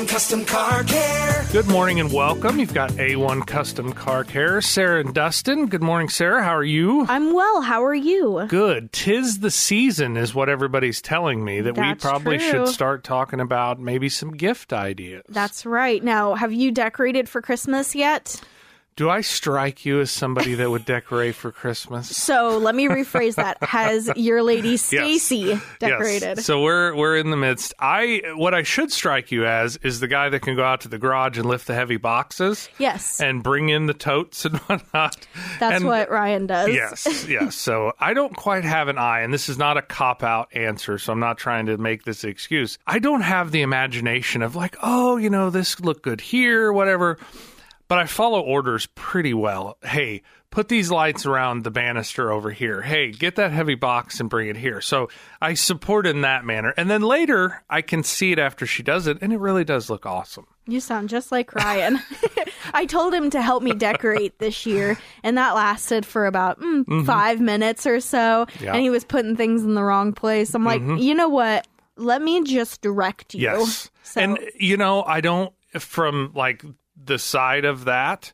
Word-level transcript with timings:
A1 0.00 0.08
Custom 0.08 0.44
Car 0.46 0.82
Care. 0.84 1.44
Good 1.52 1.68
morning 1.68 2.00
and 2.00 2.10
welcome. 2.10 2.58
You've 2.58 2.72
got 2.72 2.90
A1 2.92 3.46
Custom 3.46 3.92
Car 3.92 4.24
Care, 4.24 4.62
Sarah 4.62 5.00
and 5.00 5.12
Dustin. 5.12 5.66
Good 5.66 5.82
morning, 5.82 6.08
Sarah. 6.08 6.42
How 6.42 6.56
are 6.56 6.64
you? 6.64 7.04
I'm 7.06 7.34
well. 7.34 7.60
How 7.60 7.84
are 7.84 7.94
you? 7.94 8.46
Good. 8.48 8.92
Tis 8.92 9.40
the 9.40 9.50
season, 9.50 10.16
is 10.16 10.34
what 10.34 10.48
everybody's 10.48 11.02
telling 11.02 11.44
me. 11.44 11.60
That 11.60 11.74
That's 11.74 12.02
we 12.02 12.08
probably 12.08 12.38
true. 12.38 12.50
should 12.50 12.68
start 12.68 13.04
talking 13.04 13.40
about 13.40 13.78
maybe 13.78 14.08
some 14.08 14.30
gift 14.30 14.72
ideas. 14.72 15.22
That's 15.28 15.66
right. 15.66 16.02
Now, 16.02 16.34
have 16.34 16.54
you 16.54 16.72
decorated 16.72 17.28
for 17.28 17.42
Christmas 17.42 17.94
yet? 17.94 18.40
Do 19.00 19.08
I 19.08 19.22
strike 19.22 19.86
you 19.86 20.00
as 20.00 20.10
somebody 20.10 20.52
that 20.56 20.68
would 20.68 20.84
decorate 20.84 21.34
for 21.34 21.50
Christmas? 21.50 22.10
So 22.30 22.58
let 22.58 22.74
me 22.74 22.86
rephrase 22.86 23.36
that. 23.36 23.56
Has 23.62 24.10
your 24.14 24.42
lady 24.42 24.76
Stacy 24.76 25.58
decorated? 25.78 26.36
Yes. 26.36 26.44
So 26.44 26.60
we're 26.62 26.94
we're 26.94 27.16
in 27.16 27.30
the 27.30 27.36
midst. 27.38 27.72
I 27.80 28.20
what 28.36 28.52
I 28.52 28.62
should 28.62 28.92
strike 28.92 29.32
you 29.32 29.46
as 29.46 29.78
is 29.82 30.00
the 30.00 30.06
guy 30.06 30.28
that 30.28 30.40
can 30.42 30.54
go 30.54 30.62
out 30.64 30.82
to 30.82 30.88
the 30.88 30.98
garage 30.98 31.38
and 31.38 31.48
lift 31.48 31.66
the 31.66 31.74
heavy 31.74 31.96
boxes 31.96 32.68
Yes. 32.78 33.22
and 33.22 33.42
bring 33.42 33.70
in 33.70 33.86
the 33.86 33.94
totes 33.94 34.44
and 34.44 34.58
whatnot. 34.68 35.26
That's 35.58 35.76
And- 35.76 35.86
what 35.86 36.10
Ryan 36.10 36.46
does. 36.46 36.68
Yes, 36.68 37.26
yes. 37.28 37.54
So 37.56 37.94
I 37.98 38.12
don't 38.12 38.36
quite 38.36 38.64
have 38.64 38.88
an 38.88 38.98
eye, 38.98 39.20
and 39.20 39.32
this 39.32 39.48
is 39.48 39.56
not 39.56 39.78
a 39.78 39.82
cop 39.82 40.22
out 40.22 40.54
answer, 40.54 40.98
so 40.98 41.10
I'm 41.14 41.20
not 41.20 41.38
trying 41.38 41.64
to 41.66 41.78
make 41.78 42.04
this 42.04 42.22
excuse. 42.22 42.76
I 42.86 42.98
don't 42.98 43.22
have 43.22 43.50
the 43.50 43.62
imagination 43.62 44.42
of 44.42 44.54
like, 44.56 44.76
oh, 44.82 45.16
you 45.16 45.30
know, 45.30 45.48
this 45.48 45.80
look 45.80 46.02
good 46.02 46.20
here, 46.20 46.70
whatever. 46.70 47.16
But 47.90 47.98
I 47.98 48.06
follow 48.06 48.40
orders 48.40 48.86
pretty 48.94 49.34
well. 49.34 49.76
Hey, 49.82 50.22
put 50.50 50.68
these 50.68 50.92
lights 50.92 51.26
around 51.26 51.64
the 51.64 51.72
banister 51.72 52.30
over 52.30 52.52
here. 52.52 52.82
Hey, 52.82 53.10
get 53.10 53.34
that 53.34 53.50
heavy 53.50 53.74
box 53.74 54.20
and 54.20 54.30
bring 54.30 54.46
it 54.46 54.56
here. 54.56 54.80
So 54.80 55.08
I 55.42 55.54
support 55.54 56.06
in 56.06 56.20
that 56.20 56.44
manner. 56.44 56.72
And 56.76 56.88
then 56.88 57.02
later 57.02 57.64
I 57.68 57.82
can 57.82 58.04
see 58.04 58.30
it 58.30 58.38
after 58.38 58.64
she 58.64 58.84
does 58.84 59.08
it, 59.08 59.18
and 59.20 59.32
it 59.32 59.40
really 59.40 59.64
does 59.64 59.90
look 59.90 60.06
awesome. 60.06 60.46
You 60.68 60.78
sound 60.78 61.08
just 61.08 61.32
like 61.32 61.52
Ryan. 61.52 61.98
I 62.74 62.86
told 62.86 63.12
him 63.12 63.28
to 63.30 63.42
help 63.42 63.64
me 63.64 63.72
decorate 63.72 64.38
this 64.38 64.66
year, 64.66 64.96
and 65.24 65.36
that 65.36 65.56
lasted 65.56 66.06
for 66.06 66.26
about 66.26 66.60
mm, 66.60 67.04
five 67.04 67.40
minutes 67.40 67.86
or 67.86 67.98
so. 67.98 68.46
Mm-hmm. 68.50 68.64
Yeah. 68.66 68.74
And 68.74 68.82
he 68.82 68.90
was 68.90 69.02
putting 69.02 69.34
things 69.34 69.64
in 69.64 69.74
the 69.74 69.82
wrong 69.82 70.12
place. 70.12 70.54
I'm 70.54 70.64
like, 70.64 70.80
you 70.80 71.12
know 71.16 71.28
what? 71.28 71.66
Let 71.96 72.22
me 72.22 72.44
just 72.44 72.82
direct 72.82 73.34
you. 73.34 73.40
Yes. 73.40 73.90
So, 74.04 74.20
And 74.20 74.38
you 74.56 74.76
know, 74.76 75.02
I 75.02 75.20
don't 75.20 75.52
from 75.78 76.32
like 76.34 76.64
the 77.04 77.18
side 77.18 77.64
of 77.64 77.84
that, 77.84 78.32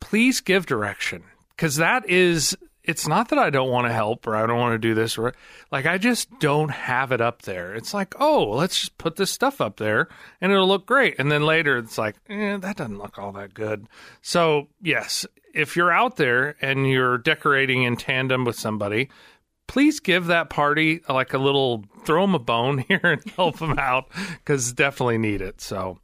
please 0.00 0.40
give 0.40 0.66
direction 0.66 1.24
cuz 1.56 1.76
that 1.76 2.08
is 2.08 2.56
it's 2.86 3.08
not 3.08 3.30
that 3.30 3.38
I 3.38 3.50
don't 3.50 3.70
want 3.70 3.88
to 3.88 3.92
help 3.92 4.26
or 4.26 4.36
I 4.36 4.46
don't 4.46 4.58
want 4.58 4.74
to 4.74 4.78
do 4.78 4.94
this 4.94 5.18
or 5.18 5.34
like 5.72 5.86
I 5.86 5.98
just 5.98 6.38
don't 6.38 6.70
have 6.70 7.10
it 7.10 7.20
up 7.20 7.42
there. 7.42 7.74
It's 7.74 7.92
like, 7.92 8.14
"Oh, 8.20 8.44
let's 8.50 8.78
just 8.78 8.96
put 8.96 9.16
this 9.16 9.30
stuff 9.30 9.60
up 9.60 9.76
there 9.76 10.08
and 10.40 10.52
it'll 10.52 10.68
look 10.68 10.86
great." 10.86 11.16
And 11.18 11.30
then 11.30 11.44
later 11.44 11.78
it's 11.78 11.98
like, 11.98 12.14
eh, 12.28 12.56
that 12.58 12.76
doesn't 12.76 12.98
look 12.98 13.18
all 13.18 13.32
that 13.32 13.54
good. 13.54 13.88
So, 14.22 14.68
yes, 14.80 15.26
if 15.52 15.74
you're 15.74 15.90
out 15.90 16.16
there 16.16 16.54
and 16.60 16.88
you're 16.88 17.18
decorating 17.18 17.82
in 17.82 17.96
tandem 17.96 18.44
with 18.44 18.56
somebody, 18.56 19.08
please 19.66 19.98
give 19.98 20.26
that 20.26 20.50
party 20.50 21.00
like 21.08 21.32
a 21.32 21.38
little 21.38 21.84
throw 22.04 22.22
them 22.22 22.34
a 22.34 22.38
bone 22.38 22.78
here 22.88 23.00
and 23.02 23.22
help 23.30 23.58
them 23.58 23.78
out 23.78 24.08
because 24.38 24.72
definitely 24.72 25.18
need 25.18 25.40
it 25.40 25.60
so 25.60 25.98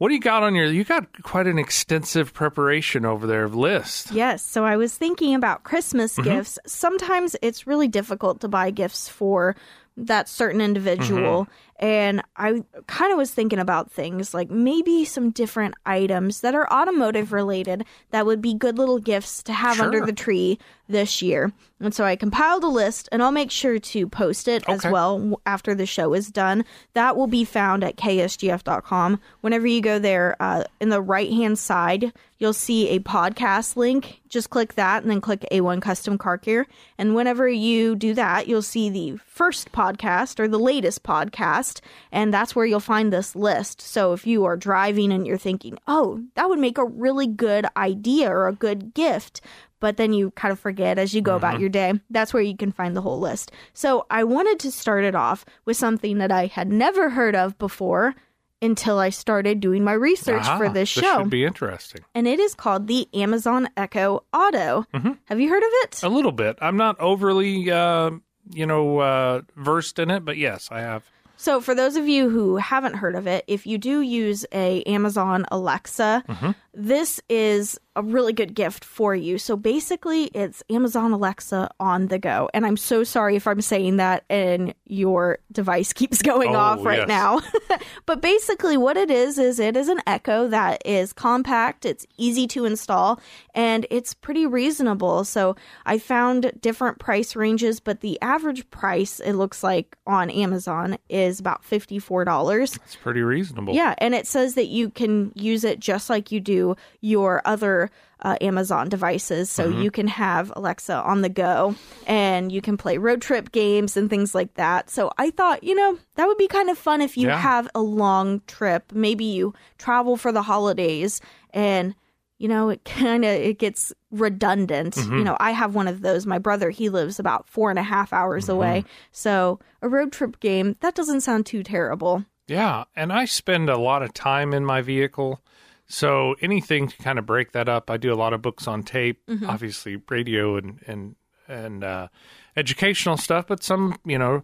what 0.00 0.08
do 0.08 0.14
you 0.14 0.20
got 0.20 0.42
on 0.42 0.54
your 0.54 0.64
you 0.66 0.82
got 0.82 1.22
quite 1.22 1.46
an 1.46 1.58
extensive 1.58 2.32
preparation 2.32 3.04
over 3.04 3.26
there 3.26 3.44
of 3.44 3.54
list 3.54 4.10
Yes, 4.12 4.42
so 4.42 4.64
I 4.64 4.76
was 4.76 4.96
thinking 4.96 5.34
about 5.34 5.62
Christmas 5.62 6.16
Mm-hmm. 6.16 6.30
gifts. 6.30 6.58
Sometimes 6.66 7.36
it's 7.42 7.66
really 7.66 7.86
difficult 7.88 8.40
to 8.40 8.48
buy 8.48 8.70
gifts 8.70 9.08
for 9.08 9.54
that 9.96 10.28
certain 10.28 10.60
individual. 10.62 11.44
Mm-hmm. 11.44 11.86
And 11.86 12.22
I 12.36 12.62
kind 12.86 13.12
of 13.12 13.18
was 13.18 13.30
thinking 13.32 13.58
about 13.58 13.90
things 13.90 14.32
like 14.34 14.50
maybe 14.50 15.04
some 15.04 15.30
different 15.30 15.74
items 15.84 16.40
that 16.40 16.54
are 16.54 16.70
automotive 16.72 17.32
related 17.32 17.84
that 18.10 18.24
would 18.26 18.40
be 18.40 18.54
good 18.54 18.78
little 18.78 18.98
gifts 18.98 19.42
to 19.44 19.52
have 19.52 19.80
under 19.80 20.04
the 20.04 20.12
tree 20.12 20.58
this 20.90 21.22
year. 21.22 21.52
And 21.80 21.94
so 21.94 22.04
I 22.04 22.14
compiled 22.14 22.62
a 22.62 22.68
list 22.68 23.08
and 23.10 23.22
I'll 23.22 23.32
make 23.32 23.50
sure 23.50 23.78
to 23.78 24.06
post 24.06 24.48
it 24.48 24.62
as 24.68 24.84
well 24.84 25.40
after 25.46 25.74
the 25.74 25.86
show 25.86 26.12
is 26.12 26.28
done. 26.28 26.64
That 26.92 27.16
will 27.16 27.26
be 27.26 27.44
found 27.44 27.82
at 27.82 27.96
ksgf.com. 27.96 29.18
Whenever 29.40 29.66
you 29.66 29.80
go 29.80 29.98
there, 29.98 30.36
uh, 30.40 30.64
in 30.80 30.90
the 30.90 31.00
right 31.00 31.32
hand 31.32 31.58
side, 31.58 32.12
you'll 32.38 32.52
see 32.52 32.90
a 32.90 33.00
podcast 33.00 33.76
link. 33.76 34.20
Just 34.28 34.50
click 34.50 34.74
that 34.74 35.02
and 35.02 35.10
then 35.10 35.22
click 35.22 35.46
A1 35.50 35.80
Custom 35.80 36.18
Car 36.18 36.36
Care. 36.36 36.66
And 36.98 37.14
whenever 37.14 37.48
you 37.48 37.96
do 37.96 38.12
that, 38.12 38.46
you'll 38.46 38.60
see 38.60 38.90
the 38.90 39.18
first 39.26 39.72
podcast 39.72 40.38
or 40.38 40.48
the 40.48 40.58
latest 40.58 41.02
podcast. 41.02 41.80
And 42.12 42.32
that's 42.32 42.54
where 42.54 42.66
you'll 42.66 42.80
find 42.80 43.10
this 43.10 43.34
list. 43.34 43.80
So 43.80 44.12
if 44.12 44.26
you 44.26 44.44
are 44.44 44.56
driving 44.56 45.12
and 45.12 45.26
you're 45.26 45.38
thinking, 45.38 45.78
oh, 45.88 46.22
that 46.34 46.48
would 46.50 46.58
make 46.58 46.76
a 46.76 46.84
really 46.84 47.26
good 47.26 47.66
idea 47.76 48.30
or 48.30 48.48
a 48.48 48.52
good 48.52 48.92
gift, 48.92 49.40
but 49.80 49.96
then 49.96 50.12
you 50.12 50.30
kind 50.32 50.52
of 50.52 50.60
forget 50.60 50.98
as 50.98 51.12
you 51.14 51.20
go 51.22 51.34
about 51.36 51.58
your 51.60 51.68
day. 51.68 51.94
That's 52.10 52.32
where 52.32 52.42
you 52.42 52.56
can 52.56 52.70
find 52.72 52.96
the 52.96 53.02
whole 53.02 53.18
list. 53.18 53.50
So 53.72 54.06
I 54.10 54.24
wanted 54.24 54.58
to 54.60 54.70
start 54.70 55.04
it 55.04 55.14
off 55.14 55.44
with 55.64 55.76
something 55.76 56.18
that 56.18 56.30
I 56.30 56.46
had 56.46 56.70
never 56.70 57.10
heard 57.10 57.34
of 57.34 57.58
before 57.58 58.14
until 58.62 58.98
I 58.98 59.08
started 59.08 59.58
doing 59.60 59.82
my 59.84 59.94
research 59.94 60.42
Ah, 60.44 60.58
for 60.58 60.68
this 60.68 60.92
this 60.94 61.02
show. 61.04 61.18
should 61.22 61.30
be 61.30 61.44
interesting 61.46 62.02
and 62.14 62.28
it 62.28 62.38
is 62.38 62.54
called 62.54 62.86
the 62.88 63.08
Amazon 63.14 63.68
Echo 63.76 64.22
Auto. 64.34 64.84
Mm-hmm. 64.94 65.12
Have 65.24 65.40
you 65.40 65.48
heard 65.48 65.62
of 65.62 65.70
it? 65.84 66.02
a 66.02 66.08
little 66.10 66.32
bit 66.32 66.58
i'm 66.60 66.76
not 66.76 67.00
overly 67.00 67.70
uh 67.70 68.10
you 68.52 68.66
know 68.66 68.98
uh 68.98 69.40
versed 69.56 69.98
in 69.98 70.10
it 70.10 70.24
but 70.26 70.36
yes 70.36 70.68
i 70.70 70.80
have 70.80 71.04
So, 71.36 71.62
for 71.62 71.74
those 71.74 71.96
of 71.96 72.06
you 72.06 72.28
who 72.28 72.56
haven't 72.56 72.96
heard 72.96 73.14
of 73.16 73.26
it, 73.26 73.44
if 73.46 73.66
you 73.66 73.78
do 73.78 74.02
use 74.02 74.44
a 74.52 74.82
Amazon 74.82 75.46
Alexa, 75.50 76.22
Mm-hmm. 76.28 76.50
This 76.72 77.20
is 77.28 77.78
a 77.96 78.02
really 78.02 78.32
good 78.32 78.54
gift 78.54 78.84
for 78.84 79.14
you. 79.16 79.36
So, 79.36 79.56
basically, 79.56 80.26
it's 80.26 80.62
Amazon 80.70 81.10
Alexa 81.12 81.68
on 81.80 82.06
the 82.06 82.18
go. 82.20 82.48
And 82.54 82.64
I'm 82.64 82.76
so 82.76 83.02
sorry 83.02 83.34
if 83.34 83.48
I'm 83.48 83.60
saying 83.60 83.96
that 83.96 84.24
and 84.30 84.72
your 84.86 85.38
device 85.50 85.92
keeps 86.00 86.22
going 86.22 86.54
Oh, 86.54 86.58
off 86.58 86.84
right 86.84 87.00
yes. 87.00 87.08
now. 87.08 87.40
but 88.06 88.22
basically, 88.22 88.76
what 88.76 88.96
it 88.96 89.10
is 89.10 89.38
is 89.38 89.58
it 89.58 89.76
is 89.76 89.88
an 89.88 90.00
Echo 90.06 90.46
that 90.48 90.80
is 90.86 91.12
compact, 91.12 91.84
it's 91.84 92.06
easy 92.16 92.46
to 92.48 92.64
install, 92.64 93.20
and 93.54 93.86
it's 93.90 94.14
pretty 94.14 94.46
reasonable. 94.46 95.24
So, 95.24 95.56
I 95.84 95.98
found 95.98 96.52
different 96.60 97.00
price 97.00 97.34
ranges, 97.34 97.80
but 97.80 98.00
the 98.00 98.20
average 98.22 98.70
price 98.70 99.18
it 99.18 99.32
looks 99.32 99.64
like 99.64 99.96
on 100.06 100.30
Amazon 100.30 100.96
is 101.08 101.40
about 101.40 101.64
$54. 101.64 102.76
it's 102.76 102.96
pretty 102.96 103.22
reasonable 103.22 103.74
Yeah, 103.74 103.94
and 103.98 104.14
it 104.14 104.28
says 104.28 104.54
that 104.54 104.66
you 104.66 104.90
can 104.90 105.32
use 105.34 105.64
it 105.64 105.80
just 105.80 106.08
like 106.08 106.30
you 106.30 106.38
do 106.40 106.59
your 107.00 107.40
other 107.44 107.90
uh, 108.22 108.36
Amazon 108.40 108.88
devices. 108.88 109.48
So 109.50 109.68
Mm-hmm. 109.68 109.82
you 109.82 109.90
can 109.90 110.06
have 110.08 110.52
Alexa 110.56 110.94
on 110.94 111.22
the 111.22 111.28
go 111.28 111.74
and 112.06 112.52
you 112.52 112.60
can 112.60 112.76
play 112.76 112.98
road 112.98 113.22
trip 113.22 113.50
games 113.52 113.96
and 113.96 114.10
things 114.10 114.34
like 114.34 114.54
that. 114.54 114.90
So 114.90 115.10
I 115.18 115.30
thought, 115.30 115.64
you 115.64 115.74
know, 115.74 115.98
that 116.16 116.26
would 116.26 116.36
be 116.38 116.48
kind 116.48 116.68
of 116.70 116.76
fun 116.78 117.00
if 117.00 117.16
you 117.16 117.28
Yeah. 117.28 117.38
have 117.38 117.68
a 117.74 117.80
long 117.80 118.40
trip. 118.46 118.92
Maybe 118.92 119.24
you 119.24 119.54
travel 119.78 120.16
for 120.16 120.32
the 120.32 120.42
holidays 120.42 121.20
and 121.54 121.94
you 122.38 122.48
know 122.48 122.68
it 122.70 122.84
kind 123.02 123.24
of 123.24 123.30
it 123.32 123.58
gets 123.58 123.92
redundant 124.10 124.94
Mm-hmm. 124.94 125.18
you 125.18 125.24
know 125.24 125.36
i 125.40 125.50
have 125.50 125.74
one 125.74 125.88
of 125.88 126.00
those 126.02 126.24
my 126.26 126.38
brother 126.38 126.70
he 126.70 126.88
lives 126.88 127.18
about 127.18 127.46
four 127.48 127.68
and 127.70 127.78
a 127.78 127.82
half 127.82 128.12
hours 128.12 128.44
Mm-hmm. 128.44 128.52
away 128.52 128.84
so 129.12 129.58
a 129.82 129.88
road 129.88 130.10
trip 130.12 130.40
game 130.40 130.76
that 130.80 130.94
doesn't 130.94 131.20
sound 131.22 131.44
too 131.46 131.62
terrible 131.62 132.24
Yeah, 132.48 132.84
and 132.96 133.12
I 133.12 133.26
spend 133.26 133.68
a 133.70 133.76
lot 133.78 134.02
of 134.02 134.12
time 134.12 134.52
in 134.54 134.64
my 134.64 134.80
vehicle. 134.82 135.40
So 135.90 136.36
anything 136.40 136.86
to 136.88 136.96
kind 136.98 137.18
of 137.18 137.26
break 137.26 137.50
that 137.52 137.68
up. 137.68 137.90
I 137.90 137.96
do 137.96 138.12
a 138.12 138.14
lot 138.14 138.32
of 138.32 138.40
books 138.40 138.68
on 138.68 138.84
tape, 138.84 139.22
obviously 139.46 140.00
radio 140.08 140.56
and 140.56 140.78
and 140.86 141.16
and 141.48 141.82
uh, 141.82 142.08
educational 142.56 143.16
stuff, 143.16 143.46
but 143.48 143.64
some, 143.64 143.98
you 144.04 144.16
know, 144.18 144.42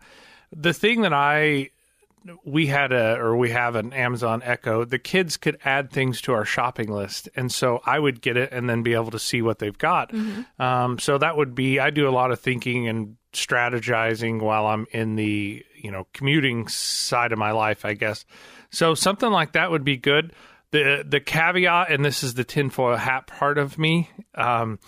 the 0.51 0.73
thing 0.73 1.03
that 1.03 1.13
I 1.13 1.71
we 2.45 2.67
had 2.67 2.91
a 2.93 3.17
or 3.17 3.37
we 3.37 3.51
have 3.51 3.77
an 3.77 3.93
Amazon 3.93 4.43
Echo. 4.45 4.85
The 4.85 4.99
kids 4.99 5.37
could 5.37 5.59
add 5.65 5.93
things 5.93 6.21
to 6.23 6.33
our 6.33 6.45
shopping 6.45 6.91
list, 6.91 7.29
and 7.37 7.53
so 7.53 7.81
I 7.87 8.01
would 8.01 8.21
get 8.21 8.37
it 8.37 8.51
and 8.53 8.69
then 8.69 8.83
be 8.83 8.95
able 8.95 9.13
to 9.13 9.19
see 9.19 9.43
what 9.43 9.61
they've 9.61 9.79
got. 9.79 10.13
Um, 10.59 10.99
so 10.99 11.19
that 11.19 11.37
would 11.37 11.55
be 11.55 11.79
I 11.79 11.91
do 11.91 12.09
a 12.09 12.11
lot 12.11 12.33
of 12.33 12.41
thinking 12.41 12.89
and 12.89 13.17
strategizing 13.33 14.41
while 14.41 14.67
I'm 14.67 14.87
in 14.91 15.15
the 15.15 15.65
you 15.77 15.93
know 15.93 16.09
commuting 16.13 16.67
side 16.67 17.31
of 17.31 17.39
my 17.39 17.53
life, 17.53 17.85
I 17.85 17.95
guess. 17.95 18.25
So 18.71 18.95
something 18.97 19.31
like 19.31 19.53
that 19.53 19.71
would 19.71 19.85
be 19.85 19.97
good. 19.97 20.33
The 20.79 21.05
The 21.07 21.21
caveat, 21.21 21.91
and 21.91 22.05
this 22.05 22.23
is 22.23 22.35
the 22.35 22.45
tinfoil 22.45 22.97
hat 22.97 23.27
part 23.27 23.59
of 23.59 23.79
me. 23.79 24.11
Um, 24.35 24.79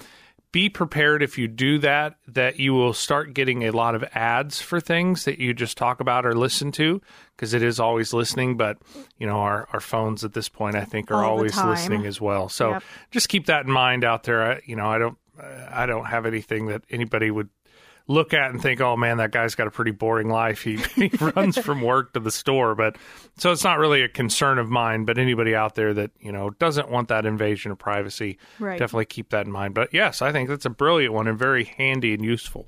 be 0.51 0.71
prepared 0.71 1.23
if 1.23 1.37
you 1.37 1.47
do 1.47 1.79
that 1.81 2.17
that 2.27 2.59
you 2.59 2.73
will 2.73 2.95
start 2.95 3.35
getting 3.35 3.65
a 3.65 3.71
lot 3.71 3.95
of 3.95 4.03
ads 4.15 4.63
for 4.63 4.81
things 4.81 5.27
that 5.27 5.39
you 5.39 5.53
just 5.53 5.77
talk 5.77 6.01
about 6.01 6.25
or 6.25 6.35
listen 6.35 6.73
to 6.73 7.03
because 7.37 7.53
it 7.53 7.63
is 7.63 7.79
always 7.79 8.15
listening 8.15 8.57
but 8.57 8.79
you 9.19 9.27
know 9.27 9.37
our, 9.41 9.69
our 9.75 9.81
phones 9.81 10.25
at 10.25 10.33
this 10.33 10.49
point 10.49 10.75
i 10.75 10.85
think 10.85 11.11
are 11.11 11.23
All 11.23 11.33
always 11.33 11.55
listening 11.63 12.07
as 12.07 12.19
well 12.19 12.49
so 12.49 12.71
Yep. 12.71 12.83
just 13.11 13.29
keep 13.29 13.45
that 13.47 13.67
in 13.67 13.71
mind 13.71 14.05
out 14.05 14.23
there 14.23 14.53
I, 14.53 14.61
you 14.65 14.75
know 14.75 14.87
i 14.89 14.97
don't 14.97 15.19
i 15.71 15.85
don't 15.85 16.07
have 16.07 16.25
anything 16.25 16.67
that 16.69 16.83
anybody 16.89 17.31
would 17.31 17.51
look 18.09 18.35
at 18.35 18.51
and 18.51 18.61
think, 18.61 18.81
oh 18.81 18.97
man, 18.97 19.19
that 19.19 19.31
guy's 19.31 19.55
got 19.55 19.67
a 19.67 19.71
pretty 19.71 19.91
boring 19.93 20.29
life. 20.29 20.63
He, 20.63 20.77
he 20.97 21.11
runs 21.21 21.57
from 21.59 21.83
work 21.83 22.15
to 22.15 22.21
the 22.21 22.31
store. 22.31 22.75
But 22.75 22.97
so 23.37 23.53
it's 23.53 23.63
not 23.65 23.79
really 23.79 24.03
a 24.03 24.09
concern 24.09 24.59
of 24.59 24.69
mine. 24.69 25.05
But 25.05 25.19
anybody 25.19 25.55
out 25.55 25.75
there 25.77 25.95
that, 25.95 26.11
you 26.19 26.33
know, 26.33 26.51
doesn't 26.51 26.91
want 26.91 27.09
that 27.09 27.25
invasion 27.27 27.71
of 27.71 27.79
privacy, 27.79 28.39
Right. 28.59 28.79
definitely 28.79 29.05
keep 29.07 29.31
that 29.31 29.47
in 29.47 29.53
mind. 29.53 29.75
But 29.75 29.93
yes, 29.95 30.23
I 30.23 30.33
think 30.33 30.49
that's 30.49 30.65
a 30.65 30.71
brilliant 30.71 31.15
one 31.15 31.29
and 31.29 31.39
very 31.39 31.65
handy 31.65 32.15
and 32.15 32.25
useful. 32.25 32.67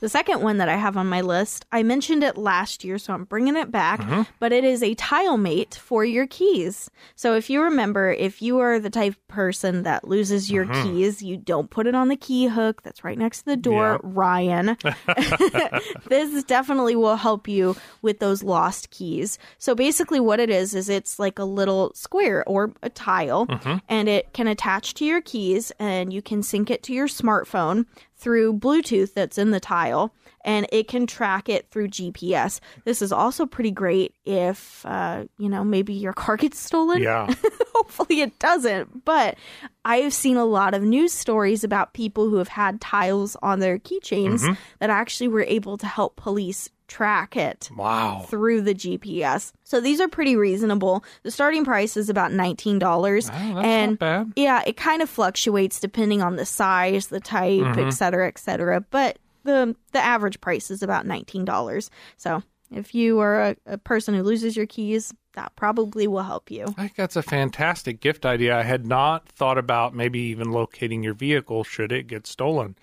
The 0.00 0.08
second 0.08 0.42
one 0.42 0.58
that 0.58 0.68
I 0.68 0.76
have 0.76 0.96
on 0.96 1.06
my 1.08 1.20
list, 1.20 1.64
I 1.72 1.82
mentioned 1.82 2.22
it 2.24 2.36
last 2.36 2.84
year, 2.84 2.98
so 2.98 3.12
I'm 3.14 3.24
bringing 3.24 3.56
it 3.56 3.70
back, 3.70 4.00
Mm-hmm. 4.00 4.22
but 4.40 4.52
it 4.52 4.64
is 4.64 4.82
a 4.82 4.94
tile 4.94 5.36
mate 5.36 5.74
for 5.74 6.04
your 6.04 6.26
keys. 6.26 6.90
So 7.14 7.34
if 7.34 7.48
you 7.50 7.62
remember, 7.62 8.10
if 8.10 8.42
you 8.42 8.58
are 8.58 8.78
the 8.80 8.90
type 8.90 9.12
of 9.12 9.28
person 9.28 9.82
that 9.84 10.06
loses 10.08 10.50
your 10.50 10.66
Mm-hmm. 10.66 10.82
keys, 10.94 11.22
you 11.22 11.36
don't 11.36 11.70
put 11.70 11.86
it 11.86 11.94
on 11.94 12.08
the 12.08 12.16
key 12.16 12.46
hook 12.46 12.82
that's 12.82 13.04
right 13.04 13.18
next 13.18 13.40
to 13.40 13.44
the 13.46 13.56
door. 13.56 14.00
Ryan. 14.02 14.76
this 16.08 16.44
definitely 16.44 16.96
will 16.96 17.16
help 17.16 17.48
you 17.48 17.76
with 18.02 18.18
those 18.18 18.42
lost 18.42 18.90
keys. 18.90 19.38
So 19.58 19.74
basically, 19.74 20.20
what 20.20 20.40
it 20.40 20.50
is, 20.50 20.74
is 20.74 20.88
it's 20.88 21.18
like 21.18 21.38
a 21.38 21.44
little 21.44 21.92
square 21.94 22.44
or 22.46 22.72
a 22.82 22.90
tile, 22.90 23.46
and 23.88 24.08
it 24.08 24.32
can 24.32 24.46
attach 24.46 24.94
to 24.94 25.04
your 25.04 25.20
keys, 25.20 25.72
and 25.78 26.12
you 26.12 26.22
can 26.22 26.42
sync 26.42 26.70
it 26.70 26.82
to 26.84 26.92
your 26.92 27.08
smartphone 27.08 27.86
through 28.22 28.54
Bluetooth 28.54 29.14
that's 29.14 29.36
in 29.36 29.50
the 29.50 29.58
tile, 29.58 30.14
and 30.44 30.66
it 30.70 30.86
can 30.86 31.06
track 31.06 31.48
it 31.48 31.68
through 31.70 31.88
GPS. 31.88 32.60
This 32.84 33.02
is 33.02 33.10
also 33.10 33.46
pretty 33.46 33.72
great 33.72 34.14
if, 34.24 34.86
uh, 34.86 35.24
you 35.38 35.48
know, 35.48 35.64
maybe 35.64 35.92
your 35.92 36.12
car 36.12 36.36
gets 36.38 36.58
stolen 36.58 37.02
Yeah. 37.02 37.32
hopefully 37.74 38.20
it 38.20 38.38
doesn't. 38.38 39.04
But 39.04 39.36
I've 39.84 40.14
seen 40.14 40.36
a 40.36 40.44
lot 40.44 40.74
of 40.74 40.82
news 40.82 41.12
stories 41.12 41.64
about 41.64 41.94
people 41.94 42.28
who 42.30 42.36
have 42.36 42.48
had 42.48 42.80
tiles 42.80 43.36
on 43.42 43.58
their 43.58 43.78
keychains 43.78 44.56
that 44.78 44.90
actually 44.90 45.28
were 45.28 45.42
able 45.42 45.76
to 45.78 45.86
help 45.86 46.16
police 46.16 46.70
track 46.92 47.36
it 47.36 47.70
wow. 47.76 48.24
through 48.28 48.60
the 48.60 48.74
GPS. 48.74 49.52
So 49.64 49.80
these 49.80 50.00
are 50.00 50.08
pretty 50.08 50.36
reasonable. 50.36 51.02
The 51.22 51.30
starting 51.30 51.64
price 51.64 51.96
is 51.96 52.08
about 52.10 52.30
$19. 52.32 52.82
Oh, 52.82 53.54
that's 53.54 53.66
and 53.66 53.90
not 53.92 53.98
bad. 53.98 54.32
yeah, 54.36 54.62
it 54.66 54.76
kind 54.76 55.00
of 55.00 55.08
fluctuates 55.08 55.80
depending 55.80 56.20
on 56.22 56.36
the 56.36 56.44
size, 56.46 57.06
the 57.06 57.20
type, 57.20 57.62
Mm-hmm. 57.62 57.80
et 57.80 57.90
cetera, 57.90 58.28
et 58.28 58.38
cetera. 58.38 58.80
But 58.80 59.18
the 59.44 59.74
the 59.92 59.98
average 59.98 60.40
price 60.40 60.70
is 60.70 60.82
about 60.82 61.04
nineteen 61.06 61.44
dollars. 61.44 61.90
So 62.16 62.42
if 62.70 62.94
you 62.94 63.18
are 63.20 63.42
a, 63.50 63.56
a 63.66 63.78
person 63.78 64.14
who 64.14 64.22
loses 64.22 64.56
your 64.56 64.66
keys, 64.66 65.12
that 65.34 65.52
probably 65.56 66.06
will 66.06 66.22
help 66.22 66.50
you. 66.50 66.64
I 66.76 66.82
think 66.82 66.96
that's 66.96 67.16
a 67.16 67.22
fantastic 67.22 68.00
gift 68.00 68.24
idea. 68.26 68.56
I 68.58 68.62
had 68.62 68.86
not 68.86 69.28
thought 69.28 69.58
about 69.58 69.94
maybe 69.94 70.20
even 70.20 70.52
locating 70.52 71.02
your 71.02 71.14
vehicle 71.14 71.64
should 71.64 71.90
it 71.92 72.06
get 72.06 72.26
stolen. 72.26 72.76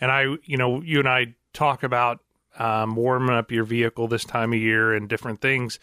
And 0.00 0.10
I, 0.10 0.36
you 0.44 0.56
know, 0.56 0.82
you 0.82 0.98
and 0.98 1.08
I 1.08 1.34
talk 1.52 1.82
about 1.82 2.20
um, 2.58 2.96
warming 2.96 3.34
up 3.34 3.50
your 3.50 3.64
vehicle 3.64 4.08
this 4.08 4.24
time 4.24 4.52
of 4.52 4.58
year 4.58 4.94
and 4.94 5.08
different 5.08 5.40
things. 5.40 5.78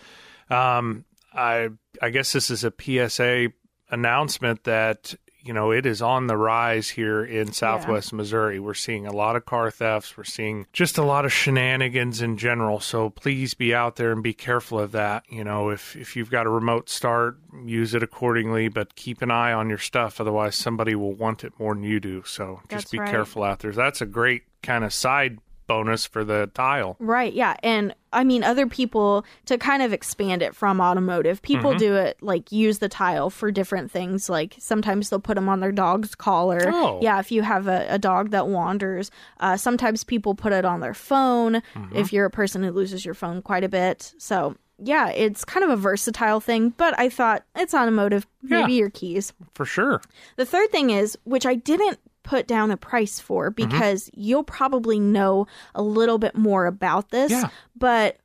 Um, 0.50 1.06
I, 1.34 1.70
I 2.02 2.10
guess 2.10 2.34
this 2.34 2.50
is 2.50 2.64
a 2.64 2.74
PSA 2.78 3.50
announcement 3.90 4.64
that 4.64 5.16
you 5.44 5.54
know 5.54 5.72
it 5.72 5.86
is 5.86 6.02
on 6.02 6.28
the 6.28 6.38
rise 6.38 6.90
here 6.90 7.24
in 7.24 7.52
Southwest 7.52 8.14
Missouri. 8.14 8.60
We're 8.60 8.74
seeing 8.74 9.08
a 9.08 9.12
lot 9.12 9.36
of 9.36 9.46
car 9.46 9.72
thefts. 9.72 10.16
We're 10.16 10.24
seeing 10.24 10.68
just 10.72 10.98
a 10.98 11.04
lot 11.04 11.26
of 11.26 11.34
shenanigans 11.34 12.22
in 12.22 12.38
general. 12.38 12.80
So 12.80 13.10
please 13.10 13.54
be 13.54 13.74
out 13.74 13.96
there 13.96 14.12
and 14.12 14.22
be 14.22 14.34
careful 14.34 14.80
of 14.80 14.92
that. 14.92 15.24
You 15.30 15.44
know, 15.44 15.70
if 15.70 15.96
if 15.96 16.16
you've 16.16 16.30
got 16.30 16.46
a 16.46 16.50
remote 16.50 16.90
start, 16.90 17.38
use 17.64 17.94
it 17.94 18.04
accordingly, 18.04 18.68
but 18.68 18.96
keep 18.96 19.22
an 19.22 19.32
eye 19.32 19.54
on 19.54 19.70
your 19.70 19.78
stuff. 19.78 20.22
Otherwise, 20.22 20.56
somebody 20.56 20.96
will 20.96 21.14
want 21.14 21.44
it 21.44 21.54
more 21.60 21.74
than 21.74 21.84
you 21.84 22.00
do. 22.00 22.24
So 22.26 22.62
just 22.70 22.70
That's 22.70 22.92
be 22.92 23.00
right. 23.00 23.10
careful 23.10 23.44
out 23.44 23.60
there. 23.60 23.72
That's 23.72 24.02
a 24.02 24.06
great 24.06 24.44
kind 24.62 24.84
of 24.84 24.94
side 24.94 25.40
bonus 25.72 26.06
for 26.06 26.24
the 26.24 26.50
tile. 26.54 26.96
Right, 27.00 27.34
yeah. 27.34 27.56
And 27.64 27.96
I 28.14 28.24
mean, 28.24 28.44
other 28.44 28.68
people, 28.68 29.26
to 29.46 29.58
kind 29.58 29.82
of 29.82 29.94
expand 29.94 30.42
it 30.42 30.56
from 30.56 30.82
automotive, 30.82 31.42
people 31.42 31.72
Mm-hmm. 31.72 31.80
do 31.80 31.96
it 31.96 32.18
like 32.22 32.52
use 32.52 32.80
the 32.80 32.90
tile 32.90 33.30
for 33.30 33.52
different 33.52 33.90
things. 33.92 34.30
Like 34.30 34.56
sometimes 34.60 35.10
they'll 35.10 35.20
put 35.20 35.36
them 35.36 35.48
on 35.48 35.60
their 35.62 35.72
dog's 35.72 36.14
collar. 36.16 36.62
Oh. 36.66 37.00
Yeah, 37.02 37.20
if 37.20 37.32
you 37.32 37.42
have 37.42 37.68
a, 37.68 37.86
a 37.90 37.98
dog 37.98 38.32
that 38.32 38.48
wanders. 38.48 39.12
Uh, 39.40 39.56
sometimes 39.58 40.04
people 40.04 40.36
put 40.36 40.52
it 40.54 40.66
on 40.66 40.80
their 40.82 40.94
phone 40.94 41.62
Mm-hmm. 41.76 41.96
if 41.96 42.12
you're 42.12 42.26
a 42.26 42.30
person 42.32 42.64
who 42.64 42.72
loses 42.72 43.06
your 43.06 43.14
phone 43.14 43.42
quite 43.42 43.64
a 43.64 43.70
bit. 43.70 44.14
So. 44.18 44.56
Yeah, 44.84 45.10
it's 45.10 45.46
kind 45.46 45.64
of 45.64 45.70
a 45.70 45.76
versatile 45.76 46.40
thing, 46.40 46.70
but 46.76 46.98
I 46.98 47.08
thought 47.10 47.44
it's 47.56 47.76
automotive, 47.76 48.26
Yeah. 48.42 48.62
maybe 48.62 48.74
your 48.74 48.90
keys. 48.90 49.32
For 49.54 49.64
sure. 49.64 50.02
The 50.38 50.46
third 50.46 50.72
thing 50.72 50.90
is, 50.90 51.16
which 51.24 51.46
I 51.46 51.54
didn't 51.54 52.00
put 52.24 52.48
down 52.48 52.72
a 52.72 52.78
price 52.78 53.20
for 53.20 53.52
Mm-hmm. 53.52 53.70
because 53.70 54.10
you'll 54.14 54.44
probably 54.44 55.00
know 55.00 55.48
a 55.76 55.82
little 55.82 56.18
bit 56.18 56.36
more 56.36 56.66
about 56.66 57.10
this. 57.10 57.32
Yeah. 57.32 57.50
But 57.76 58.18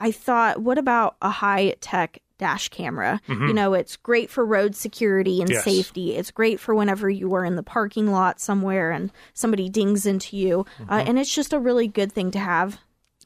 I 0.00 0.10
thought, 0.10 0.60
what 0.60 0.78
about 0.78 1.16
a 1.22 1.30
high 1.30 1.74
tech 1.80 2.18
dash 2.38 2.68
camera? 2.68 3.20
You 3.28 3.52
know, 3.54 3.74
it's 3.74 3.96
great 3.96 4.28
for 4.28 4.44
road 4.44 4.74
security 4.74 5.40
and 5.40 5.48
Mm-hmm. 5.48 5.54
Yes. 5.54 5.64
safety. 5.64 6.16
It's 6.16 6.30
great 6.32 6.58
for 6.58 6.74
whenever 6.74 7.08
you 7.08 7.32
are 7.34 7.44
in 7.44 7.54
the 7.56 7.62
parking 7.62 8.10
lot 8.10 8.40
somewhere 8.40 8.90
and 8.90 9.12
somebody 9.34 9.68
dings 9.68 10.04
into 10.04 10.36
you. 10.36 10.66
Uh, 10.80 10.98
Mm-hmm. 10.98 11.08
and 11.10 11.18
it's 11.18 11.32
just 11.34 11.52
a 11.52 11.58
really 11.60 11.86
good 11.86 12.12
thing 12.12 12.30
to 12.32 12.38
have. 12.40 12.80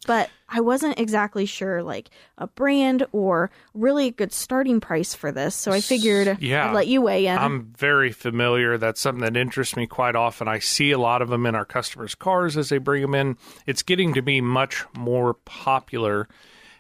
But 0.09 0.31
I 0.49 0.63
wasn't 0.63 0.99
exactly 0.99 1.45
sure, 1.45 1.83
like 1.83 2.09
a 2.39 2.47
brand 2.47 3.07
or 3.13 3.51
really 3.75 4.07
a 4.07 4.11
good 4.11 4.33
starting 4.33 4.81
price 4.81 5.15
for 5.15 5.31
this. 5.31 5.55
So 5.55 5.71
I 5.71 5.83
figured 5.83 6.39
Yeah. 6.41 6.71
I'd 6.71 6.75
let 6.75 6.87
you 6.87 7.03
weigh 7.03 7.27
in. 7.27 7.37
I'm 7.37 7.75
very 7.77 8.11
familiar. 8.11 8.79
That's 8.79 9.03
something 9.03 9.23
that 9.23 9.37
interests 9.37 9.77
me 9.77 9.87
quite 9.87 10.17
often. 10.17 10.49
I 10.49 10.61
see 10.61 10.91
a 10.93 10.99
lot 10.99 11.21
of 11.21 11.29
them 11.29 11.45
in 11.45 11.55
our 11.55 11.67
customers' 11.67 12.15
cars 12.15 12.57
as 12.57 12.71
they 12.71 12.79
bring 12.79 13.03
them 13.03 13.15
in. 13.15 13.37
It's 13.67 13.83
getting 13.83 14.15
to 14.15 14.23
be 14.23 14.41
much 14.41 14.87
more 14.97 15.35
popular 15.35 16.27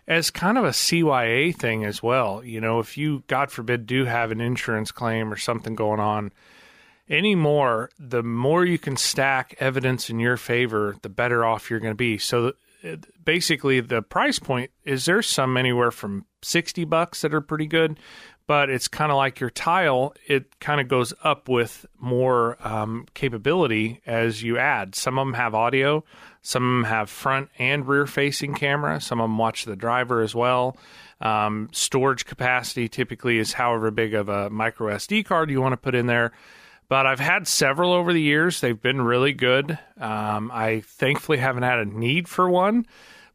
as 0.07 0.31
kind 0.31 0.57
of 0.57 0.65
a 0.65 0.71
CYA 0.71 1.55
thing 1.55 1.85
as 1.85 2.03
well. 2.03 2.43
You 2.43 2.63
know, 2.63 2.81
if 2.81 2.97
you, 2.97 3.25
God 3.27 3.51
forbid, 3.51 3.85
do 3.87 4.07
have 4.07 4.31
an 4.31 4.41
insurance 4.41 4.91
claim 4.91 5.31
or 5.31 5.37
something 5.37 5.75
going 5.75 6.01
on, 6.01 6.33
anymore, 7.11 7.91
the 7.99 8.23
more 8.23 8.65
you 8.65 8.79
can 8.79 8.97
stack 8.97 9.55
evidence 9.61 10.09
in 10.09 10.19
your 10.19 10.39
favor, 10.39 10.97
the 11.03 11.11
better 11.11 11.45
off 11.45 11.69
you're 11.69 11.81
going 11.81 11.93
to 11.93 11.95
be. 11.95 12.17
So 12.17 12.55
basically, 13.25 13.81
the 13.81 14.03
price 14.03 14.39
point 14.39 14.71
is 14.85 15.05
there's 15.05 15.27
some 15.27 15.57
anywhere 15.57 15.91
from 15.91 16.27
60 16.43 16.85
bucks 16.85 17.23
that 17.23 17.35
are 17.35 17.41
pretty 17.41 17.67
good, 17.67 17.99
but 18.47 18.71
it's 18.71 18.89
kind 18.89 19.11
of 19.13 19.17
like 19.17 19.41
your 19.41 19.51
tile. 19.51 20.15
It 20.27 20.59
kind 20.61 20.81
of 20.81 20.89
goes 20.89 21.13
up 21.23 21.49
with 21.49 21.87
more 21.99 22.57
um, 22.67 23.07
capability 23.15 24.01
as 24.07 24.43
you 24.43 24.59
add. 24.59 24.95
Some 24.95 25.19
of 25.19 25.27
them 25.27 25.35
have 25.35 25.55
audio, 25.55 26.05
some 26.43 26.63
of 26.63 26.83
them 26.83 26.91
have 26.91 27.11
front 27.11 27.51
and 27.59 27.87
rear 27.87 28.07
facing 28.07 28.55
camera, 28.55 29.01
some 29.01 29.21
of 29.21 29.25
them 29.25 29.39
watch 29.39 29.65
the 29.65 29.77
driver 29.77 30.23
as 30.23 30.35
well. 30.35 30.77
Um, 31.21 31.69
storage 31.73 32.25
capacity 32.25 32.89
typically 32.89 33.39
is 33.39 33.55
however 33.55 33.91
big 33.91 34.15
of 34.15 34.29
a 34.29 34.49
micro 34.51 34.95
SD 34.95 35.25
card 35.25 35.51
you 35.51 35.61
want 35.61 35.73
to 35.73 35.77
put 35.77 35.95
in 35.95 36.07
there 36.07 36.33
but 36.89 37.07
I've 37.07 37.21
had 37.21 37.47
several 37.47 37.93
over 37.93 38.13
the 38.13 38.21
years. 38.21 38.61
They've 38.61 38.81
been 38.81 39.03
really 39.03 39.33
good. 39.33 39.79
Um, 40.01 40.51
I 40.53 40.81
thankfully 40.87 41.39
haven't 41.39 41.63
had 41.65 41.79
a 41.79 41.85
need 41.85 42.29
for 42.29 42.49
one, 42.49 42.87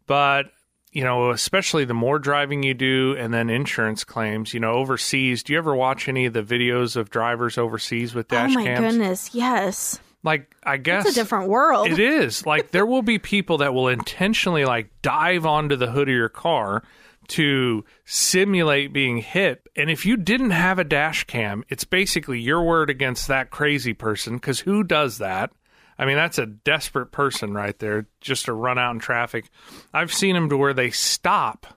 but 0.07 0.47
you 0.91 1.03
know, 1.03 1.31
especially 1.31 1.85
the 1.85 1.93
more 1.95 2.19
driving 2.19 2.61
you 2.61 2.75
do, 2.75 3.15
and 3.17 3.33
then 3.33 3.49
insurance 3.49 4.03
claims. 4.03 4.53
You 4.53 4.59
know, 4.59 4.73
overseas. 4.73 5.41
Do 5.41 5.53
you 5.53 5.59
ever 5.59 5.75
watch 5.75 6.07
any 6.07 6.25
of 6.25 6.33
the 6.33 6.43
videos 6.43 6.95
of 6.95 7.09
drivers 7.09 7.57
overseas 7.57 8.13
with 8.13 8.27
dash 8.27 8.51
oh 8.51 8.53
my 8.53 8.63
cams? 8.63 8.93
goodness, 8.93 9.33
yes. 9.33 9.99
Like, 10.25 10.55
I 10.63 10.77
guess 10.77 11.05
It's 11.05 11.17
a 11.17 11.19
different 11.19 11.49
world. 11.49 11.87
it 11.87 11.99
is. 11.99 12.45
Like 12.45 12.71
there 12.71 12.85
will 12.85 13.01
be 13.01 13.19
people 13.19 13.57
that 13.57 13.73
will 13.73 13.89
intentionally 13.89 14.63
like 14.65 14.89
dive 15.01 15.45
onto 15.45 15.75
the 15.75 15.91
hood 15.91 16.07
of 16.07 16.15
your 16.15 16.29
car 16.29 16.81
to 17.29 17.83
simulate 18.05 18.93
being 18.93 19.17
hit. 19.17 19.67
And 19.75 19.89
if 19.89 20.05
you 20.05 20.17
didn't 20.17 20.51
have 20.51 20.79
a 20.79 20.83
dash 20.83 21.23
cam, 21.25 21.63
it's 21.69 21.83
basically 21.83 22.39
your 22.39 22.63
word 22.63 22.89
against 22.89 23.27
that 23.27 23.49
crazy 23.49 23.93
person 23.93 24.39
cuz 24.39 24.61
who 24.61 24.83
does 24.83 25.17
that? 25.17 25.51
I 25.97 26.05
mean, 26.05 26.15
that's 26.15 26.39
a 26.39 26.45
desperate 26.45 27.11
person 27.11 27.53
right 27.53 27.77
there 27.77 28.07
just 28.19 28.45
to 28.45 28.53
run 28.53 28.77
out 28.79 28.93
in 28.93 28.99
traffic. 28.99 29.49
I've 29.93 30.13
seen 30.13 30.33
them 30.33 30.49
to 30.49 30.57
where 30.57 30.73
they 30.73 30.89
stop 30.89 31.67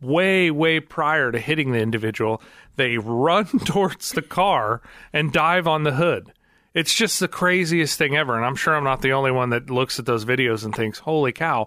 way, 0.00 0.50
way 0.50 0.80
prior 0.80 1.32
to 1.32 1.38
hitting 1.38 1.72
the 1.72 1.80
individual. 1.80 2.40
They 2.76 2.98
run 2.98 3.46
towards 3.64 4.12
the 4.12 4.22
car 4.22 4.82
and 5.12 5.32
dive 5.32 5.66
on 5.66 5.82
the 5.82 5.92
hood. 5.92 6.32
It's 6.72 6.94
just 6.94 7.20
the 7.20 7.28
craziest 7.28 7.98
thing 7.98 8.16
ever. 8.16 8.36
And 8.36 8.44
I'm 8.44 8.56
sure 8.56 8.76
I'm 8.76 8.84
not 8.84 9.00
the 9.00 9.12
only 9.12 9.30
one 9.30 9.50
that 9.50 9.70
looks 9.70 9.98
at 9.98 10.06
those 10.06 10.24
videos 10.24 10.64
and 10.64 10.74
thinks, 10.74 10.98
holy 10.98 11.32
cow. 11.32 11.66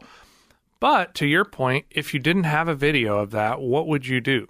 But 0.79 1.15
to 1.15 1.25
your 1.25 1.45
point, 1.45 1.85
if 1.89 2.13
you 2.13 2.19
didn't 2.19 2.43
have 2.43 2.67
a 2.67 2.75
video 2.75 3.17
of 3.17 3.31
that, 3.31 3.59
what 3.59 3.87
would 3.87 4.05
you 4.05 4.21
do? 4.21 4.47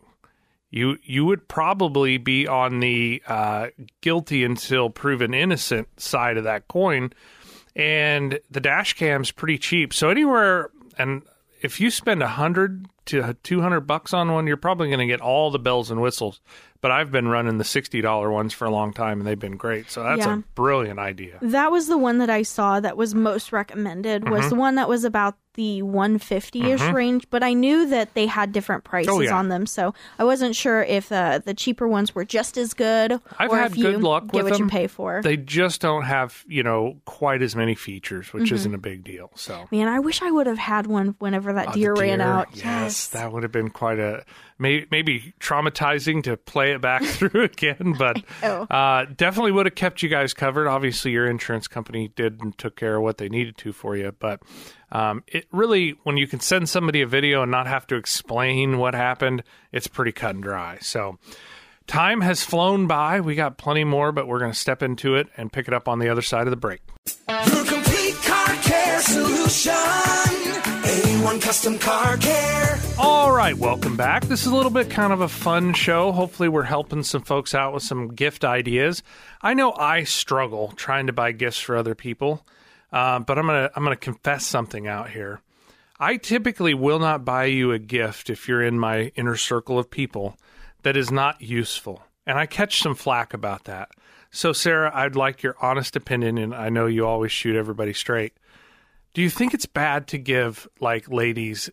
You 0.69 0.97
you 1.03 1.25
would 1.25 1.47
probably 1.47 2.17
be 2.17 2.45
on 2.45 2.81
the 2.81 3.23
uh, 3.25 3.67
guilty 4.01 4.43
until 4.43 4.89
proven 4.89 5.33
innocent 5.33 5.87
side 5.99 6.37
of 6.37 6.43
that 6.43 6.67
coin, 6.67 7.13
and 7.75 8.39
the 8.51 8.59
dash 8.59 8.93
cam's 8.93 9.31
pretty 9.31 9.57
cheap. 9.57 9.93
So 9.93 10.09
anywhere, 10.09 10.71
and 10.97 11.23
if 11.61 11.79
you 11.79 11.89
spend 11.89 12.21
a 12.21 12.27
hundred 12.27 12.87
200 13.07 13.81
bucks 13.81 14.13
on 14.13 14.31
one, 14.31 14.47
you're 14.47 14.57
probably 14.57 14.87
going 14.87 14.99
to 14.99 15.07
get 15.07 15.21
all 15.21 15.49
the 15.51 15.59
bells 15.59 15.89
and 15.91 16.01
whistles. 16.01 16.39
But 16.79 16.91
I've 16.91 17.11
been 17.11 17.27
running 17.27 17.57
the 17.57 17.63
$60 17.63 18.31
ones 18.31 18.53
for 18.53 18.65
a 18.65 18.69
long 18.69 18.93
time 18.93 19.19
and 19.19 19.27
they've 19.27 19.39
been 19.39 19.57
great. 19.57 19.89
So 19.89 20.03
that's 20.03 20.25
Yeah. 20.25 20.35
a 20.35 20.43
brilliant 20.53 20.99
idea. 20.99 21.39
That 21.41 21.71
was 21.71 21.87
the 21.87 21.97
one 21.97 22.19
that 22.19 22.29
I 22.29 22.43
saw 22.43 22.79
that 22.79 22.95
was 22.95 23.15
most 23.15 23.51
recommended. 23.51 24.29
Was 24.29 24.41
Mm-hmm. 24.41 24.49
the 24.49 24.55
one 24.55 24.75
that 24.75 24.87
was 24.87 25.03
about 25.03 25.35
the 25.55 25.81
150ish 25.81 26.93
range, 26.93 27.25
but 27.31 27.41
I 27.41 27.53
knew 27.53 27.87
that 27.87 28.13
they 28.13 28.27
had 28.27 28.51
different 28.51 28.83
prices 28.83 29.11
Oh, 29.11 29.21
yeah. 29.21 29.35
on 29.35 29.49
them, 29.49 29.65
so 29.65 29.91
I 30.19 30.23
wasn't 30.23 30.55
sure 30.55 30.83
if 30.83 31.11
uh, 31.11 31.39
the 31.39 31.55
cheaper 31.55 31.87
ones 31.87 32.13
were 32.13 32.25
just 32.25 32.57
as 32.59 32.75
good 32.75 33.19
I've 33.39 33.49
or 33.49 33.57
had 33.57 33.71
if 33.71 33.77
you 33.77 33.83
good 33.93 34.03
luck 34.03 34.25
get 34.31 34.43
with 34.43 34.43
what 34.51 34.53
them. 34.59 34.65
you 34.67 34.69
pay 34.69 34.85
for. 34.85 35.21
They 35.23 35.35
just 35.35 35.81
don't 35.81 36.03
have, 36.03 36.43
you 36.47 36.61
know, 36.61 36.97
quite 37.05 37.41
as 37.41 37.55
many 37.55 37.73
features, 37.73 38.31
which 38.33 38.45
Mm-hmm. 38.45 38.53
isn't 38.55 38.75
a 38.75 38.77
big 38.77 39.03
deal. 39.03 39.31
So 39.33 39.67
Man, 39.71 39.87
I 39.87 39.99
wish 39.99 40.21
I 40.21 40.29
would 40.29 40.45
have 40.45 40.59
had 40.59 40.85
one 40.85 41.15
whenever 41.17 41.51
that 41.53 41.69
Oh, 41.69 41.71
the 41.71 41.79
deer, 41.79 41.93
ran 41.95 42.19
deer. 42.19 42.27
out. 42.27 42.49
Yes, 42.53 42.96
that 43.07 43.31
would 43.31 43.43
have 43.43 43.51
been 43.51 43.69
quite 43.69 43.99
a 43.99 44.25
may, 44.57 44.85
maybe 44.89 45.33
traumatizing 45.39 46.23
to 46.23 46.37
play 46.37 46.71
it 46.71 46.81
back 46.81 47.03
through 47.05 47.43
again, 47.43 47.95
but 47.97 48.21
know. 48.41 48.63
uh, 48.63 49.05
definitely 49.15 49.51
would 49.51 49.65
have 49.65 49.75
kept 49.75 50.01
you 50.01 50.09
guys 50.09 50.33
covered. 50.33 50.67
Obviously, 50.67 51.11
your 51.11 51.29
insurance 51.29 51.67
company 51.67 52.09
did 52.15 52.41
and 52.41 52.57
took 52.57 52.75
care 52.75 52.97
of 52.97 53.03
what 53.03 53.17
they 53.17 53.29
needed 53.29 53.57
to 53.57 53.71
for 53.71 53.95
you, 53.95 54.13
but 54.19 54.41
um, 54.91 55.23
it 55.27 55.45
really 55.51 55.91
when 56.03 56.17
you 56.17 56.27
can 56.27 56.39
send 56.39 56.69
somebody 56.69 57.01
a 57.01 57.07
video 57.07 57.43
and 57.43 57.51
not 57.51 57.67
have 57.67 57.85
to 57.87 57.95
explain 57.95 58.77
what 58.77 58.95
happened, 58.95 59.43
it's 59.71 59.87
pretty 59.87 60.11
cut 60.11 60.35
and 60.35 60.43
dry. 60.43 60.77
So. 60.81 61.17
Time 61.85 62.19
has 62.19 62.43
flown 62.43 62.85
by. 62.85 63.21
We 63.21 63.35
got 63.35 63.57
plenty 63.57 63.85
more, 63.85 64.11
but 64.11 64.27
we're 64.27 64.39
going 64.39 64.51
to 64.51 64.57
step 64.57 64.83
into 64.83 65.15
it 65.15 65.29
and 65.37 65.53
pick 65.53 65.69
it 65.69 65.73
up 65.73 65.87
on 65.87 65.99
the 65.99 66.09
other 66.09 66.21
side 66.21 66.45
of 66.45 66.51
the 66.51 66.57
break. 66.57 66.81
Your 67.29 67.63
complete 67.63 68.15
car 68.15 68.55
care 68.57 68.99
solution. 68.99 70.26
A1 71.27 71.41
Custom 71.41 71.77
Car 71.77 72.15
Care. 72.15 72.79
All 72.97 73.33
right, 73.33 73.57
welcome 73.57 73.97
back. 73.97 74.23
This 74.23 74.43
is 74.43 74.47
a 74.47 74.55
little 74.55 74.71
bit 74.71 74.89
kind 74.89 75.11
of 75.11 75.19
a 75.19 75.27
fun 75.27 75.73
show. 75.73 76.13
Hopefully, 76.13 76.47
we're 76.47 76.63
helping 76.63 77.03
some 77.03 77.21
folks 77.21 77.53
out 77.53 77.73
with 77.73 77.83
some 77.83 78.15
gift 78.15 78.45
ideas. 78.45 79.03
I 79.41 79.53
know 79.53 79.73
I 79.73 80.05
struggle 80.05 80.71
trying 80.77 81.07
to 81.07 81.13
buy 81.13 81.33
gifts 81.33 81.59
for 81.59 81.75
other 81.75 81.95
people, 81.95 82.45
uh, 82.93 83.19
but 83.19 83.37
I'm 83.37 83.45
gonna 83.45 83.69
I'm 83.75 83.83
gonna 83.83 83.97
confess 83.97 84.47
something 84.47 84.87
out 84.87 85.09
here. 85.09 85.41
I 85.99 86.15
typically 86.15 86.73
will 86.73 86.99
not 86.99 87.25
buy 87.25 87.45
you 87.45 87.73
a 87.73 87.79
gift 87.79 88.29
if 88.29 88.47
you're 88.47 88.63
in 88.63 88.79
my 88.79 89.11
inner 89.17 89.35
circle 89.35 89.77
of 89.77 89.91
people 89.91 90.37
that 90.83 90.95
is 90.95 91.11
not 91.11 91.41
useful, 91.41 92.03
and 92.25 92.37
I 92.37 92.45
catch 92.45 92.81
some 92.81 92.95
flack 92.95 93.33
about 93.33 93.65
that. 93.65 93.89
So, 94.31 94.53
Sarah, 94.53 94.91
I'd 94.93 95.17
like 95.17 95.43
your 95.43 95.57
honest 95.61 95.97
opinion, 95.97 96.37
and 96.37 96.55
I 96.55 96.69
know 96.69 96.85
you 96.85 97.05
always 97.05 97.33
shoot 97.33 97.57
everybody 97.57 97.91
straight. 97.91 98.31
Do 99.17 99.23
you 99.23 99.31
think 99.31 99.55
it's 99.55 99.65
bad 99.65 100.09
to 100.09 100.19
give 100.19 100.67
like 100.79 101.09
ladies 101.09 101.71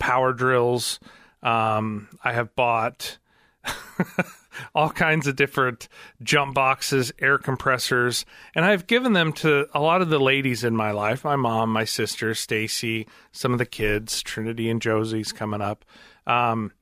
power 0.00 0.32
drills. 0.32 0.98
Um, 1.40 2.08
I 2.24 2.32
have 2.32 2.56
bought 2.56 3.18
all 4.74 4.90
kinds 4.90 5.28
of 5.28 5.36
different 5.36 5.86
jump 6.24 6.54
boxes, 6.54 7.12
air 7.20 7.38
compressors, 7.38 8.26
and 8.56 8.64
I've 8.64 8.88
given 8.88 9.12
them 9.12 9.32
to 9.34 9.68
a 9.74 9.80
lot 9.80 10.02
of 10.02 10.08
the 10.08 10.18
ladies 10.18 10.64
in 10.64 10.74
my 10.74 10.90
life 10.90 11.22
my 11.22 11.36
mom, 11.36 11.72
my 11.72 11.84
sister, 11.84 12.34
Stacy, 12.34 13.06
some 13.30 13.52
of 13.52 13.58
the 13.58 13.64
kids, 13.64 14.20
Trinity 14.20 14.68
and 14.68 14.82
Josie's 14.82 15.30
coming 15.30 15.60
up. 15.60 15.84
Um, 16.26 16.72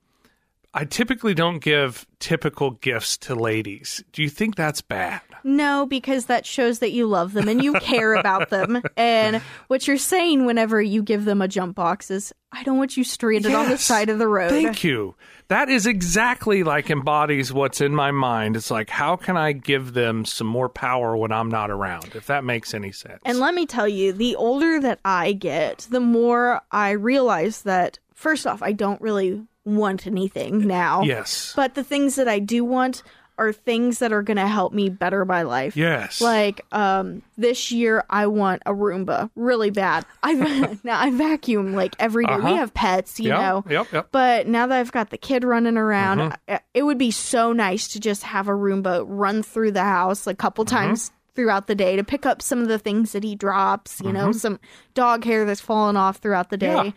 I 0.77 0.85
typically 0.85 1.35
don't 1.35 1.61
give 1.61 2.05
typical 2.19 2.73
gifts 2.73 3.17
to 3.19 3.37
ladies. 3.37 4.03
Do 4.13 4.23
you 4.23 4.29
think 4.29 4.57
that's 4.57 4.81
bad? 4.81 5.21
No, 5.45 5.87
because 5.87 6.27
that 6.27 6.45
shows 6.45 6.81
that 6.81 6.91
you 6.91 7.07
love 7.07 7.33
them 7.33 7.47
and 7.49 7.63
you 7.63 7.75
care 7.75 8.15
about 8.15 8.51
them. 8.51 8.83
And 8.97 9.41
what 9.69 9.87
you're 9.87 9.99
saying 9.99 10.47
whenever 10.47 10.83
you 10.83 11.05
give 11.05 11.27
them 11.27 11.41
a 11.41 11.47
jump 11.47 11.77
box 11.77 12.11
is, 12.11 12.33
I 12.51 12.65
don't 12.65 12.77
want 12.77 12.97
you 12.97 13.05
stranded 13.05 13.55
on 13.55 13.69
the 13.69 13.79
side 13.79 14.09
of 14.09 14.19
the 14.19 14.27
road. 14.27 14.51
Thank 14.51 14.83
you. 14.83 15.15
That 15.47 15.69
is 15.69 15.87
exactly 15.87 16.65
like 16.65 16.91
embodies 16.91 17.53
what's 17.53 17.81
in 17.81 17.95
my 17.95 18.11
mind. 18.11 18.57
It's 18.57 18.71
like, 18.71 18.91
how 18.91 19.15
can 19.15 19.37
I 19.37 19.53
give 19.53 19.93
them 19.93 20.25
some 20.25 20.47
more 20.49 20.69
power 20.69 21.17
when 21.17 21.31
I'm 21.31 21.51
not 21.51 21.71
around? 21.71 22.17
If 22.17 22.27
that 22.27 22.43
makes 22.43 22.75
any 22.75 22.91
sense. 22.91 23.21
And 23.25 23.39
let 23.39 23.55
me 23.55 23.65
tell 23.65 23.87
you, 23.87 24.13
the 24.13 24.35
older 24.35 24.81
that 24.81 24.99
I 25.05 25.35
get, 25.35 25.87
the 25.91 26.01
more 26.01 26.63
I 26.73 26.93
realize 26.93 27.63
that, 27.63 28.01
first 28.13 28.45
off, 28.45 28.61
I 28.61 28.73
don't 28.73 29.01
really 29.01 29.43
want 29.65 30.07
anything 30.07 30.67
now. 30.67 31.03
yes. 31.03 31.53
But 31.57 31.75
the 31.75 31.85
things 31.85 32.17
that 32.17 32.29
I 32.29 32.39
do 32.39 32.65
want 32.65 33.03
are 33.37 33.53
things 33.53 33.99
that 33.99 34.13
are 34.13 34.23
going 34.23 34.37
to 34.37 34.47
help 34.47 34.73
me 34.73 34.89
better 34.89 35.25
my 35.25 35.43
life. 35.43 35.77
yes. 35.77 36.21
Like 36.21 36.61
um 36.71 37.23
this 37.37 37.73
year 37.73 38.05
I 38.09 38.29
want 38.29 38.63
a 38.65 38.73
Roomba 38.73 39.29
really 39.35 39.71
bad. 39.71 40.07
I 40.23 40.35
now 40.85 41.01
I 41.01 41.11
vacuum 41.11 41.75
like 41.75 41.97
every 41.99 42.27
day. 42.27 42.33
Uh-huh. 42.33 42.49
We 42.49 42.57
have 42.57 42.73
pets, 42.75 43.19
you 43.19 43.31
Yep, 43.31 43.39
know. 43.41 43.65
yep, 43.69 43.93
yep. 43.93 44.09
But 44.13 44.47
now 44.47 44.69
that 44.69 44.79
I've 44.79 44.93
got 44.93 45.11
the 45.11 45.19
kid 45.19 45.43
running 45.43 45.77
around, 45.77 46.19
Mm-hmm. 46.19 46.55
I- 46.55 46.61
it 46.75 46.83
would 46.85 46.99
be 46.99 47.11
so 47.11 47.53
nice 47.53 47.89
to 47.89 48.01
just 48.01 48.23
have 48.23 48.47
a 48.49 48.53
Roomba 48.53 49.05
run 49.09 49.43
through 49.43 49.73
the 49.73 49.83
house 49.83 50.27
a 50.29 50.35
couple 50.35 50.65
Mm-hmm. 50.65 50.77
times 50.77 51.11
throughout 51.35 51.67
the 51.67 51.75
day 51.75 51.97
to 51.97 52.05
pick 52.05 52.25
up 52.27 52.41
some 52.41 52.61
of 52.63 52.69
the 52.69 52.79
things 52.79 53.11
that 53.11 53.25
he 53.25 53.35
drops, 53.35 54.01
you 54.01 54.13
know, 54.13 54.31
some 54.31 54.61
dog 54.95 55.25
hair 55.25 55.45
that's 55.45 55.61
fallen 55.61 55.97
off 55.97 56.19
throughout 56.19 56.51
the 56.51 56.57
day. 56.57 56.95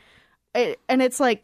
It- 0.54 0.80
and 0.88 1.02
it's 1.02 1.20
like 1.20 1.44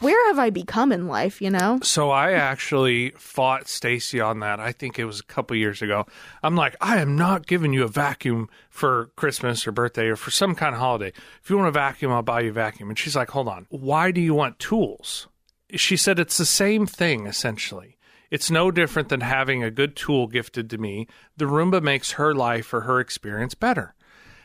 where 0.00 0.28
have 0.28 0.38
I 0.38 0.50
become 0.50 0.92
in 0.92 1.06
life, 1.06 1.40
you 1.40 1.50
know? 1.50 1.78
So 1.82 2.10
I 2.10 2.32
actually 2.32 3.10
fought 3.10 3.68
Stacy 3.68 4.20
on 4.20 4.40
that. 4.40 4.60
I 4.60 4.72
think 4.72 4.98
it 4.98 5.04
was 5.04 5.20
a 5.20 5.24
couple 5.24 5.56
years 5.56 5.80
ago. 5.82 6.06
I'm 6.42 6.56
like, 6.56 6.76
I 6.80 6.98
am 6.98 7.16
not 7.16 7.46
giving 7.46 7.72
you 7.72 7.84
a 7.84 7.88
vacuum 7.88 8.48
for 8.68 9.10
Christmas 9.16 9.66
or 9.66 9.72
birthday 9.72 10.06
or 10.06 10.16
for 10.16 10.30
some 10.30 10.54
kind 10.54 10.74
of 10.74 10.80
holiday. 10.80 11.12
If 11.42 11.50
you 11.50 11.56
want 11.56 11.68
a 11.68 11.72
vacuum, 11.72 12.12
I'll 12.12 12.22
buy 12.22 12.40
you 12.40 12.50
a 12.50 12.52
vacuum. 12.52 12.88
And 12.88 12.98
she's 12.98 13.16
like, 13.16 13.30
hold 13.30 13.48
on. 13.48 13.66
Why 13.70 14.10
do 14.10 14.20
you 14.20 14.34
want 14.34 14.58
tools? 14.58 15.28
She 15.72 15.96
said 15.96 16.18
it's 16.18 16.38
the 16.38 16.44
same 16.44 16.86
thing 16.86 17.26
essentially. 17.26 17.96
It's 18.30 18.50
no 18.50 18.70
different 18.70 19.08
than 19.08 19.20
having 19.20 19.62
a 19.62 19.70
good 19.70 19.96
tool 19.96 20.26
gifted 20.26 20.68
to 20.70 20.78
me. 20.78 21.06
The 21.36 21.44
Roomba 21.44 21.80
makes 21.80 22.12
her 22.12 22.34
life 22.34 22.74
or 22.74 22.82
her 22.82 23.00
experience 23.00 23.54
better. 23.54 23.94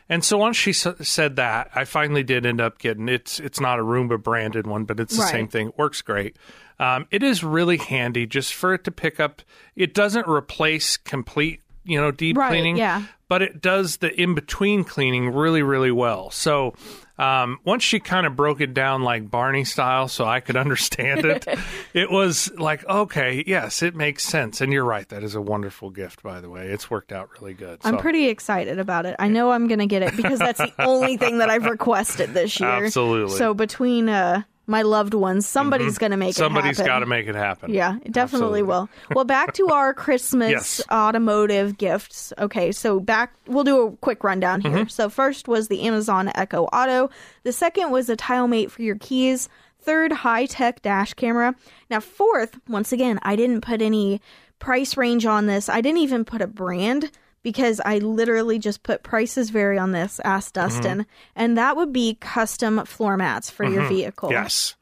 And 0.08 0.24
so 0.24 0.36
once 0.36 0.56
she 0.56 0.70
s- 0.70 0.86
said 1.00 1.36
that, 1.36 1.70
I 1.74 1.84
finally 1.84 2.22
did 2.22 2.44
end 2.44 2.60
up 2.60 2.78
getting 2.78 3.08
it's 3.08 3.40
it's 3.40 3.60
not 3.60 3.78
a 3.78 3.82
Roomba 3.82 4.22
branded 4.22 4.66
one, 4.66 4.84
but 4.84 5.00
it's 5.00 5.16
the 5.16 5.22
Right. 5.22 5.30
same 5.30 5.48
thing. 5.48 5.68
It 5.68 5.78
works 5.78 6.02
great. 6.02 6.36
Um, 6.78 7.06
it 7.10 7.22
is 7.22 7.44
really 7.44 7.76
handy 7.76 8.26
just 8.26 8.52
for 8.54 8.74
it 8.74 8.84
to 8.84 8.90
pick 8.90 9.20
up. 9.20 9.42
It 9.76 9.94
doesn't 9.94 10.26
replace 10.28 10.96
complete, 10.96 11.60
you 11.84 12.00
know, 12.00 12.10
deep 12.10 12.36
Right, 12.36 12.48
cleaning, 12.48 12.76
yeah. 12.76 13.02
but 13.28 13.40
it 13.42 13.60
does 13.60 13.98
the 13.98 14.12
in 14.20 14.34
between 14.34 14.82
cleaning 14.84 15.32
really, 15.32 15.62
really 15.62 15.92
well. 15.92 16.30
So 16.30 16.74
um, 17.22 17.60
once 17.64 17.84
she 17.84 18.00
kind 18.00 18.26
of 18.26 18.34
broke 18.34 18.60
it 18.60 18.74
down 18.74 19.02
like 19.02 19.30
Barney 19.30 19.62
style, 19.62 20.08
so 20.08 20.24
I 20.24 20.40
could 20.40 20.56
understand 20.56 21.24
it, 21.24 21.46
it 21.94 22.10
was 22.10 22.50
like, 22.58 22.84
okay, 22.86 23.44
yes, 23.46 23.80
it 23.82 23.94
makes 23.94 24.24
sense. 24.24 24.60
And 24.60 24.72
you're 24.72 24.84
right, 24.84 25.08
that 25.10 25.22
is 25.22 25.36
a 25.36 25.40
wonderful 25.40 25.90
gift, 25.90 26.24
by 26.24 26.40
the 26.40 26.50
way. 26.50 26.66
It's 26.66 26.90
worked 26.90 27.12
out 27.12 27.30
really 27.40 27.54
good. 27.54 27.78
I'm 27.84 27.98
pretty 27.98 28.26
excited 28.26 28.80
about 28.80 29.06
it. 29.06 29.14
I 29.20 29.28
know 29.28 29.52
I'm 29.52 29.68
going 29.68 29.78
to 29.78 29.86
get 29.86 30.02
it 30.02 30.16
because 30.16 30.40
that's 30.40 30.58
the 30.58 30.72
only 30.80 31.16
thing 31.16 31.38
that 31.38 31.48
I've 31.48 31.66
requested 31.66 32.34
this 32.34 32.58
year. 32.60 32.86
Absolutely. 32.86 33.36
So 33.38 33.54
between 33.54 34.08
uh, 34.08 34.42
my 34.66 34.82
loved 34.82 35.14
ones, 35.14 35.46
somebody's 35.46 35.98
going 35.98 36.12
to 36.12 36.16
make 36.16 36.34
Somebody's 36.34 36.78
it 36.78 36.84
happen. 36.84 36.86
Somebody's 36.86 36.92
got 36.94 36.98
to 37.00 37.06
make 37.06 37.26
it 37.26 37.34
happen. 37.34 37.74
Yeah, 37.74 37.96
it 38.04 38.12
definitely 38.12 38.60
Absolutely. 38.60 38.62
will. 38.62 38.88
Well, 39.14 39.24
back 39.24 39.54
to 39.54 39.68
our 39.68 39.92
Christmas 39.94 40.50
Yes. 40.50 40.82
automotive 40.90 41.76
gifts. 41.78 42.32
Okay, 42.38 42.70
so 42.72 43.00
back, 43.00 43.34
we'll 43.46 43.64
do 43.64 43.86
a 43.88 43.92
quick 43.96 44.22
rundown 44.24 44.60
here. 44.60 44.70
Mm-hmm. 44.70 44.88
So, 44.88 45.08
first 45.08 45.48
was 45.48 45.68
the 45.68 45.82
Amazon 45.82 46.30
Echo 46.34 46.64
Auto, 46.66 47.10
the 47.42 47.52
second 47.52 47.90
was 47.90 48.08
a 48.08 48.16
tile 48.16 48.46
mate 48.48 48.70
for 48.70 48.82
your 48.82 48.96
keys, 48.96 49.48
third, 49.80 50.12
high 50.12 50.46
tech 50.46 50.80
dash 50.82 51.14
camera. 51.14 51.54
Now, 51.90 52.00
fourth, 52.00 52.58
once 52.68 52.92
again, 52.92 53.18
I 53.22 53.34
didn't 53.36 53.62
put 53.62 53.82
any 53.82 54.20
price 54.60 54.96
range 54.96 55.26
on 55.26 55.46
this, 55.46 55.68
I 55.68 55.80
didn't 55.80 55.98
even 55.98 56.24
put 56.24 56.40
a 56.40 56.46
brand. 56.46 57.10
Because 57.42 57.80
I 57.84 57.98
literally 57.98 58.58
just 58.58 58.82
put 58.82 59.02
prices 59.02 59.50
vary 59.50 59.78
on 59.78 59.92
this, 59.92 60.20
asked 60.24 60.54
Mm-hmm. 60.54 60.68
Dustin, 60.68 61.06
and 61.34 61.58
that 61.58 61.76
would 61.76 61.92
be 61.92 62.14
custom 62.20 62.84
floor 62.86 63.16
mats 63.16 63.50
for 63.50 63.64
your 63.64 63.88
vehicle. 63.88 64.30
Yes, 64.30 64.74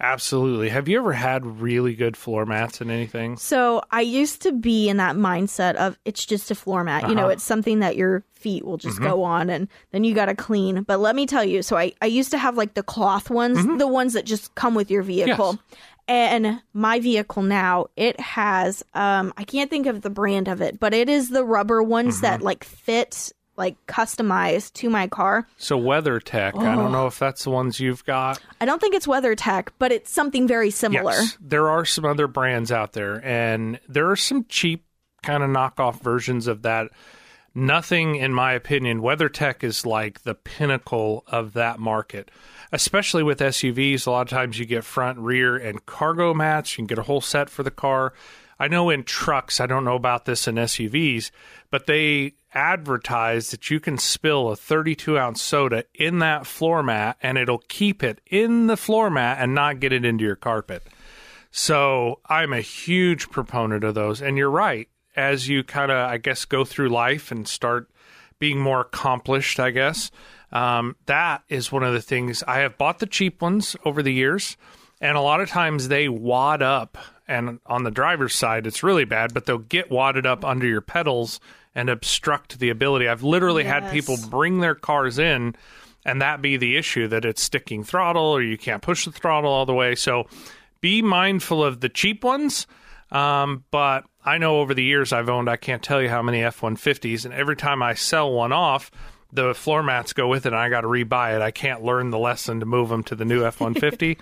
absolutely. 0.00 0.68
Have 0.68 0.88
you 0.88 0.98
ever 0.98 1.12
had 1.12 1.44
really 1.60 1.94
good 1.94 2.16
floor 2.16 2.46
mats 2.46 2.80
and 2.80 2.90
anything? 2.90 3.36
So 3.36 3.82
I 3.90 4.02
used 4.02 4.42
to 4.42 4.52
be 4.52 4.88
in 4.88 4.98
that 4.98 5.16
mindset 5.16 5.74
of 5.76 5.98
it's 6.04 6.24
just 6.24 6.50
a 6.50 6.54
floor 6.54 6.84
mat. 6.84 7.02
Uh-huh. 7.04 7.10
You 7.10 7.16
know, 7.16 7.28
it's 7.28 7.42
something 7.44 7.80
that 7.80 7.96
your 7.96 8.22
feet 8.34 8.64
will 8.64 8.76
just 8.76 8.96
Mm-hmm. 8.96 9.06
go 9.06 9.22
on 9.22 9.48
and 9.50 9.68
then 9.90 10.04
you 10.04 10.14
got 10.14 10.26
to 10.26 10.34
clean. 10.34 10.82
But 10.82 11.00
let 11.00 11.16
me 11.16 11.26
tell 11.26 11.44
you, 11.44 11.62
so 11.62 11.76
I, 11.76 11.92
I 12.02 12.06
used 12.06 12.30
to 12.32 12.38
have 12.38 12.56
like 12.56 12.74
the 12.74 12.82
cloth 12.82 13.30
ones, 13.30 13.58
Mm-hmm. 13.58 13.78
the 13.78 13.88
ones 13.88 14.12
that 14.12 14.24
just 14.26 14.54
come 14.54 14.74
with 14.74 14.90
your 14.90 15.02
vehicle. 15.02 15.58
And 16.06 16.60
my 16.74 17.00
vehicle 17.00 17.42
now, 17.42 17.86
it 17.96 18.18
has 18.20 18.82
um 18.94 19.32
I 19.36 19.44
can't 19.44 19.70
think 19.70 19.86
of 19.86 20.02
the 20.02 20.10
brand 20.10 20.48
of 20.48 20.60
it, 20.60 20.78
but 20.78 20.92
it 20.94 21.08
is 21.08 21.30
the 21.30 21.44
rubber 21.44 21.82
ones 21.82 22.20
that 22.20 22.36
Mm-hmm. 22.36 22.44
like 22.44 22.64
fit 22.64 23.32
like 23.56 23.76
customized 23.86 24.72
to 24.72 24.90
my 24.90 25.06
car. 25.06 25.46
So 25.58 25.78
WeatherTech, 25.78 26.58
I 26.58 26.72
Oh. 26.72 26.76
don't 26.76 26.90
know 26.92 27.06
if 27.06 27.18
that's 27.20 27.44
the 27.44 27.50
ones 27.50 27.78
you've 27.78 28.04
got. 28.04 28.40
I 28.60 28.64
don't 28.64 28.80
think 28.80 28.96
it's 28.96 29.06
WeatherTech, 29.06 29.68
but 29.78 29.92
it's 29.92 30.10
something 30.10 30.48
very 30.48 30.70
similar. 30.70 31.12
Yes, 31.12 31.38
there 31.40 31.68
are 31.70 31.84
some 31.84 32.04
other 32.04 32.26
brands 32.26 32.72
out 32.72 32.94
there, 32.94 33.24
and 33.24 33.78
there 33.88 34.10
are 34.10 34.16
some 34.16 34.44
cheap 34.48 34.84
kind 35.22 35.42
of 35.44 35.50
knockoff 35.50 36.00
versions 36.02 36.48
of 36.48 36.62
that 36.62 36.88
nothing, 37.54 38.16
in 38.16 38.34
my 38.34 38.52
opinion, 38.52 39.00
WeatherTech 39.00 39.62
is 39.62 39.86
like 39.86 40.22
the 40.22 40.34
pinnacle 40.34 41.22
of 41.28 41.52
that 41.52 41.78
market. 41.78 42.30
Especially 42.74 43.22
with 43.22 43.38
SUVs, 43.38 44.04
a 44.04 44.10
lot 44.10 44.22
of 44.22 44.28
times 44.28 44.58
you 44.58 44.66
get 44.66 44.82
front, 44.82 45.20
rear, 45.20 45.56
and 45.56 45.86
cargo 45.86 46.34
mats. 46.34 46.72
You 46.72 46.78
can 46.78 46.88
get 46.88 46.98
a 46.98 47.04
whole 47.04 47.20
set 47.20 47.48
for 47.48 47.62
the 47.62 47.70
car. 47.70 48.12
I 48.58 48.66
know 48.66 48.90
in 48.90 49.04
trucks, 49.04 49.60
I 49.60 49.66
don't 49.66 49.84
know 49.84 49.94
about 49.94 50.24
this 50.24 50.48
in 50.48 50.56
SUVs, 50.56 51.30
but 51.70 51.86
they 51.86 52.34
advertise 52.52 53.52
that 53.52 53.70
you 53.70 53.78
can 53.78 53.96
spill 53.96 54.50
a 54.50 54.56
32 54.56 55.16
ounce 55.16 55.40
soda 55.40 55.84
in 55.94 56.18
that 56.18 56.48
floor 56.48 56.82
mat 56.82 57.16
and 57.22 57.38
it'll 57.38 57.62
keep 57.68 58.02
it 58.02 58.20
in 58.26 58.66
the 58.66 58.76
floor 58.76 59.08
mat 59.08 59.38
and 59.40 59.54
not 59.54 59.78
get 59.78 59.92
it 59.92 60.04
into 60.04 60.24
your 60.24 60.34
carpet. 60.34 60.82
So 61.52 62.18
I'm 62.26 62.52
a 62.52 62.60
huge 62.60 63.30
proponent 63.30 63.84
of 63.84 63.94
those. 63.94 64.20
And 64.20 64.36
you're 64.36 64.50
right. 64.50 64.88
As 65.14 65.48
you 65.48 65.62
kind 65.62 65.92
of, 65.92 66.10
I 66.10 66.16
guess, 66.16 66.44
go 66.44 66.64
through 66.64 66.88
life 66.88 67.30
and 67.30 67.46
start 67.46 67.88
being 68.38 68.60
more 68.60 68.80
accomplished, 68.80 69.60
I 69.60 69.70
guess, 69.70 70.10
um, 70.52 70.96
that 71.06 71.42
is 71.48 71.72
one 71.72 71.82
of 71.82 71.92
the 71.92 72.02
things. 72.02 72.42
I 72.46 72.58
have 72.58 72.78
bought 72.78 73.00
the 73.00 73.06
cheap 73.06 73.42
ones 73.42 73.76
over 73.84 74.02
the 74.02 74.12
years. 74.12 74.56
And 75.00 75.16
a 75.16 75.20
lot 75.20 75.40
of 75.40 75.50
times 75.50 75.88
they 75.88 76.08
wad 76.08 76.62
up. 76.62 76.96
And 77.26 77.58
on 77.66 77.82
the 77.84 77.90
driver's 77.90 78.34
side, 78.34 78.66
it's 78.66 78.82
really 78.82 79.04
bad, 79.04 79.34
but 79.34 79.44
they'll 79.44 79.58
get 79.58 79.90
wadded 79.90 80.26
up 80.26 80.44
under 80.44 80.66
your 80.66 80.80
pedals 80.80 81.40
and 81.74 81.90
obstruct 81.90 82.58
the 82.58 82.70
ability. 82.70 83.08
I've 83.08 83.22
literally 83.22 83.64
had 83.64 83.90
people 83.90 84.16
bring 84.30 84.60
their 84.60 84.74
cars 84.74 85.18
in 85.18 85.56
and 86.04 86.22
that 86.22 86.42
be 86.42 86.56
the 86.56 86.76
issue 86.76 87.08
that 87.08 87.24
it's 87.24 87.42
sticking 87.42 87.82
throttle 87.82 88.24
or 88.24 88.42
you 88.42 88.58
can't 88.58 88.82
push 88.82 89.04
the 89.04 89.12
throttle 89.12 89.50
all 89.50 89.66
the 89.66 89.74
way. 89.74 89.94
So 89.94 90.26
be 90.80 91.02
mindful 91.02 91.64
of 91.64 91.80
the 91.80 91.88
cheap 91.88 92.22
ones. 92.22 92.66
Um, 93.10 93.64
but 93.70 94.04
I 94.24 94.38
know 94.38 94.60
over 94.60 94.74
the 94.74 94.82
years 94.82 95.12
I've 95.12 95.28
owned, 95.28 95.48
I 95.50 95.56
can't 95.56 95.82
tell 95.82 96.00
you 96.00 96.08
how 96.08 96.22
many 96.22 96.42
F 96.42 96.60
150s, 96.60 97.24
and 97.24 97.34
every 97.34 97.56
time 97.56 97.82
I 97.82 97.94
sell 97.94 98.32
one 98.32 98.52
off, 98.52 98.90
the 99.32 99.54
floor 99.54 99.82
mats 99.82 100.12
go 100.12 100.28
with 100.28 100.46
it, 100.46 100.52
and 100.52 100.56
I 100.56 100.68
got 100.68 100.82
to 100.82 100.86
rebuy 100.86 101.34
it. 101.34 101.42
I 101.42 101.50
can't 101.50 101.82
learn 101.82 102.10
the 102.10 102.18
lesson 102.18 102.60
to 102.60 102.66
move 102.66 102.88
them 102.88 103.02
to 103.04 103.14
the 103.14 103.24
new 103.24 103.44
F 103.46 103.60
150. 103.60 104.16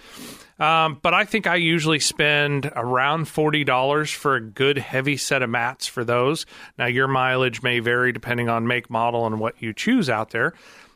Um, 0.59 0.99
but 1.03 1.15
I 1.15 1.25
think 1.25 1.47
I 1.47 1.57
usually 1.57 1.99
spend 1.99 2.71
around 2.75 3.27
forty 3.27 3.65
dollars 3.65 4.11
for 4.11 4.37
a 4.37 4.41
good 4.41 4.79
heavy 4.79 5.17
set 5.17 5.43
of 5.43 5.51
mats 5.51 5.87
for 5.87 6.05
those. 6.05 6.47
Now 6.79 6.87
your 6.87 7.09
mileage 7.09 7.63
may 7.63 7.81
vary 7.81 8.13
depending 8.13 8.49
on 8.49 8.67
make, 8.67 8.91
model, 8.91 9.27
and 9.27 9.41
what 9.41 9.61
you 9.61 9.73
choose 9.73 10.09
out 10.09 10.31
there. 10.31 10.53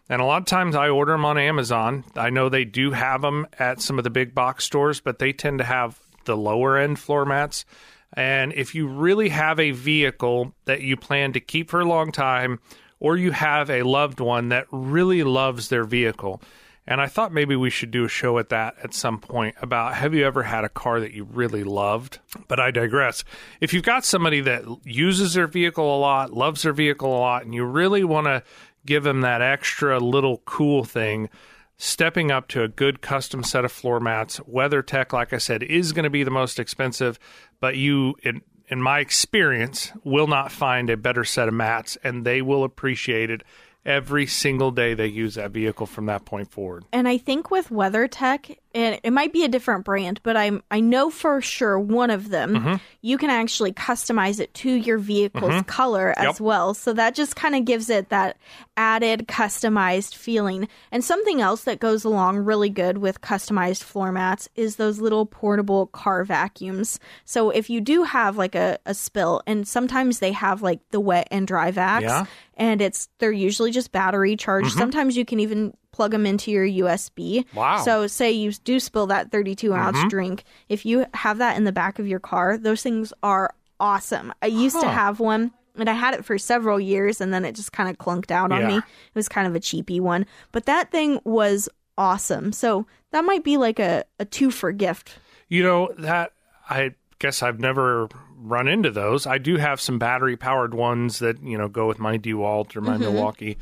And 0.09 0.23
a 0.23 0.25
lot 0.25 0.43
of 0.43 0.47
times 0.47 0.77
I 0.77 0.89
order 0.89 1.13
them 1.13 1.25
on 1.25 1.37
Amazon. 1.37 2.05
I 2.15 2.31
know 2.31 2.49
they 2.49 2.65
do 2.65 2.93
have 2.93 3.23
them 3.23 3.47
at 3.59 3.81
some 3.81 3.99
of 3.99 4.05
the 4.05 4.11
big 4.11 4.35
box 4.35 4.65
stores, 4.65 5.01
but 5.01 5.19
they 5.19 5.33
tend 5.33 5.59
to 5.59 5.65
have 5.65 5.99
the 6.27 6.37
lower 6.37 6.77
end 6.77 6.99
floor 6.99 7.25
mats. 7.25 7.65
And 8.13 8.53
if 8.53 8.75
you 8.75 8.87
really 8.87 9.29
have 9.31 9.61
a 9.61 9.73
vehicle 9.73 10.55
that 10.65 10.83
you 10.83 10.97
plan 10.97 11.33
to 11.33 11.41
keep 11.41 11.71
for 11.71 11.81
a 11.81 11.85
long 11.85 12.13
time, 12.13 12.61
or 12.99 13.17
you 13.17 13.33
have 13.33 13.69
a 13.69 13.83
loved 13.83 14.21
one 14.21 14.49
that 14.49 14.67
really 14.71 15.23
loves 15.23 15.69
their 15.69 15.85
vehicle, 15.85 16.41
and 16.89 17.01
I 17.01 17.09
thought 17.09 17.33
maybe 17.33 17.57
we 17.57 17.71
should 17.71 17.91
do 17.91 18.05
a 18.05 18.09
show 18.09 18.39
at 18.39 18.51
that 18.51 18.77
at 18.83 18.95
some 18.95 19.19
point 19.19 19.57
about 19.61 19.95
have 19.95 20.15
you 20.15 20.25
ever 20.25 20.45
had 20.45 20.65
a 20.65 20.69
car 20.69 21.01
that 21.01 21.13
you 21.13 21.25
really 21.25 21.65
loved? 21.65 22.21
But 22.47 22.61
I 22.61 22.71
digress. 22.71 23.25
If 23.61 23.75
you've 23.75 23.83
got 23.83 24.05
somebody 24.05 24.41
that 24.43 24.65
uses 24.85 25.35
their 25.35 25.49
vehicle 25.49 25.97
a 25.97 25.99
lot, 25.99 26.33
loves 26.33 26.63
their 26.63 26.73
vehicle 26.73 27.11
a 27.11 27.19
lot, 27.19 27.45
and 27.45 27.55
you 27.55 27.65
really 27.65 28.05
want 28.05 28.27
to 28.27 28.43
give 28.85 29.03
them 29.03 29.23
that 29.23 29.43
extra 29.43 29.99
little 29.99 30.43
cool 30.45 30.85
thing, 30.85 31.29
stepping 31.77 32.31
up 32.31 32.49
to 32.49 32.63
a 32.63 32.69
good 32.69 33.01
custom 33.01 33.43
set 33.43 33.65
of 33.65 33.73
floor 33.73 34.01
mats, 34.01 34.41
WeatherTech, 34.41 35.13
like 35.13 35.33
I 35.33 35.39
said, 35.39 35.63
is 35.63 35.93
going 35.93 36.05
to 36.05 36.11
be 36.11 36.25
the 36.25 36.31
most 36.31 36.59
expensive, 36.59 37.19
but 37.61 37.77
you, 37.77 38.15
in, 38.23 38.43
in 38.69 38.81
my 38.81 39.01
experience, 39.01 39.93
will 40.05 40.27
not 40.27 40.53
find 40.53 40.89
a 40.91 40.97
better 40.97 41.25
set 41.25 41.49
of 41.49 41.55
mats, 41.55 41.97
and 42.03 42.25
they 42.25 42.43
will 42.43 42.65
appreciate 42.65 43.31
it 43.31 43.43
every 43.85 44.27
single 44.27 44.73
day 44.73 44.95
they 44.95 45.07
use 45.07 45.37
that 45.37 45.53
vehicle 45.53 45.87
from 45.87 46.07
that 46.07 46.25
point 46.25 46.51
forward. 46.51 46.85
And 46.93 47.07
I 47.07 47.19
think 47.19 47.51
with 47.51 47.69
WeatherTech, 47.69 48.57
and 48.77 49.01
it 49.03 49.11
might 49.13 49.33
be 49.33 49.43
a 49.45 49.49
different 49.49 49.85
brand, 49.85 50.21
but 50.23 50.37
I'm 50.37 50.63
I 50.71 50.79
know 50.81 51.11
for 51.11 51.41
sure 51.41 51.79
one 51.79 52.11
of 52.11 52.29
them 52.29 52.55
Mm-hmm. 52.55 52.75
you 53.01 53.19
can 53.19 53.31
actually 53.31 53.73
customize 53.73 54.39
it 54.39 54.53
to 54.55 54.71
your 54.71 54.99
vehicle's 54.99 55.63
color 55.67 56.15
as 56.17 56.25
Yep. 56.37 56.41
well. 56.41 56.75
So 56.75 56.93
that 56.93 57.15
just 57.17 57.35
kind 57.35 57.55
of 57.57 57.65
gives 57.65 57.91
it 57.91 58.11
that 58.11 58.37
added 58.77 59.27
customized 59.27 60.15
feeling. 60.15 60.69
And 60.93 61.03
something 61.03 61.41
else 61.41 61.65
that 61.65 61.81
goes 61.81 62.05
along 62.05 62.39
really 62.39 62.69
good 62.69 62.99
with 62.99 63.21
customized 63.21 63.83
floor 63.83 64.13
mats 64.13 64.49
is 64.55 64.77
those 64.77 65.01
little 65.01 65.25
portable 65.27 65.87
car 65.89 66.25
vacuums. 66.25 67.01
So 67.25 67.51
if 67.51 67.71
you 67.71 67.81
do 67.81 68.03
have 68.03 68.37
like 68.37 68.55
a, 68.55 68.79
a 68.85 68.93
spill, 68.95 69.43
and 69.47 69.67
sometimes 69.67 70.19
they 70.19 70.33
have 70.33 70.61
like 70.63 70.81
the 70.91 71.01
wet 71.01 71.29
and 71.31 71.47
dry 71.47 71.73
vacs, 71.73 72.03
Yeah. 72.03 72.27
and 72.57 72.83
it's 72.83 73.09
they're 73.19 73.33
usually 73.33 73.71
just 73.71 73.93
battery 73.93 74.37
charged. 74.37 74.73
Sometimes 74.73 75.17
you 75.17 75.25
can 75.25 75.41
even 75.41 75.75
plug 75.97 76.11
them 76.11 76.27
into 76.27 76.51
your 76.51 76.67
USB. 76.67 77.47
Wow. 77.55 77.79
So 77.79 78.07
say 78.07 78.31
you 78.31 78.53
do 78.53 78.79
spill 78.79 79.07
that 79.07 79.33
32 79.33 79.73
ounce 79.73 79.97
mm-hmm. 79.97 80.09
drink, 80.09 80.45
if 80.69 80.85
you 80.85 81.07
have 81.15 81.39
that 81.39 81.57
in 81.57 81.65
the 81.65 81.73
back 81.73 81.99
of 81.99 82.07
your 82.07 82.21
car, 82.21 82.59
those 82.59 82.83
things 82.83 83.15
are 83.23 83.55
awesome. 83.81 84.31
I 84.43 84.47
used 84.47 84.79
to 84.81 84.89
have 84.89 85.19
one. 85.19 85.53
And 85.79 85.91
I 85.91 85.93
had 85.93 86.15
it 86.15 86.25
for 86.25 86.39
several 86.39 86.81
years, 86.81 87.21
and 87.21 87.35
then 87.35 87.45
it 87.45 87.55
just 87.55 87.71
kind 87.71 87.91
of 87.91 87.99
clunked 87.99 88.31
out 88.31 88.51
on 88.51 88.63
Yeah. 88.63 88.69
me. 88.69 88.77
It 88.79 89.15
was 89.15 89.29
kind 89.29 89.47
of 89.47 89.55
a 89.55 89.61
cheapy 89.61 90.01
one, 90.01 90.25
but 90.51 90.65
that 90.65 90.91
thing 90.91 91.21
was 91.25 91.69
awesome. 91.99 92.53
So 92.53 92.87
that 93.13 93.27
might 93.27 93.45
be 93.45 93.59
like 93.59 93.79
a, 93.79 94.05
a 94.19 94.25
two 94.25 94.51
for 94.51 94.73
gift. 94.73 95.19
You 95.51 95.63
know, 95.63 95.93
that 95.99 96.33
I 96.71 96.95
guess 97.19 97.43
I've 97.43 97.61
never 97.61 98.09
run 98.39 98.69
into 98.69 98.91
those. 98.91 99.27
I 99.27 99.37
do 99.37 99.59
have 99.59 99.79
some 99.79 99.99
battery 99.99 100.37
powered 100.39 100.73
ones 100.73 101.19
that, 101.19 101.43
you 101.43 101.59
know, 101.59 101.69
go 101.69 101.87
with 101.87 101.99
my 101.99 102.17
DeWalt 102.17 102.75
or 102.75 102.81
my 102.81 102.95
mm-hmm. 102.95 103.03
Milwaukee. 103.03 103.59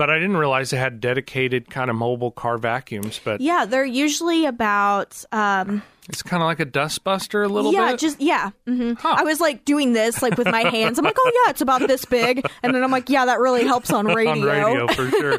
But 0.00 0.08
I 0.08 0.18
didn't 0.18 0.38
realize 0.38 0.70
they 0.70 0.78
had 0.78 0.98
dedicated 0.98 1.68
kind 1.68 1.90
of 1.90 1.96
mobile 1.96 2.30
car 2.30 2.56
vacuums. 2.56 3.20
But 3.22 3.42
Yeah, 3.42 3.66
they're 3.66 3.84
usually 3.84 4.46
about 4.46 5.22
um, 5.30 5.82
it's 6.08 6.22
kind 6.22 6.42
of 6.42 6.46
like 6.46 6.58
a 6.58 6.64
dust 6.64 7.04
buster 7.04 7.42
a 7.42 7.48
little 7.48 7.70
bit. 7.70 7.76
yeah, 7.76 7.90
bit. 7.90 8.00
just 8.00 8.18
yeah. 8.18 8.50
hmm 8.66 8.94
I 9.04 9.24
was 9.24 9.40
like 9.42 9.66
doing 9.66 9.92
this 9.92 10.22
like 10.22 10.38
with 10.38 10.46
my 10.46 10.62
hands. 10.62 10.98
I'm 10.98 11.04
like, 11.04 11.18
oh 11.18 11.32
yeah, 11.44 11.50
it's 11.50 11.60
about 11.60 11.86
this 11.86 12.06
big, 12.06 12.48
and 12.62 12.74
then 12.74 12.82
I'm 12.82 12.90
like, 12.90 13.10
yeah, 13.10 13.26
that 13.26 13.40
really 13.40 13.64
helps 13.64 13.90
on 13.90 14.06
radio. 14.06 14.30
on 14.32 14.42
radio 14.42 14.86
for 14.94 15.10
sure. 15.10 15.38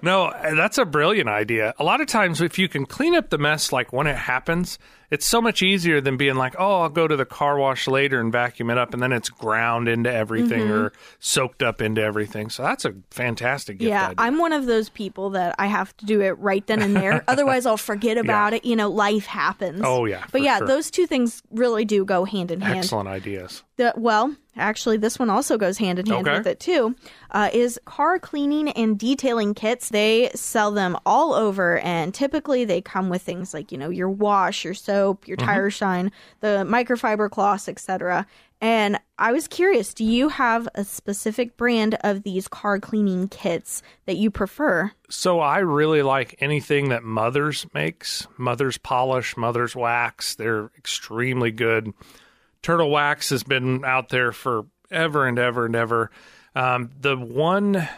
no, 0.00 0.32
that's 0.56 0.78
a 0.78 0.86
brilliant 0.86 1.28
idea. 1.28 1.74
A 1.78 1.84
lot 1.84 2.00
of 2.00 2.06
times, 2.06 2.40
if 2.40 2.58
you 2.58 2.70
can 2.70 2.86
clean 2.86 3.14
up 3.14 3.28
the 3.28 3.36
mess 3.36 3.70
like 3.70 3.92
when 3.92 4.06
it 4.06 4.16
happens, 4.16 4.78
it's 5.10 5.26
so 5.26 5.40
much 5.40 5.62
easier 5.62 6.00
than 6.00 6.16
being 6.16 6.36
like, 6.36 6.54
oh, 6.58 6.82
I'll 6.82 6.88
go 6.88 7.08
to 7.08 7.16
the 7.16 7.24
car 7.26 7.58
wash 7.58 7.88
later 7.88 8.20
and 8.20 8.30
vacuum 8.30 8.70
it 8.70 8.78
up, 8.78 8.94
and 8.94 9.02
then 9.02 9.12
it's 9.12 9.28
ground 9.28 9.88
into 9.88 10.12
everything 10.12 10.62
Mm-hmm. 10.62 10.72
or 10.72 10.92
soaked 11.18 11.62
up 11.62 11.80
into 11.82 12.00
everything. 12.02 12.50
So 12.50 12.62
that's 12.62 12.84
a 12.84 12.94
fantastic 13.10 13.78
gift 13.78 13.88
Yeah, 13.88 14.04
idea. 14.06 14.14
I'm 14.18 14.38
one 14.38 14.52
of 14.52 14.66
those 14.66 14.88
people 14.88 15.30
that 15.30 15.54
I 15.58 15.66
have 15.66 15.96
to 15.98 16.06
do 16.06 16.20
it 16.20 16.38
right 16.38 16.66
then 16.66 16.80
and 16.82 16.94
there. 16.96 17.24
Otherwise, 17.28 17.66
I'll 17.66 17.76
forget 17.76 18.18
about 18.18 18.52
it. 18.54 18.64
You 18.64 18.76
know, 18.76 18.88
life 18.88 19.26
happens. 19.26 19.82
Oh, 19.84 20.04
yeah, 20.04 20.24
but 20.32 20.42
yeah, 20.42 20.58
sure. 20.58 20.66
those 20.66 20.90
two 20.90 21.06
things 21.06 21.42
really 21.50 21.84
do 21.84 22.04
go 22.04 22.24
hand 22.24 22.50
in 22.50 22.60
hand. 22.60 22.78
Excellent 22.78 23.08
ideas. 23.08 23.62
The, 23.76 23.94
well, 23.96 24.36
actually, 24.56 24.98
this 24.98 25.18
one 25.18 25.30
also 25.30 25.56
goes 25.56 25.78
hand 25.78 25.98
in 25.98 26.04
hand 26.06 26.28
Okay. 26.28 26.36
with 26.38 26.46
it 26.46 26.60
too. 26.60 26.94
Uh, 27.30 27.48
is 27.52 27.80
car 27.86 28.18
cleaning 28.18 28.68
and 28.70 28.98
detailing 28.98 29.54
kits? 29.54 29.88
They 29.88 30.30
sell 30.34 30.70
them 30.70 30.98
all 31.06 31.32
over, 31.32 31.78
and 31.78 32.12
typically 32.12 32.66
they 32.66 32.82
come 32.82 33.08
with 33.08 33.22
things 33.22 33.54
like 33.54 33.72
you 33.72 33.78
know 33.78 33.88
your 33.88 34.10
wash, 34.10 34.64
your 34.64 34.74
soap, 34.74 34.99
your 35.26 35.36
Mm-hmm. 35.36 35.46
tire 35.46 35.70
shine, 35.70 36.12
the 36.40 36.64
microfiber 36.68 37.30
cloths, 37.30 37.68
etc. 37.68 38.26
And 38.60 38.98
I 39.18 39.32
was 39.32 39.48
curious, 39.48 39.94
do 39.94 40.04
you 40.04 40.28
have 40.28 40.68
a 40.74 40.84
specific 40.84 41.56
brand 41.56 41.96
of 42.02 42.22
these 42.24 42.46
car 42.46 42.78
cleaning 42.78 43.28
kits 43.28 43.82
that 44.04 44.16
you 44.16 44.30
prefer? 44.30 44.92
So 45.08 45.40
I 45.40 45.58
really 45.58 46.02
like 46.02 46.36
anything 46.40 46.90
that 46.90 47.02
Mother's 47.02 47.66
makes. 47.72 48.26
Mother's 48.36 48.76
polish, 48.76 49.36
Mother's 49.36 49.74
wax. 49.74 50.34
They're 50.34 50.70
extremely 50.76 51.50
good. 51.52 51.92
Turtle 52.62 52.90
wax 52.90 53.30
has 53.30 53.42
been 53.42 53.82
out 53.84 54.10
there 54.10 54.30
for 54.32 54.66
ever 54.90 55.26
and 55.26 55.38
ever 55.38 55.64
and 55.64 55.74
ever. 55.76 56.10
Um, 56.54 56.90
the 57.00 57.16
one 57.16 57.88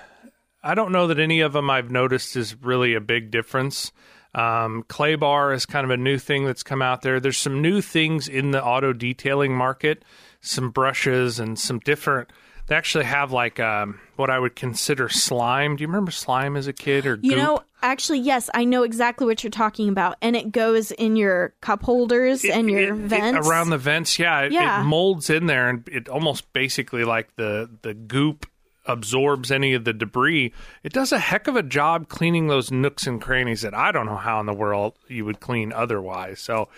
I 0.62 0.76
don't 0.76 0.92
know 0.92 1.08
that 1.08 1.18
any 1.18 1.40
of 1.40 1.52
them 1.54 1.70
I've 1.70 1.90
noticed 1.90 2.36
is 2.36 2.54
really 2.62 2.94
a 2.94 3.00
big 3.00 3.32
difference. 3.32 3.90
Um, 4.34 4.84
clay 4.88 5.14
bar 5.14 5.52
is 5.52 5.66
kind 5.66 5.84
of 5.84 5.90
a 5.90 5.96
new 5.96 6.18
thing 6.18 6.44
that's 6.46 6.62
come 6.62 6.80
out 6.82 7.02
there. 7.02 7.20
There's 7.20 7.36
some 7.38 7.60
new 7.60 7.80
things 7.82 8.28
in 8.28 8.50
the 8.50 8.64
auto 8.64 8.92
detailing 8.92 9.54
market, 9.54 10.04
some 10.40 10.70
brushes 10.70 11.38
and 11.38 11.58
some 11.58 11.78
different. 11.80 12.30
They 12.68 12.76
actually 12.76 13.04
have 13.04 13.32
like 13.32 13.60
um, 13.60 14.00
what 14.16 14.30
I 14.30 14.38
would 14.38 14.54
consider 14.56 15.08
slime. 15.08 15.76
Do 15.76 15.82
you 15.82 15.88
remember 15.88 16.12
slime 16.12 16.56
as 16.56 16.66
a 16.68 16.72
kid 16.72 17.06
or 17.06 17.18
You 17.20 17.36
know, 17.36 17.62
actually, 17.82 18.20
yes, 18.20 18.48
I 18.54 18.64
know 18.64 18.84
exactly 18.84 19.26
what 19.26 19.42
you're 19.42 19.50
talking 19.50 19.88
about, 19.88 20.16
and 20.22 20.36
it 20.36 20.52
goes 20.52 20.92
in 20.92 21.16
your 21.16 21.52
cup 21.60 21.82
holders 21.82 22.44
and 22.44 22.70
your 22.70 22.80
It- 22.80 22.88
it- 22.90 22.94
vents 22.94 23.46
around 23.48 23.70
the 23.70 23.78
vents. 23.78 24.18
Yeah, 24.18 24.42
it, 24.42 24.52
Yeah. 24.52 24.80
it 24.80 24.84
molds 24.84 25.28
in 25.28 25.46
there, 25.46 25.68
and 25.68 25.86
it 25.88 26.08
almost 26.08 26.50
basically 26.52 27.04
like 27.04 27.34
the 27.36 27.68
the 27.82 27.94
goop 27.94 28.46
absorbs 28.86 29.50
any 29.50 29.74
of 29.74 29.84
the 29.84 29.92
debris. 29.92 30.52
It 30.82 30.92
does 30.92 31.12
a 31.12 31.18
heck 31.18 31.46
of 31.46 31.56
a 31.56 31.62
job 31.62 32.08
cleaning 32.08 32.48
those 32.48 32.70
nooks 32.70 33.06
and 33.06 33.20
crannies 33.20 33.62
that 33.62 33.74
I 33.74 33.92
don't 33.92 34.06
know 34.06 34.16
how 34.16 34.40
in 34.40 34.46
the 34.46 34.52
world 34.52 34.94
you 35.08 35.24
would 35.24 35.40
clean 35.40 35.72
otherwise. 35.72 36.40
So, 36.40 36.68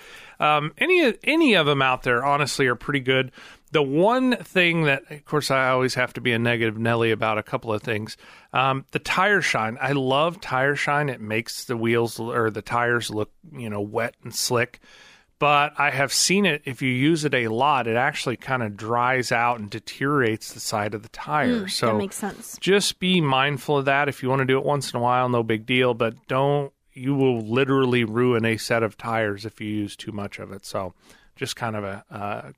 um, 0.41 0.73
any 0.79 1.15
any 1.25 1.55
of 1.55 1.67
them 1.67 1.83
out 1.83 2.03
there, 2.03 2.25
honestly, 2.25 2.67
are 2.67 2.75
pretty 2.75 3.01
good. 3.01 3.33
The 3.73 3.83
one 3.83 4.37
thing 4.37 4.85
that, 4.85 5.03
of 5.11 5.25
course, 5.25 5.51
I 5.51 5.69
always 5.71 5.95
have 5.95 6.13
to 6.13 6.21
be 6.21 6.33
a 6.33 6.39
negative 6.39 6.79
Nelly 6.79 7.11
about 7.11 7.39
a 7.39 7.43
couple 7.43 7.73
of 7.73 7.83
things. 7.83 8.17
Um, 8.53 8.85
the 8.93 9.01
tire 9.01 9.43
shine. 9.43 9.79
I 9.81 9.93
love 9.93 10.41
tire 10.41 10.77
shine. 10.77 11.09
It 11.09 11.21
makes 11.21 11.65
the 11.65 11.77
wheels 11.77 12.21
or 12.21 12.51
the 12.51 12.63
tires 12.63 13.11
look, 13.11 13.33
you 13.53 13.69
know, 13.69 13.81
wet 13.81 14.15
and 14.23 14.33
slick. 14.33 14.81
But 15.45 15.79
I 15.79 15.91
have 15.91 16.11
seen 16.11 16.47
it. 16.47 16.63
If 16.65 16.81
you 16.81 16.89
use 16.89 17.27
it 17.27 17.35
a 17.35 17.49
lot, 17.49 17.87
it 17.87 17.97
actually 17.97 18.39
kind 18.39 18.63
of 18.63 18.79
dries 18.79 19.31
out 19.31 19.61
and 19.61 19.69
deteriorates 19.69 20.55
the 20.55 20.59
side 20.59 20.95
of 20.95 21.03
the 21.03 21.11
tire. 21.11 21.69
so 21.69 21.89
that 21.89 21.97
makes 21.97 22.17
sense. 22.17 22.57
just 22.63 22.99
be 22.99 23.21
mindful 23.21 23.77
of 23.77 23.85
that. 23.85 24.09
If 24.09 24.23
you 24.23 24.31
want 24.31 24.39
to 24.39 24.47
do 24.47 24.57
it 24.57 24.65
once 24.65 24.91
in 24.91 24.99
a 24.99 25.03
while, 25.03 25.29
no 25.29 25.43
big 25.43 25.67
deal. 25.67 25.93
But 25.93 26.15
don't. 26.29 26.73
You 26.95 27.15
will 27.15 27.43
literally 27.43 28.05
ruin 28.05 28.47
a 28.47 28.57
set 28.57 28.83
of 28.83 28.97
tires 28.97 29.45
if 29.45 29.61
you 29.61 29.69
use 29.69 29.97
too 29.97 30.13
much 30.13 30.39
of 30.39 30.51
it. 30.51 30.65
So, 30.65 30.95
just 31.37 31.57
kind 31.57 31.77
of 31.77 31.85
a 31.85 32.05
uh, 32.11 32.53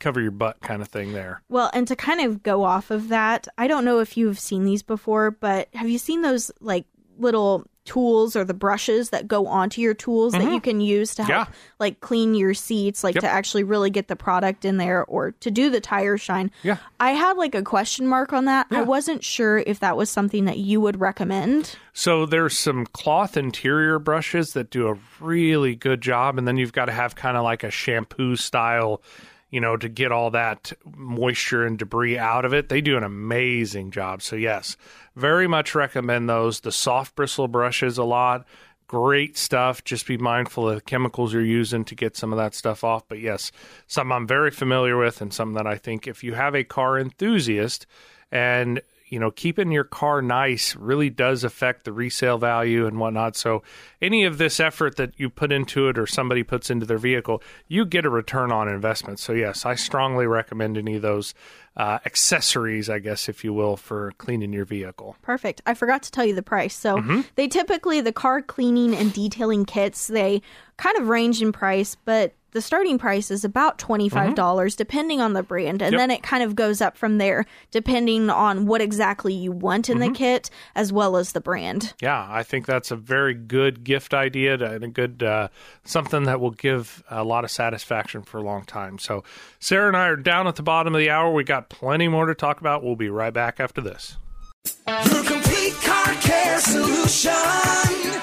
cover 0.00 0.20
your 0.20 0.32
butt 0.32 0.58
kind 0.60 0.82
of 0.82 0.88
thing 0.88 1.12
there. 1.12 1.42
Well, 1.48 1.70
and 1.72 1.86
to 1.86 1.94
kind 1.94 2.20
of 2.20 2.42
go 2.42 2.64
off 2.64 2.90
of 2.90 3.10
that, 3.10 3.46
I 3.56 3.68
don't 3.68 3.84
know 3.84 4.00
if 4.00 4.16
you've 4.16 4.40
seen 4.40 4.64
these 4.64 4.82
before, 4.82 5.30
but 5.30 5.68
have 5.72 5.88
you 5.88 5.98
seen 5.98 6.22
those 6.22 6.50
like 6.60 6.84
little 7.18 7.66
tools 7.84 8.36
or 8.36 8.44
the 8.44 8.52
brushes 8.52 9.10
that 9.10 9.26
go 9.26 9.46
onto 9.46 9.80
your 9.80 9.94
tools 9.94 10.32
that 10.34 10.42
mm-hmm. 10.42 10.52
you 10.52 10.60
can 10.60 10.78
use 10.78 11.14
to 11.14 11.24
help 11.24 11.48
Yeah. 11.48 11.54
like 11.80 12.00
clean 12.00 12.34
your 12.34 12.52
seats, 12.52 13.02
like 13.02 13.14
Yep. 13.14 13.22
to 13.22 13.28
actually 13.30 13.64
really 13.64 13.88
get 13.88 14.08
the 14.08 14.16
product 14.16 14.66
in 14.66 14.76
there 14.76 15.06
or 15.06 15.30
to 15.40 15.50
do 15.50 15.70
the 15.70 15.80
tire 15.80 16.18
shine? 16.18 16.50
Yeah. 16.62 16.76
I 17.00 17.12
had 17.12 17.38
like 17.38 17.54
a 17.54 17.62
question 17.62 18.06
mark 18.06 18.34
on 18.34 18.44
that. 18.44 18.66
I 18.70 18.82
wasn't 18.82 19.24
sure 19.24 19.58
if 19.58 19.80
that 19.80 19.96
was 19.96 20.10
something 20.10 20.44
that 20.44 20.58
you 20.58 20.82
would 20.82 21.00
recommend. 21.00 21.76
So 21.94 22.26
there's 22.26 22.58
some 22.58 22.84
cloth 22.84 23.38
interior 23.38 23.98
brushes 23.98 24.52
that 24.52 24.68
do 24.68 24.88
a 24.88 24.98
really 25.18 25.74
good 25.74 26.02
job, 26.02 26.36
and 26.36 26.46
then 26.46 26.58
you've 26.58 26.74
got 26.74 26.84
to 26.86 26.92
have 26.92 27.16
kind 27.16 27.38
of 27.38 27.42
like 27.42 27.64
a 27.64 27.70
shampoo 27.70 28.36
style, 28.36 29.00
you 29.50 29.60
know, 29.60 29.76
to 29.76 29.88
get 29.88 30.12
all 30.12 30.30
that 30.30 30.72
moisture 30.96 31.64
and 31.64 31.78
debris 31.78 32.18
out 32.18 32.44
of 32.44 32.52
it. 32.52 32.68
They 32.68 32.80
do 32.80 32.96
an 32.96 33.04
amazing 33.04 33.90
job. 33.90 34.22
So 34.22 34.36
yes, 34.36 34.76
very 35.16 35.46
much 35.46 35.74
recommend 35.74 36.28
those. 36.28 36.60
The 36.60 36.72
soft 36.72 37.14
bristle 37.14 37.48
brushes 37.48 37.98
a 37.98 38.04
lot. 38.04 38.46
Great 38.86 39.36
stuff. 39.36 39.84
Just 39.84 40.06
be 40.06 40.16
mindful 40.16 40.68
of 40.68 40.76
the 40.76 40.80
chemicals 40.80 41.32
you're 41.32 41.42
using 41.42 41.84
to 41.86 41.94
get 41.94 42.16
some 42.16 42.32
of 42.32 42.38
that 42.38 42.54
stuff 42.54 42.84
off. 42.84 43.04
But 43.08 43.20
yes, 43.20 43.52
something 43.86 44.12
I'm 44.12 44.26
very 44.26 44.50
familiar 44.50 44.96
with 44.96 45.20
and 45.20 45.32
something 45.32 45.56
that 45.56 45.66
I 45.66 45.76
think 45.76 46.06
if 46.06 46.24
you 46.24 46.34
have 46.34 46.54
a 46.54 46.64
car 46.64 46.98
enthusiast 46.98 47.86
and 48.30 48.80
you 49.08 49.18
know, 49.18 49.30
keeping 49.30 49.70
your 49.72 49.84
car 49.84 50.22
nice 50.22 50.76
really 50.76 51.10
does 51.10 51.44
affect 51.44 51.84
the 51.84 51.92
resale 51.92 52.38
value 52.38 52.86
and 52.86 52.98
whatnot. 52.98 53.36
So, 53.36 53.62
any 54.00 54.24
of 54.24 54.38
this 54.38 54.60
effort 54.60 54.96
that 54.96 55.12
you 55.18 55.30
put 55.30 55.50
into 55.52 55.88
it 55.88 55.98
or 55.98 56.06
somebody 56.06 56.42
puts 56.42 56.70
into 56.70 56.86
their 56.86 56.98
vehicle, 56.98 57.42
you 57.66 57.84
get 57.84 58.04
a 58.04 58.10
return 58.10 58.52
on 58.52 58.68
investment. 58.68 59.18
So, 59.18 59.32
yes, 59.32 59.64
I 59.66 59.74
strongly 59.74 60.26
recommend 60.26 60.76
any 60.78 60.96
of 60.96 61.02
those 61.02 61.34
uh, 61.76 61.98
accessories, 62.06 62.90
I 62.90 62.98
guess, 62.98 63.28
if 63.28 63.44
you 63.44 63.52
will, 63.52 63.76
for 63.76 64.12
cleaning 64.18 64.52
your 64.52 64.64
vehicle. 64.64 65.16
Perfect. 65.22 65.62
I 65.66 65.74
forgot 65.74 66.02
to 66.04 66.10
tell 66.10 66.24
you 66.24 66.34
the 66.34 66.42
price. 66.42 66.74
So 66.74 66.98
Mm-hmm. 66.98 67.20
they 67.36 67.46
typically 67.48 68.00
the 68.00 68.12
car 68.12 68.42
cleaning 68.42 68.94
and 68.96 69.12
detailing 69.12 69.64
kits 69.64 70.08
they 70.08 70.42
kind 70.76 70.96
of 70.98 71.08
range 71.08 71.40
in 71.42 71.52
price, 71.52 71.96
but 72.04 72.34
the 72.52 72.62
starting 72.62 72.98
price 72.98 73.30
is 73.30 73.44
about 73.44 73.78
twenty 73.78 74.08
five 74.08 74.34
dollars 74.34 74.74
depending 74.76 75.20
on 75.20 75.32
the 75.34 75.42
brand, 75.42 75.82
and 75.82 75.88
Mm-hmm. 75.88 75.92
Yep. 75.92 75.98
then 76.00 76.10
it 76.10 76.22
kind 76.22 76.42
of 76.42 76.54
goes 76.56 76.80
up 76.80 76.96
from 76.96 77.18
there 77.18 77.44
depending 77.70 78.30
on 78.30 78.66
what 78.66 78.80
exactly 78.80 79.34
you 79.34 79.52
want 79.52 79.88
in 79.88 79.98
Mm-hmm. 79.98 80.12
the 80.12 80.18
kit 80.18 80.50
as 80.74 80.92
well 80.92 81.16
as 81.16 81.32
the 81.32 81.40
brand. 81.40 81.92
Yeah, 82.00 82.26
I 82.28 82.42
think 82.42 82.66
that's 82.66 82.90
a 82.90 82.96
very 82.96 83.34
good 83.34 83.84
gift 83.84 84.14
idea 84.14 84.54
and 84.54 84.84
a 84.84 84.88
good 84.88 85.22
uh, 85.22 85.48
something 85.84 86.24
that 86.24 86.40
will 86.40 86.50
give 86.52 87.02
a 87.10 87.22
lot 87.24 87.44
of 87.44 87.50
satisfaction 87.50 88.22
for 88.22 88.38
a 88.38 88.42
long 88.42 88.64
time. 88.64 88.98
So, 88.98 89.24
Sarah 89.60 89.88
and 89.88 89.96
I 89.96 90.06
are 90.08 90.16
down 90.16 90.46
at 90.46 90.56
the 90.56 90.62
bottom 90.62 90.94
of 90.94 90.98
the 90.98 91.10
hour. 91.10 91.32
We 91.32 91.44
got 91.44 91.68
plenty 91.68 92.08
more 92.08 92.26
to 92.26 92.34
talk 92.34 92.60
about. 92.60 92.82
We'll 92.82 92.96
be 92.96 93.10
right 93.10 93.32
back 93.32 93.60
after 93.60 93.80
this. 93.80 94.16
Your 94.86 95.24
complete 95.24 95.74
car 95.84 96.14
care 96.14 96.58
solution. 96.60 98.17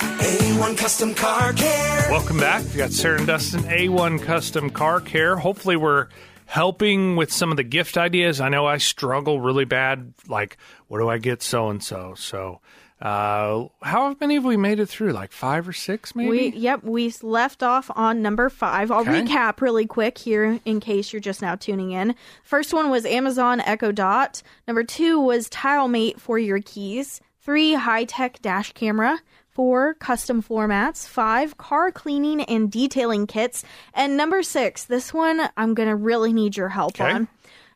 A1 0.55 0.77
Custom 0.77 1.13
Car 1.13 1.51
Care. 1.51 2.07
Welcome 2.09 2.37
back. 2.39 2.63
We 2.71 2.77
got 2.77 2.91
Sarah 2.93 3.17
and 3.17 3.27
Dustin, 3.27 3.59
A1 3.63 4.21
Custom 4.21 4.69
Car 4.69 5.01
Care. 5.01 5.35
Hopefully, 5.35 5.75
we're 5.75 6.07
helping 6.45 7.17
with 7.17 7.29
some 7.29 7.51
of 7.51 7.57
the 7.57 7.63
gift 7.63 7.97
ideas. 7.97 8.39
I 8.39 8.47
know 8.47 8.65
I 8.65 8.77
struggle 8.77 9.41
really 9.41 9.65
bad. 9.65 10.13
Like, 10.29 10.55
what 10.87 10.99
do 10.99 11.09
I 11.09 11.17
get 11.17 11.43
so 11.43 11.67
and 11.69 11.83
so? 11.83 12.13
So, 12.17 12.61
uh, 13.01 13.65
how 13.81 14.15
many 14.21 14.35
have 14.35 14.45
we 14.45 14.55
made 14.55 14.79
it 14.79 14.85
through? 14.85 15.11
Like 15.11 15.33
five 15.33 15.67
or 15.67 15.73
six, 15.73 16.15
maybe? 16.15 16.29
We 16.29 16.47
yep, 16.51 16.83
we 16.85 17.13
left 17.21 17.61
off 17.61 17.91
on 17.93 18.21
number 18.21 18.49
five. 18.49 18.91
I'll 18.91 19.01
Okay. 19.01 19.23
recap 19.23 19.59
really 19.59 19.85
quick 19.85 20.17
here 20.17 20.61
in 20.63 20.79
case 20.79 21.11
you're 21.11 21.19
just 21.19 21.41
now 21.41 21.55
tuning 21.55 21.91
in. 21.91 22.15
First 22.45 22.73
one 22.73 22.89
was 22.89 23.05
Amazon 23.05 23.59
Echo 23.59 23.91
Dot. 23.91 24.41
Number 24.69 24.85
two 24.85 25.19
was 25.19 25.49
TileMate 25.49 26.17
for 26.17 26.39
your 26.39 26.61
keys. 26.61 27.19
Three 27.41 27.73
high 27.73 28.05
tech 28.05 28.41
dash 28.41 28.71
camera. 28.71 29.19
Four 29.55 29.93
custom 29.95 30.41
floor 30.41 30.67
mats. 30.67 31.07
Five 31.07 31.57
car 31.57 31.91
cleaning 31.91 32.41
and 32.41 32.69
detailing 32.71 33.25
kits. 33.25 33.63
And 33.93 34.15
number 34.17 34.43
six, 34.43 34.83
this 34.83 35.13
one 35.13 35.49
I'm 35.57 35.73
gonna 35.73 35.95
really 35.95 36.33
need 36.33 36.55
your 36.57 36.69
help 36.69 36.99
Okay. 36.99 37.09
on, 37.11 37.27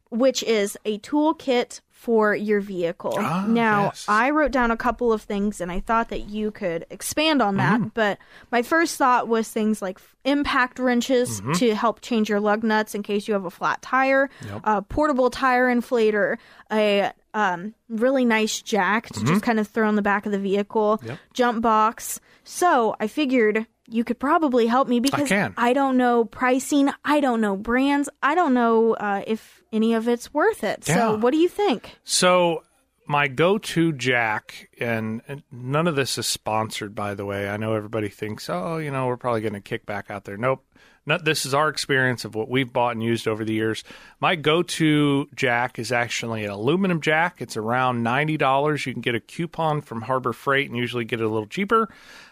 which 0.10 0.44
is 0.44 0.78
a 0.86 1.00
toolkit 1.00 1.80
for 1.90 2.34
your 2.34 2.62
vehicle. 2.62 3.14
Ah, 3.18 3.46
now 3.48 3.84
yes. 3.86 4.06
I 4.08 4.30
wrote 4.30 4.52
down 4.52 4.72
a 4.72 4.78
couple 4.78 5.12
of 5.12 5.22
things 5.22 5.60
and 5.60 5.70
I 5.70 5.82
thought 5.82 6.08
that 6.10 6.30
you 6.30 6.50
could 6.50 6.86
expand 6.90 7.42
on 7.42 7.58
that. 7.58 7.80
Mm-hmm. 7.80 7.90
But 7.94 8.20
my 8.54 8.62
first 8.62 8.96
thought 8.98 9.28
was 9.28 9.50
things 9.50 9.82
like 9.82 10.00
impact 10.24 10.80
wrenches 10.80 11.42
Mm-hmm. 11.42 11.54
to 11.54 11.76
help 11.76 12.00
change 12.02 12.30
your 12.30 12.40
lug 12.40 12.64
nuts 12.64 12.96
in 12.96 13.04
case 13.04 13.28
you 13.28 13.34
have 13.34 13.44
a 13.46 13.50
flat 13.50 13.82
tire, 13.82 14.30
a 14.64 14.82
portable 14.82 15.30
tire 15.30 15.68
inflator, 15.74 16.38
a 16.72 17.12
um, 17.34 17.74
really 17.88 18.26
nice 18.26 18.62
jack 18.62 19.08
to 19.08 19.14
Mm-hmm. 19.14 19.28
just 19.28 19.44
kind 19.44 19.60
of 19.60 19.68
throw 19.68 19.88
on 19.88 19.96
the 19.96 20.02
back 20.02 20.26
of 20.26 20.32
the 20.32 20.40
vehicle, 20.40 21.02
jump 21.34 21.62
box. 21.62 22.20
So 22.44 22.96
I 23.00 23.08
figured 23.08 23.66
you 23.88 24.04
could 24.04 24.20
probably 24.20 24.68
help 24.68 24.88
me 24.88 25.00
because 25.00 25.32
I 25.32 25.74
don't 25.74 25.98
know 25.98 26.26
pricing, 26.26 26.90
I 27.04 27.20
don't 27.20 27.42
know 27.42 27.56
brands, 27.58 28.10
I 28.22 28.36
don't 28.36 28.54
know 28.54 28.94
uh, 28.94 29.24
if 29.26 29.62
any 29.74 29.94
of 29.94 30.08
it's 30.08 30.34
worth 30.34 30.64
it. 30.64 30.86
Yeah. 30.88 30.96
So 30.96 31.18
what 31.18 31.32
do 31.32 31.38
you 31.38 31.50
think? 31.50 31.98
So 32.04 32.64
my 33.06 33.28
go-to 33.28 33.92
jack, 33.92 34.70
and, 34.80 35.22
and 35.28 35.42
none 35.52 35.88
of 35.88 35.96
this 35.96 36.20
is 36.20 36.28
sponsored, 36.28 36.94
by 36.94 37.16
the 37.16 37.26
way. 37.26 37.50
I 37.50 37.58
know 37.58 37.74
everybody 37.74 38.10
thinks, 38.10 38.50
oh, 38.50 38.78
you 38.78 38.92
know, 38.92 39.08
we're 39.08 39.18
probably 39.18 39.42
going 39.42 39.54
to 39.54 39.62
kick 39.62 39.88
back 39.88 40.12
out 40.12 40.26
there. 40.26 40.38
Nope. 40.38 40.64
Not, 41.10 41.26
this 41.26 41.44
is 41.44 41.56
our 41.56 41.70
experience 41.70 42.24
of 42.24 42.36
what 42.36 42.50
we've 42.50 42.72
bought 42.72 42.92
and 42.92 43.02
used 43.02 43.28
over 43.28 43.44
the 43.44 43.52
years. 43.52 43.84
My 44.20 44.36
go-to 44.36 45.28
jack 45.36 45.80
is 45.80 45.92
actually 45.92 46.46
an 46.46 46.52
aluminum 46.52 47.02
jack. 47.02 47.42
It's 47.42 47.58
around 47.58 48.04
ninety 48.04 48.38
dollars. 48.38 48.86
You 48.86 48.94
can 48.94 49.02
get 49.02 49.16
a 49.16 49.20
coupon 49.20 49.82
from 49.82 50.04
Harbor 50.04 50.34
Freight 50.34 50.70
and 50.70 50.78
usually 50.78 51.06
get 51.06 51.20
it 51.20 51.24
a 51.24 51.28
little 51.28 51.48
cheaper. 51.48 51.90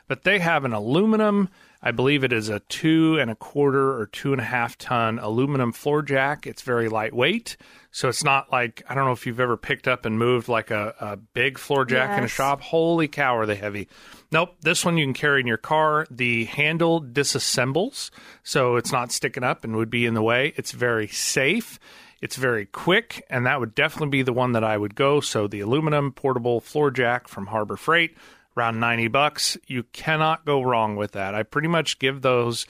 But 0.08 0.24
they 0.24 0.38
have 0.38 0.64
an 0.64 0.74
aluminum. 0.74 1.50
I 1.82 1.92
believe 1.92 2.24
it 2.24 2.34
is 2.34 2.50
a 2.50 2.60
two 2.62 3.18
and 3.20 3.30
a 3.30 3.36
quarter 3.36 3.98
or 4.00 4.08
two 4.08 4.32
and 4.32 4.42
a 4.42 4.46
half 4.46 4.78
ton 4.78 5.20
aluminum 5.20 5.72
floor 5.72 6.02
jack. 6.02 6.48
It's 6.48 6.62
very 6.62 6.90
lightweight, 6.90 7.58
so 7.92 8.10
it's 8.10 8.24
not 8.24 8.52
like 8.52 8.84
I 8.90 8.96
don't 8.96 9.06
know 9.06 9.12
if 9.12 9.28
you've 9.28 9.40
ever 9.40 9.58
picked 9.58 9.88
up 9.88 10.06
and 10.06 10.18
moved 10.18 10.48
like 10.48 10.72
a, 10.72 10.96
a 11.00 11.18
big 11.18 11.58
floor 11.58 11.86
jack 11.86 12.18
in 12.18 12.24
a 12.24 12.28
shop. 12.28 12.62
Holy 12.62 13.08
cow, 13.08 13.38
are 13.38 13.46
they 13.46 13.56
heavy? 13.56 13.88
Nope, 14.32 14.56
this 14.62 14.84
one 14.84 14.98
you 14.98 15.06
can 15.06 15.14
carry 15.14 15.40
in 15.40 15.48
your 15.48 15.58
car. 15.58 16.06
The 16.10 16.46
handle 16.46 17.02
disassembles, 17.02 18.10
so 18.44 18.76
it's 18.76 18.92
not 18.92 19.12
sticking 19.12 19.44
up 19.44 19.64
and 19.64 19.76
would 19.76 19.90
be 19.90 20.06
in 20.06 20.16
the 20.16 20.22
way. 20.22 20.54
It's 20.58 20.72
very 20.72 21.08
safe. 21.08 21.80
It's 22.20 22.36
very 22.36 22.66
quick, 22.66 23.24
and 23.30 23.46
that 23.46 23.60
would 23.60 23.76
definitely 23.76 24.10
be 24.10 24.24
the 24.24 24.34
one 24.34 24.54
that 24.54 24.64
I 24.64 24.76
would 24.76 24.96
go. 24.96 25.22
So 25.22 25.48
the 25.48 25.60
aluminum 25.60 26.12
portable 26.12 26.60
floor 26.60 26.90
jack 26.90 27.28
from 27.28 27.48
Harbor 27.48 27.78
Freight, 27.78 28.18
around 28.58 28.80
90 28.80 29.08
bucks. 29.10 29.58
You 29.68 29.84
cannot 29.84 30.46
go 30.46 30.62
wrong 30.62 30.96
with 30.96 31.12
that. 31.14 31.36
I 31.36 31.44
pretty 31.44 31.68
much 31.68 32.00
give 32.00 32.22
those 32.22 32.66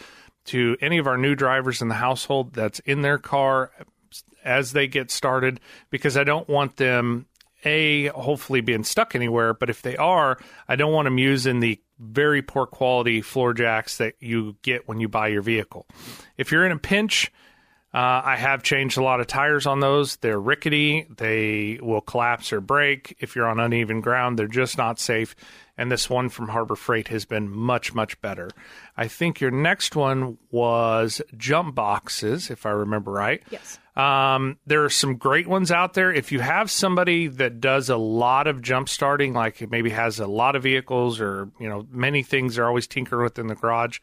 to 0.46 0.78
any 0.82 0.98
of 0.98 1.08
our 1.08 1.18
new 1.18 1.36
drivers 1.36 1.82
in 1.82 1.88
the 1.88 1.96
household 1.96 2.54
that's 2.54 2.80
in 2.80 3.02
their 3.02 3.18
car 3.18 3.72
as 4.44 4.72
they 4.72 4.88
get 4.88 5.12
started 5.12 5.60
because 5.90 6.16
I 6.16 6.24
don't 6.24 6.48
want 6.48 6.78
them 6.78 7.26
a 7.66 8.08
hopefully 8.08 8.62
being 8.62 8.84
stuck 8.84 9.16
anywhere, 9.16 9.54
but 9.54 9.70
if 9.70 9.82
they 9.82 9.98
are, 9.98 10.38
I 10.68 10.76
don't 10.76 10.94
want 10.94 11.06
them 11.06 11.18
using 11.18 11.60
the 11.60 11.82
very 12.00 12.42
poor 12.42 12.66
quality 12.66 13.22
floor 13.22 13.54
jacks 13.54 13.98
that 13.98 14.14
you 14.20 14.56
get 14.62 14.88
when 14.88 15.00
you 15.00 15.10
buy 15.10 15.28
your 15.28 15.42
vehicle. 15.42 15.88
If 16.38 16.52
you're 16.52 16.66
in 16.66 16.72
a 16.72 16.78
pinch, 16.78 17.32
uh, 17.94 18.22
I 18.24 18.36
have 18.36 18.64
changed 18.64 18.98
a 18.98 19.04
lot 19.04 19.20
of 19.20 19.28
tires 19.28 19.66
on 19.66 19.80
those. 19.80 20.18
They're 20.18 20.40
rickety. 20.40 21.08
They 21.10 21.80
will 21.82 22.02
collapse 22.02 22.54
or 22.54 22.62
break. 22.62 23.18
If 23.20 23.36
you're 23.36 23.48
on 23.48 23.60
uneven 23.60 24.02
ground, 24.02 24.38
they're 24.38 24.48
just 24.48 24.78
not 24.78 25.00
safe. 25.00 25.36
And 25.78 25.92
this 25.92 26.10
one 26.10 26.30
from 26.30 26.48
Harbor 26.48 26.76
Freight 26.76 27.10
has 27.10 27.26
been 27.26 27.50
much, 27.50 27.94
much 27.94 28.20
better. 28.22 28.50
I 28.96 29.08
think 29.08 29.40
your 29.40 29.52
next 29.52 29.96
one 29.96 30.38
was 30.50 31.22
jump 31.38 31.76
boxes, 31.76 32.50
if 32.50 32.66
I 32.66 32.70
remember 32.70 33.12
right. 33.12 33.44
Yes. 33.52 33.80
Um, 33.98 34.58
there 34.68 34.84
are 34.86 34.92
some 34.92 35.16
great 35.16 35.48
ones 35.48 35.72
out 35.72 35.96
there. 35.96 36.14
If 36.14 36.32
you 36.32 36.40
have 36.40 36.70
somebody 36.70 37.28
that 37.28 37.60
does 37.60 37.90
a 37.90 37.98
lot 37.98 38.46
of 38.46 38.62
jump 38.62 38.90
starting, 38.90 39.34
like 39.34 39.70
maybe 39.72 39.90
has 39.90 40.20
a 40.20 40.28
lot 40.28 40.56
of 40.56 40.64
vehicles 40.64 41.20
or 41.20 41.50
you 41.60 41.68
know 41.68 41.88
many 41.90 42.22
things 42.22 42.56
they're 42.56 42.68
always 42.68 42.86
tinkering 42.86 43.24
with 43.24 43.40
in 43.40 43.48
the 43.48 43.56
garage, 43.56 44.00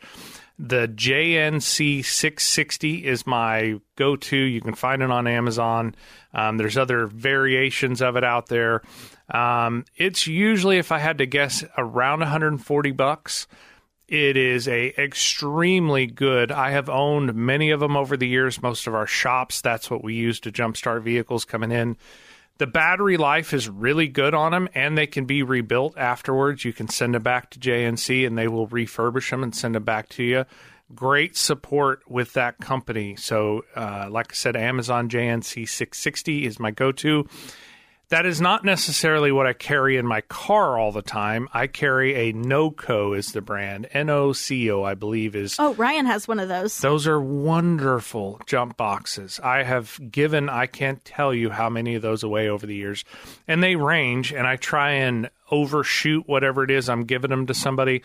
the 0.59 0.89
JNC 0.89 2.05
660 2.05 3.05
is 3.07 3.27
my 3.27 3.81
go 3.97 4.17
to. 4.17 4.37
You 4.37 4.61
can 4.61 4.75
find 4.75 5.01
it 5.01 5.13
on 5.13 5.29
Amazon. 5.29 5.95
Um, 6.33 6.57
there's 6.57 6.77
other 6.77 7.07
variations 7.07 8.03
of 8.03 8.17
it 8.17 8.25
out 8.25 8.49
there. 8.49 8.83
Um, 9.29 9.85
it's 9.97 10.27
usually, 10.27 10.79
if 10.79 10.93
I 10.93 10.99
had 10.99 11.19
to 11.19 11.27
guess, 11.27 11.65
around 11.77 12.21
140 12.21 12.91
bucks. 12.93 13.47
It 14.07 14.37
is 14.37 14.69
a 14.69 14.89
extremely 15.03 16.07
good. 16.07 16.53
I 16.53 16.73
have 16.73 16.91
owned 16.91 17.35
many 17.35 17.71
of 17.71 17.81
them 17.81 17.97
over 17.97 18.19
the 18.19 18.29
years. 18.29 18.61
Most 18.61 18.87
of 18.87 18.95
our 18.95 19.07
shops, 19.07 19.63
that's 19.63 19.91
what 19.91 20.05
we 20.05 20.15
use 20.15 20.41
to 20.41 20.53
jumpstart 20.53 21.03
vehicles 21.03 21.47
coming 21.47 21.73
in. 21.73 21.97
The 22.59 22.67
battery 22.67 23.17
life 23.17 23.53
is 23.53 23.69
really 23.69 24.07
good 24.07 24.35
on 24.35 24.53
them, 24.53 24.69
and 24.75 24.97
they 24.97 25.09
can 25.09 25.25
be 25.25 25.43
rebuilt 25.43 25.97
afterwards. 25.97 26.65
You 26.65 26.73
can 26.73 26.89
send 26.89 27.15
them 27.15 27.23
back 27.23 27.51
to 27.51 27.59
JNC, 27.59 28.27
and 28.27 28.39
they 28.39 28.47
will 28.47 28.69
refurbish 28.69 29.31
them 29.31 29.43
and 29.43 29.57
send 29.57 29.75
them 29.75 29.85
back 29.85 30.09
to 30.11 30.23
you. 30.23 30.45
Great 30.95 31.37
support 31.37 32.03
with 32.09 32.35
that 32.35 32.59
company. 32.59 33.17
So, 33.17 33.65
uh, 33.75 34.07
like 34.11 34.33
I 34.33 34.35
said, 34.35 34.55
Amazon 34.55 35.09
JNC 35.09 35.67
660 35.67 36.47
is 36.47 36.61
my 36.61 36.71
go-to. 36.71 37.27
That 38.11 38.27
is 38.27 38.41
not 38.41 38.65
necessarily 38.65 39.33
what 39.33 39.47
I 39.47 39.55
carry 39.55 39.97
in 39.97 40.07
my 40.07 40.21
car 40.23 40.79
all 40.79 40.93
the 40.93 41.03
time. 41.03 41.49
I 41.53 41.67
carry 41.67 42.15
a 42.15 42.33
NOCO 42.33 43.17
is 43.17 43.33
the 43.33 43.41
brand. 43.41 43.89
N 43.93 44.11
O 44.11 44.33
C 44.33 44.71
O, 44.71 44.83
I 44.83 44.95
believe 44.95 45.35
is 45.35 45.57
Oh, 45.59 45.75
Ryan 45.75 46.07
has 46.07 46.29
one 46.29 46.39
of 46.39 46.49
those. 46.49 46.79
those 46.79 47.07
are 47.07 47.21
wonderful 47.21 48.41
jump 48.47 48.77
boxes. 48.77 49.41
I 49.43 49.63
have 49.63 49.99
given, 50.11 50.49
I 50.49 50.67
can't 50.67 51.05
tell 51.05 51.33
you 51.33 51.51
how 51.51 51.71
many 51.71 51.95
of 51.95 52.03
those 52.03 52.23
away 52.23 52.49
over 52.49 52.67
the 52.67 52.75
years. 52.77 53.05
And 53.49 53.63
they 53.63 53.75
range, 53.77 54.33
and 54.33 54.47
I 54.47 54.57
try 54.57 54.91
and 54.93 55.31
overshoot 55.51 56.29
whatever 56.29 56.63
it 56.63 56.71
is 56.71 56.89
I'm 56.89 57.05
giving 57.05 57.31
them 57.31 57.47
to 57.47 57.55
somebody. 57.55 58.03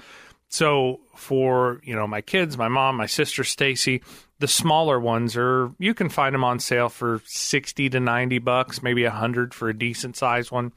So 0.48 1.02
for, 1.16 1.82
you 1.84 1.96
know, 1.96 2.08
my 2.08 2.22
kids, 2.22 2.58
my 2.58 2.70
mom, 2.70 2.96
my 2.96 3.06
sister 3.06 3.44
Stacy, 3.44 4.02
the 4.40 4.48
smaller 4.48 5.00
ones 5.00 5.36
are 5.38 5.72
you 5.80 5.94
can 5.94 6.10
find 6.10 6.34
them 6.34 6.44
on 6.44 6.60
sale 6.60 6.90
for 6.90 7.22
60 7.26 7.90
to 7.90 8.00
90 8.00 8.40
bucks, 8.40 8.82
maybe 8.82 9.04
100 9.04 9.54
for 9.54 9.70
a 9.70 9.78
decent 9.78 10.16
size 10.16 10.52
one. 10.52 10.72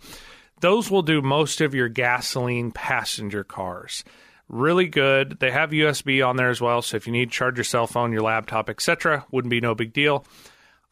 Those 0.61 0.91
will 0.91 1.03
do 1.03 1.23
most 1.23 1.61
of 1.61 1.75
your 1.75 1.89
gasoline 1.89 2.71
passenger 2.71 3.43
cars 3.43 4.05
really 4.53 4.87
good. 4.87 5.39
They 5.41 5.51
have 5.51 5.71
USB 5.71 6.25
on 6.25 6.37
there 6.37 6.51
as 6.51 6.61
well, 6.61 6.83
so 6.83 6.97
if 6.97 7.07
you 7.07 7.13
need 7.13 7.31
to 7.31 7.37
charge 7.37 7.57
your 7.57 7.65
cell 7.65 7.89
phone, 7.89 8.13
your 8.13 8.23
laptop, 8.23 8.71
etc., 8.71 9.25
wouldn't 9.33 9.51
be 9.51 9.61
no 9.61 9.75
big 9.75 9.93
deal. 9.93 10.25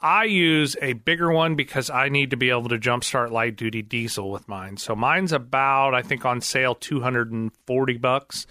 I 0.02 0.24
use 0.24 0.76
a 0.80 0.94
bigger 0.94 1.30
one 1.30 1.56
because 1.56 1.90
I 1.90 2.08
need 2.08 2.30
to 2.30 2.38
be 2.38 2.48
able 2.48 2.70
to 2.70 2.78
jumpstart 2.78 3.30
light 3.30 3.56
duty 3.56 3.82
diesel 3.82 4.30
with 4.30 4.48
mine. 4.48 4.78
So 4.78 4.96
mine's 4.96 5.30
about 5.30 5.94
I 5.94 6.00
think 6.00 6.24
on 6.24 6.40
sale 6.40 6.74
240 6.74 7.98
bucks. 7.98 8.46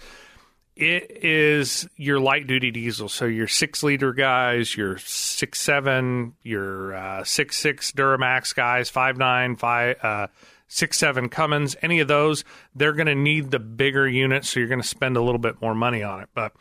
It 0.80 1.22
is 1.22 1.86
your 1.96 2.18
light 2.20 2.46
duty 2.46 2.70
diesel, 2.70 3.10
so 3.10 3.26
your 3.26 3.48
six 3.48 3.82
liter 3.82 4.14
guys, 4.14 4.74
your 4.74 4.96
six 4.96 5.60
seven, 5.60 6.34
your 6.42 6.94
uh, 6.94 7.22
six 7.22 7.58
six 7.58 7.92
Duramax 7.92 8.54
guys, 8.54 8.88
five 8.88 9.18
nine, 9.18 9.56
five 9.56 10.02
uh, 10.02 10.28
six 10.68 10.96
seven 10.96 11.28
Cummins, 11.28 11.76
any 11.82 12.00
of 12.00 12.08
those, 12.08 12.44
they're 12.74 12.94
going 12.94 13.08
to 13.08 13.14
need 13.14 13.50
the 13.50 13.58
bigger 13.58 14.08
unit, 14.08 14.46
so 14.46 14.58
you're 14.58 14.70
going 14.70 14.80
to 14.80 14.88
spend 14.88 15.18
a 15.18 15.22
little 15.22 15.38
bit 15.38 15.60
more 15.60 15.74
money 15.74 16.02
on 16.02 16.22
it. 16.22 16.30
But 16.32 16.52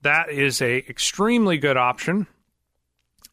that 0.00 0.30
is 0.30 0.62
a 0.62 0.78
extremely 0.78 1.58
good 1.58 1.76
option. 1.76 2.26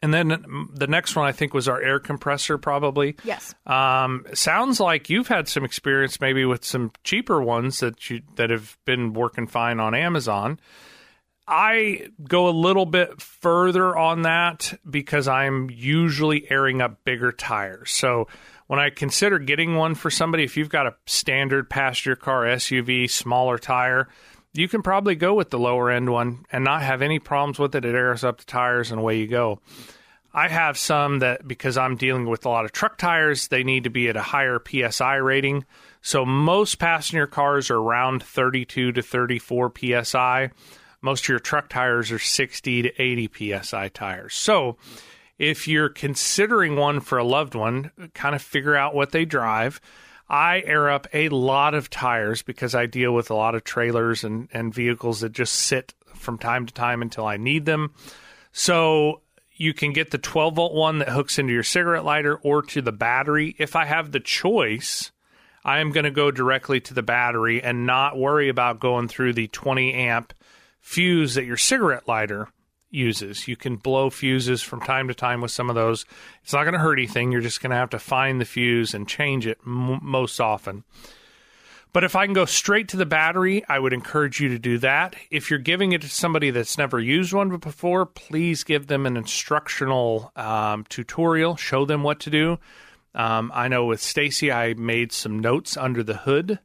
And 0.03 0.13
then 0.13 0.45
the 0.73 0.85
next 0.85 1.15
one 1.15 1.25
I 1.25 1.31
think 1.31 1.53
was 1.53 1.69
our 1.69 1.81
air 1.81 1.97
compressor, 1.97 2.57
probably. 2.57 3.15
Yes. 3.23 3.55
Um, 3.65 4.25
sounds 4.33 4.81
like 4.81 5.09
you've 5.09 5.29
had 5.29 5.47
some 5.47 5.63
experience 5.63 6.19
maybe 6.19 6.43
with 6.43 6.65
some 6.65 6.91
cheaper 7.05 7.41
ones 7.41 7.79
that 7.79 8.09
you 8.09 8.21
that 8.35 8.49
have 8.49 8.77
been 8.83 9.13
working 9.13 9.47
fine 9.47 9.79
on 9.79 9.95
Amazon. 9.95 10.59
I 11.47 12.09
go 12.21 12.49
a 12.49 12.51
little 12.51 12.85
bit 12.85 13.21
further 13.21 13.95
on 13.95 14.23
that 14.23 14.77
because 14.89 15.29
I'm 15.29 15.69
usually 15.71 16.51
airing 16.51 16.81
up 16.81 17.05
bigger 17.05 17.31
tires. 17.31 17.91
So 17.91 18.27
when 18.67 18.79
I 18.79 18.89
consider 18.89 19.39
getting 19.39 19.75
one 19.77 19.95
for 19.95 20.11
somebody, 20.11 20.43
if 20.43 20.57
you've 20.57 20.67
got 20.67 20.85
a 20.85 20.95
standard 21.05 21.69
passenger 21.69 22.17
car 22.17 22.43
SUV, 22.43 23.09
smaller 23.09 23.57
tire, 23.57 24.09
you 24.53 24.67
can 24.67 24.81
probably 24.81 25.15
go 25.15 25.33
with 25.33 25.49
the 25.49 25.59
lower 25.59 25.89
end 25.89 26.11
one 26.11 26.45
and 26.51 26.63
not 26.63 26.83
have 26.83 27.01
any 27.01 27.19
problems 27.19 27.59
with 27.59 27.75
it. 27.75 27.85
It 27.85 27.95
airs 27.95 28.23
up 28.23 28.37
the 28.37 28.45
tires 28.45 28.91
and 28.91 28.99
away 28.99 29.19
you 29.19 29.27
go. 29.27 29.59
I 30.33 30.47
have 30.47 30.77
some 30.77 31.19
that 31.19 31.47
because 31.47 31.77
I'm 31.77 31.95
dealing 31.95 32.25
with 32.25 32.45
a 32.45 32.49
lot 32.49 32.65
of 32.65 32.71
truck 32.71 32.97
tires, 32.97 33.49
they 33.49 33.63
need 33.63 33.83
to 33.83 33.91
be 33.91 34.09
at 34.09 34.15
a 34.15 34.21
higher 34.21 34.59
PSI 34.59 35.15
rating. 35.15 35.65
So 36.01 36.25
most 36.25 36.79
passenger 36.79 37.27
cars 37.27 37.69
are 37.69 37.77
around 37.77 38.23
32 38.23 38.93
to 38.93 39.01
34 39.01 39.71
PSI. 39.77 40.49
Most 41.01 41.25
of 41.25 41.29
your 41.29 41.39
truck 41.39 41.69
tires 41.69 42.11
are 42.11 42.19
60 42.19 42.81
to 42.83 43.01
80 43.01 43.61
PSI 43.61 43.89
tires. 43.89 44.33
So 44.33 44.77
if 45.37 45.67
you're 45.67 45.89
considering 45.89 46.75
one 46.75 46.99
for 46.99 47.17
a 47.17 47.23
loved 47.23 47.53
one, 47.53 47.91
kind 48.13 48.33
of 48.33 48.41
figure 48.41 48.75
out 48.75 48.95
what 48.95 49.11
they 49.11 49.25
drive. 49.25 49.81
I 50.33 50.63
air 50.65 50.89
up 50.89 51.05
a 51.13 51.29
lot 51.29 51.75
of 51.75 51.91
tires 51.91 52.41
because 52.41 52.73
I 52.73 52.87
deal 52.87 53.13
with 53.13 53.29
a 53.29 53.35
lot 53.35 53.53
of 53.53 53.63
trailers 53.63 54.23
and, 54.23 54.49
and 54.51 54.73
vehicles 54.73 55.21
that 55.21 55.31
just 55.31 55.53
sit 55.53 55.93
from 56.15 56.39
time 56.39 56.65
to 56.65 56.73
time 56.73 57.03
until 57.03 57.27
I 57.27 57.37
need 57.37 57.65
them. 57.65 57.93
So 58.51 59.21
you 59.51 59.75
can 59.75 59.93
get 59.93 60.09
the 60.09 60.17
12 60.17 60.55
volt 60.55 60.73
one 60.73 60.97
that 60.97 61.09
hooks 61.09 61.37
into 61.37 61.53
your 61.53 61.61
cigarette 61.61 62.03
lighter 62.03 62.35
or 62.37 62.63
to 62.63 62.81
the 62.81 62.91
battery. 62.91 63.55
If 63.59 63.75
I 63.75 63.85
have 63.85 64.11
the 64.11 64.19
choice, 64.19 65.11
I 65.63 65.77
am 65.77 65.91
going 65.91 66.05
to 66.05 66.09
go 66.09 66.31
directly 66.31 66.79
to 66.79 66.95
the 66.95 67.03
battery 67.03 67.61
and 67.61 67.85
not 67.85 68.17
worry 68.17 68.49
about 68.49 68.79
going 68.79 69.09
through 69.09 69.33
the 69.33 69.49
20 69.49 69.93
amp 69.93 70.33
fuse 70.81 71.35
that 71.35 71.45
your 71.45 71.57
cigarette 71.57 72.07
lighter 72.07 72.49
uses. 72.93 73.47
You 73.47 73.55
can 73.55 73.75
blow 73.75 74.09
fuses 74.09 74.61
from 74.61 74.81
time 74.81 75.07
to 75.07 75.13
time 75.13 75.41
with 75.41 75.51
some 75.51 75.69
of 75.69 75.75
those. 75.75 76.05
It's 76.43 76.53
not 76.53 76.63
going 76.63 76.73
to 76.73 76.79
hurt 76.79 76.99
anything. 76.99 77.31
You're 77.31 77.41
just 77.41 77.61
going 77.61 77.71
to 77.71 77.77
have 77.77 77.89
to 77.91 77.99
find 77.99 78.39
the 78.39 78.45
fuse 78.45 78.93
and 78.93 79.07
change 79.07 79.47
it 79.47 79.59
m- 79.65 79.99
most 80.01 80.39
often. 80.39 80.83
But 81.93 82.03
if 82.03 82.15
I 82.15 82.25
can 82.25 82.33
go 82.33 82.45
straight 82.45 82.87
to 82.89 82.97
the 82.97 83.05
battery, 83.05 83.63
I 83.69 83.77
would 83.77 83.93
encourage 83.93 84.39
you 84.39 84.49
to 84.49 84.57
do 84.57 84.79
that. 84.79 85.15
If 85.29 85.51
you're 85.51 85.59
giving 85.59 85.91
it 85.91 86.01
to 86.01 86.09
somebody 86.09 86.49
that's 86.49 86.75
never 86.75 86.99
used 86.99 87.33
one 87.33 87.55
before, 87.57 88.07
please 88.07 88.63
give 88.63 88.87
them 88.87 89.05
an 89.05 89.15
instructional 89.15 90.31
um, 90.35 90.85
tutorial, 90.89 91.55
show 91.55 91.85
them 91.85 92.01
what 92.01 92.19
to 92.21 92.31
do. 92.31 92.57
Um, 93.13 93.51
I 93.53 93.67
know 93.67 93.85
with 93.85 94.01
Stacy, 94.01 94.51
I 94.51 94.73
made 94.73 95.11
some 95.11 95.37
notes 95.37 95.77
under 95.77 96.01
the 96.01 96.17
hood, 96.17 96.57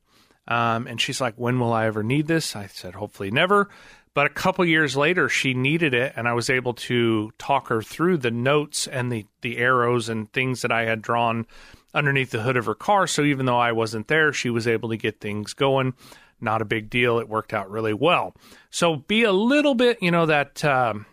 um, 0.47 0.87
and 0.87 0.99
she's 0.99 1.21
like, 1.21 1.35
"When 1.37 1.61
will 1.61 1.75
I 1.75 1.85
ever 1.85 2.03
need 2.03 2.27
this?" 2.27 2.57
I 2.57 2.67
said, 2.69 2.95
"Hopefully 2.95 3.31
never." 3.31 3.69
But 4.15 4.27
a 4.27 4.31
couple 4.31 4.65
years 4.65 4.97
later, 4.97 5.29
she 5.29 5.55
needed 5.55 5.95
it, 5.95 6.13
and 6.17 6.27
I 6.27 6.33
was 6.33 6.51
able 6.51 6.75
to 6.75 7.31
talk 7.39 7.69
her 7.69 7.83
through 7.83 8.19
the 8.19 8.31
notes 8.31 8.87
and 8.87 9.13
the 9.13 9.27
the 9.43 9.59
arrows 9.59 10.09
and 10.09 10.33
things 10.33 10.63
that 10.63 10.73
I 10.73 10.85
had 10.85 11.03
drawn 11.03 11.47
underneath 11.95 12.31
the 12.31 12.43
hood 12.43 12.57
of 12.57 12.67
her 12.67 12.75
car. 12.75 13.07
So 13.07 13.23
even 13.23 13.47
though 13.47 13.59
I 13.59 13.73
wasn't 13.73 14.09
there, 14.09 14.33
she 14.33 14.51
was 14.51 14.67
able 14.67 14.89
to 14.91 14.97
get 14.97 15.21
things 15.21 15.55
going. 15.55 15.95
Not 16.41 16.63
a 16.63 16.67
big 16.67 16.91
deal. 16.91 17.19
It 17.19 17.29
worked 17.29 17.53
out 17.53 17.71
really 17.71 17.95
well. 17.95 18.35
So 18.71 18.97
be 18.97 19.25
a 19.25 19.33
little 19.33 19.75
bit, 19.75 20.03
you 20.03 20.11
know, 20.11 20.27
that 20.27 20.65
um, 20.65 21.07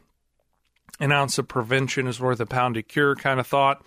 an 0.99 1.11
ounce 1.11 1.37
of 1.37 1.47
prevention 1.47 2.07
is 2.07 2.19
worth 2.19 2.39
a 2.39 2.45
pound 2.45 2.77
of 2.77 2.87
cure 2.87 3.15
kind 3.15 3.39
of 3.39 3.47
thought. 3.47 3.83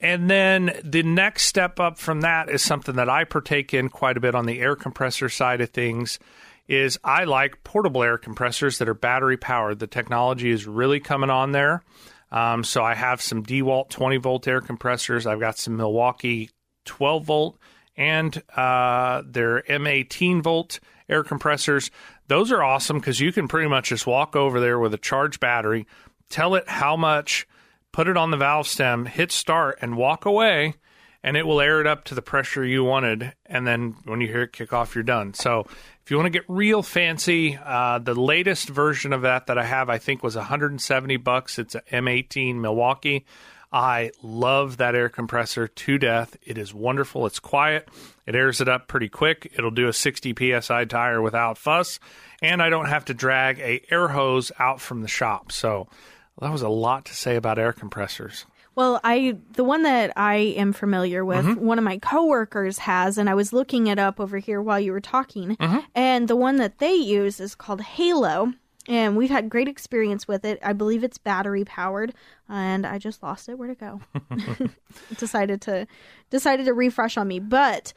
And 0.00 0.30
then 0.30 0.78
the 0.84 1.02
next 1.02 1.46
step 1.46 1.80
up 1.80 1.98
from 1.98 2.20
that 2.20 2.48
is 2.48 2.62
something 2.62 2.96
that 2.96 3.08
I 3.08 3.24
partake 3.24 3.74
in 3.74 3.88
quite 3.88 4.16
a 4.16 4.20
bit 4.20 4.34
on 4.34 4.46
the 4.46 4.60
air 4.60 4.76
compressor 4.76 5.28
side 5.28 5.60
of 5.60 5.70
things 5.70 6.18
is 6.68 6.98
I 7.02 7.24
like 7.24 7.64
portable 7.64 8.02
air 8.02 8.18
compressors 8.18 8.78
that 8.78 8.88
are 8.88 8.94
battery 8.94 9.36
powered. 9.36 9.78
The 9.78 9.86
technology 9.86 10.50
is 10.50 10.66
really 10.66 11.00
coming 11.00 11.30
on 11.30 11.52
there. 11.52 11.82
Um, 12.30 12.62
so 12.62 12.84
I 12.84 12.94
have 12.94 13.22
some 13.22 13.42
DeWalt 13.42 13.88
20 13.88 14.18
volt 14.18 14.46
air 14.46 14.60
compressors. 14.60 15.26
I've 15.26 15.40
got 15.40 15.58
some 15.58 15.76
Milwaukee 15.78 16.50
12 16.84 17.24
volt 17.24 17.58
and 17.96 18.42
uh, 18.54 19.22
their 19.26 19.62
M18 19.62 20.42
volt 20.42 20.78
air 21.08 21.24
compressors. 21.24 21.90
Those 22.28 22.52
are 22.52 22.62
awesome 22.62 22.98
because 22.98 23.18
you 23.18 23.32
can 23.32 23.48
pretty 23.48 23.68
much 23.68 23.88
just 23.88 24.06
walk 24.06 24.36
over 24.36 24.60
there 24.60 24.78
with 24.78 24.92
a 24.92 24.98
charged 24.98 25.40
battery, 25.40 25.86
tell 26.28 26.54
it 26.54 26.68
how 26.68 26.96
much, 26.96 27.48
put 27.92 28.08
it 28.08 28.16
on 28.16 28.30
the 28.30 28.36
valve 28.36 28.68
stem, 28.68 29.06
hit 29.06 29.32
start, 29.32 29.78
and 29.80 29.96
walk 29.96 30.26
away, 30.26 30.74
and 31.22 31.36
it 31.36 31.46
will 31.46 31.60
air 31.60 31.80
it 31.80 31.86
up 31.86 32.04
to 32.04 32.14
the 32.14 32.22
pressure 32.22 32.64
you 32.64 32.84
wanted. 32.84 33.32
And 33.46 33.66
then 33.66 33.96
when 34.04 34.20
you 34.20 34.28
hear 34.28 34.42
it 34.42 34.52
kick 34.52 34.72
off, 34.72 34.94
you're 34.94 35.04
done. 35.04 35.34
So 35.34 35.66
if 36.02 36.10
you 36.10 36.16
want 36.16 36.26
to 36.26 36.38
get 36.38 36.44
real 36.48 36.82
fancy, 36.82 37.58
uh, 37.62 37.98
the 37.98 38.14
latest 38.14 38.68
version 38.68 39.12
of 39.12 39.22
that 39.22 39.46
that 39.46 39.58
I 39.58 39.64
have, 39.64 39.90
I 39.90 39.98
think, 39.98 40.22
was 40.22 40.36
170 40.36 41.16
bucks. 41.18 41.58
It's 41.58 41.74
a 41.74 41.82
M18 41.92 42.56
Milwaukee. 42.56 43.26
I 43.70 44.12
love 44.22 44.78
that 44.78 44.94
air 44.94 45.10
compressor 45.10 45.68
to 45.68 45.98
death. 45.98 46.36
It 46.42 46.56
is 46.56 46.72
wonderful. 46.72 47.26
It's 47.26 47.38
quiet. 47.38 47.88
It 48.26 48.34
airs 48.34 48.60
it 48.60 48.68
up 48.68 48.88
pretty 48.88 49.10
quick. 49.10 49.52
It'll 49.54 49.70
do 49.70 49.88
a 49.88 49.92
60 49.92 50.60
psi 50.60 50.84
tire 50.86 51.20
without 51.20 51.58
fuss, 51.58 52.00
and 52.40 52.62
I 52.62 52.70
don't 52.70 52.88
have 52.88 53.04
to 53.06 53.14
drag 53.14 53.58
a 53.58 53.82
air 53.90 54.08
hose 54.08 54.50
out 54.58 54.80
from 54.80 55.02
the 55.02 55.08
shop. 55.08 55.52
So 55.52 55.88
that 56.40 56.50
was 56.50 56.62
a 56.62 56.68
lot 56.68 57.04
to 57.06 57.14
say 57.14 57.36
about 57.36 57.58
air 57.58 57.74
compressors. 57.74 58.46
Well, 58.78 59.00
I 59.02 59.36
the 59.54 59.64
one 59.64 59.82
that 59.82 60.12
I 60.16 60.36
am 60.56 60.72
familiar 60.72 61.24
with, 61.24 61.44
Mm-hmm. 61.44 61.66
one 61.66 61.78
of 61.78 61.84
my 61.84 61.98
coworkers 61.98 62.78
has, 62.78 63.18
and 63.18 63.28
I 63.28 63.34
was 63.34 63.52
looking 63.52 63.88
it 63.88 63.98
up 63.98 64.20
over 64.20 64.38
here 64.38 64.62
while 64.62 64.78
you 64.78 64.92
were 64.92 65.00
talking. 65.00 65.56
Mm-hmm. 65.56 65.78
And 65.96 66.28
the 66.28 66.36
one 66.36 66.56
that 66.58 66.78
they 66.78 66.94
use 66.94 67.40
is 67.40 67.56
called 67.56 67.80
Halo, 67.80 68.52
and 68.86 69.16
we've 69.16 69.30
had 69.30 69.48
great 69.50 69.66
experience 69.66 70.28
with 70.28 70.44
it. 70.44 70.60
I 70.62 70.74
believe 70.74 71.02
it's 71.02 71.18
battery 71.18 71.64
powered, 71.64 72.14
and 72.48 72.86
I 72.86 72.98
just 72.98 73.20
lost 73.20 73.48
it. 73.48 73.58
Where'd 73.58 73.72
it 73.72 73.80
go? 73.80 74.00
decided 75.18 75.60
to 75.62 75.86
decided 76.30 76.66
to 76.66 76.72
refresh 76.74 77.16
on 77.16 77.26
me, 77.26 77.40
but 77.40 77.92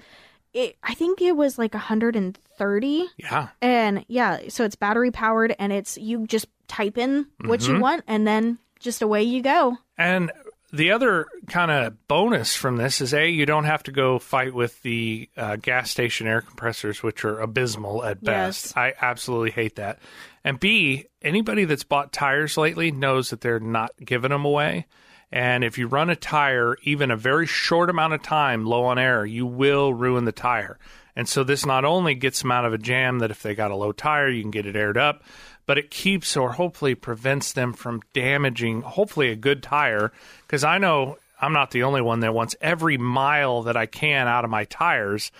it 0.53 0.77
I 0.81 0.95
think 0.95 1.21
it 1.21 1.35
was 1.37 1.59
like 1.59 1.75
130 1.75 3.05
Yeah. 3.17 3.49
and 3.61 4.03
yeah, 4.07 4.39
so 4.49 4.63
it's 4.65 4.75
battery 4.75 5.11
powered 5.11 5.55
and 5.59 5.71
it's 5.71 5.97
you 5.97 6.25
just 6.27 6.47
type 6.67 6.97
in 6.97 7.27
what 7.45 7.59
Mm-hmm. 7.59 7.75
you 7.75 7.81
want 7.81 8.03
and 8.07 8.25
then 8.27 8.57
just 8.79 9.01
away 9.03 9.21
you 9.23 9.41
go. 9.43 9.77
And 9.97 10.31
the 10.73 10.91
other 10.91 11.27
kind 11.47 11.69
of 11.69 12.07
bonus 12.07 12.55
from 12.55 12.77
this 12.77 13.01
is 13.01 13.13
a 13.13 13.29
you 13.29 13.45
don't 13.45 13.65
have 13.65 13.83
to 13.83 13.91
go 13.91 14.19
fight 14.19 14.53
with 14.53 14.81
the 14.83 15.29
uh, 15.35 15.57
gas 15.57 15.89
station 15.89 16.27
air 16.27 16.41
compressors, 16.41 17.03
which 17.03 17.25
are 17.25 17.39
abysmal 17.39 18.03
at 18.03 18.23
best. 18.23 18.67
Yes. 18.67 18.77
I 18.77 18.93
absolutely 19.01 19.51
hate 19.51 19.75
that. 19.75 19.99
And 20.43 20.59
b 20.59 21.05
anybody 21.21 21.65
that's 21.65 21.83
bought 21.83 22.13
tires 22.13 22.57
lately 22.57 22.91
knows 22.91 23.29
that 23.29 23.41
they're 23.41 23.59
not 23.59 23.91
giving 24.03 24.31
them 24.31 24.45
away. 24.45 24.87
And 25.31 25.63
if 25.63 25.77
you 25.77 25.87
run 25.87 26.09
a 26.09 26.15
tire 26.15 26.77
even 26.83 27.11
a 27.11 27.17
very 27.17 27.47
short 27.47 27.89
amount 27.89 28.13
of 28.13 28.21
time 28.21 28.65
low 28.65 28.85
on 28.85 28.99
air, 28.99 29.25
you 29.25 29.45
will 29.45 29.93
ruin 29.93 30.25
the 30.25 30.31
tire. 30.31 30.77
And 31.15 31.27
so 31.27 31.43
this 31.43 31.65
not 31.65 31.85
only 31.85 32.15
gets 32.15 32.41
them 32.41 32.51
out 32.51 32.65
of 32.65 32.73
a 32.73 32.77
jam 32.77 33.19
that 33.19 33.31
if 33.31 33.41
they 33.41 33.55
got 33.55 33.71
a 33.71 33.75
low 33.75 33.91
tire, 33.91 34.29
you 34.29 34.41
can 34.41 34.51
get 34.51 34.65
it 34.65 34.75
aired 34.75 34.97
up, 34.97 35.23
but 35.65 35.77
it 35.77 35.91
keeps 35.91 36.35
or 36.35 36.53
hopefully 36.53 36.95
prevents 36.95 37.53
them 37.53 37.73
from 37.73 38.01
damaging 38.13 38.81
hopefully 38.81 39.29
a 39.29 39.35
good 39.35 39.63
tire 39.63 40.11
because 40.45 40.63
I 40.63 40.77
know 40.77 41.17
I'm 41.39 41.53
not 41.53 41.71
the 41.71 41.83
only 41.83 42.01
one 42.01 42.19
that 42.21 42.33
wants 42.33 42.55
every 42.61 42.97
mile 42.97 43.63
that 43.63 43.77
I 43.77 43.85
can 43.85 44.27
out 44.27 44.43
of 44.43 44.51
my 44.51 44.65
tires. 44.65 45.31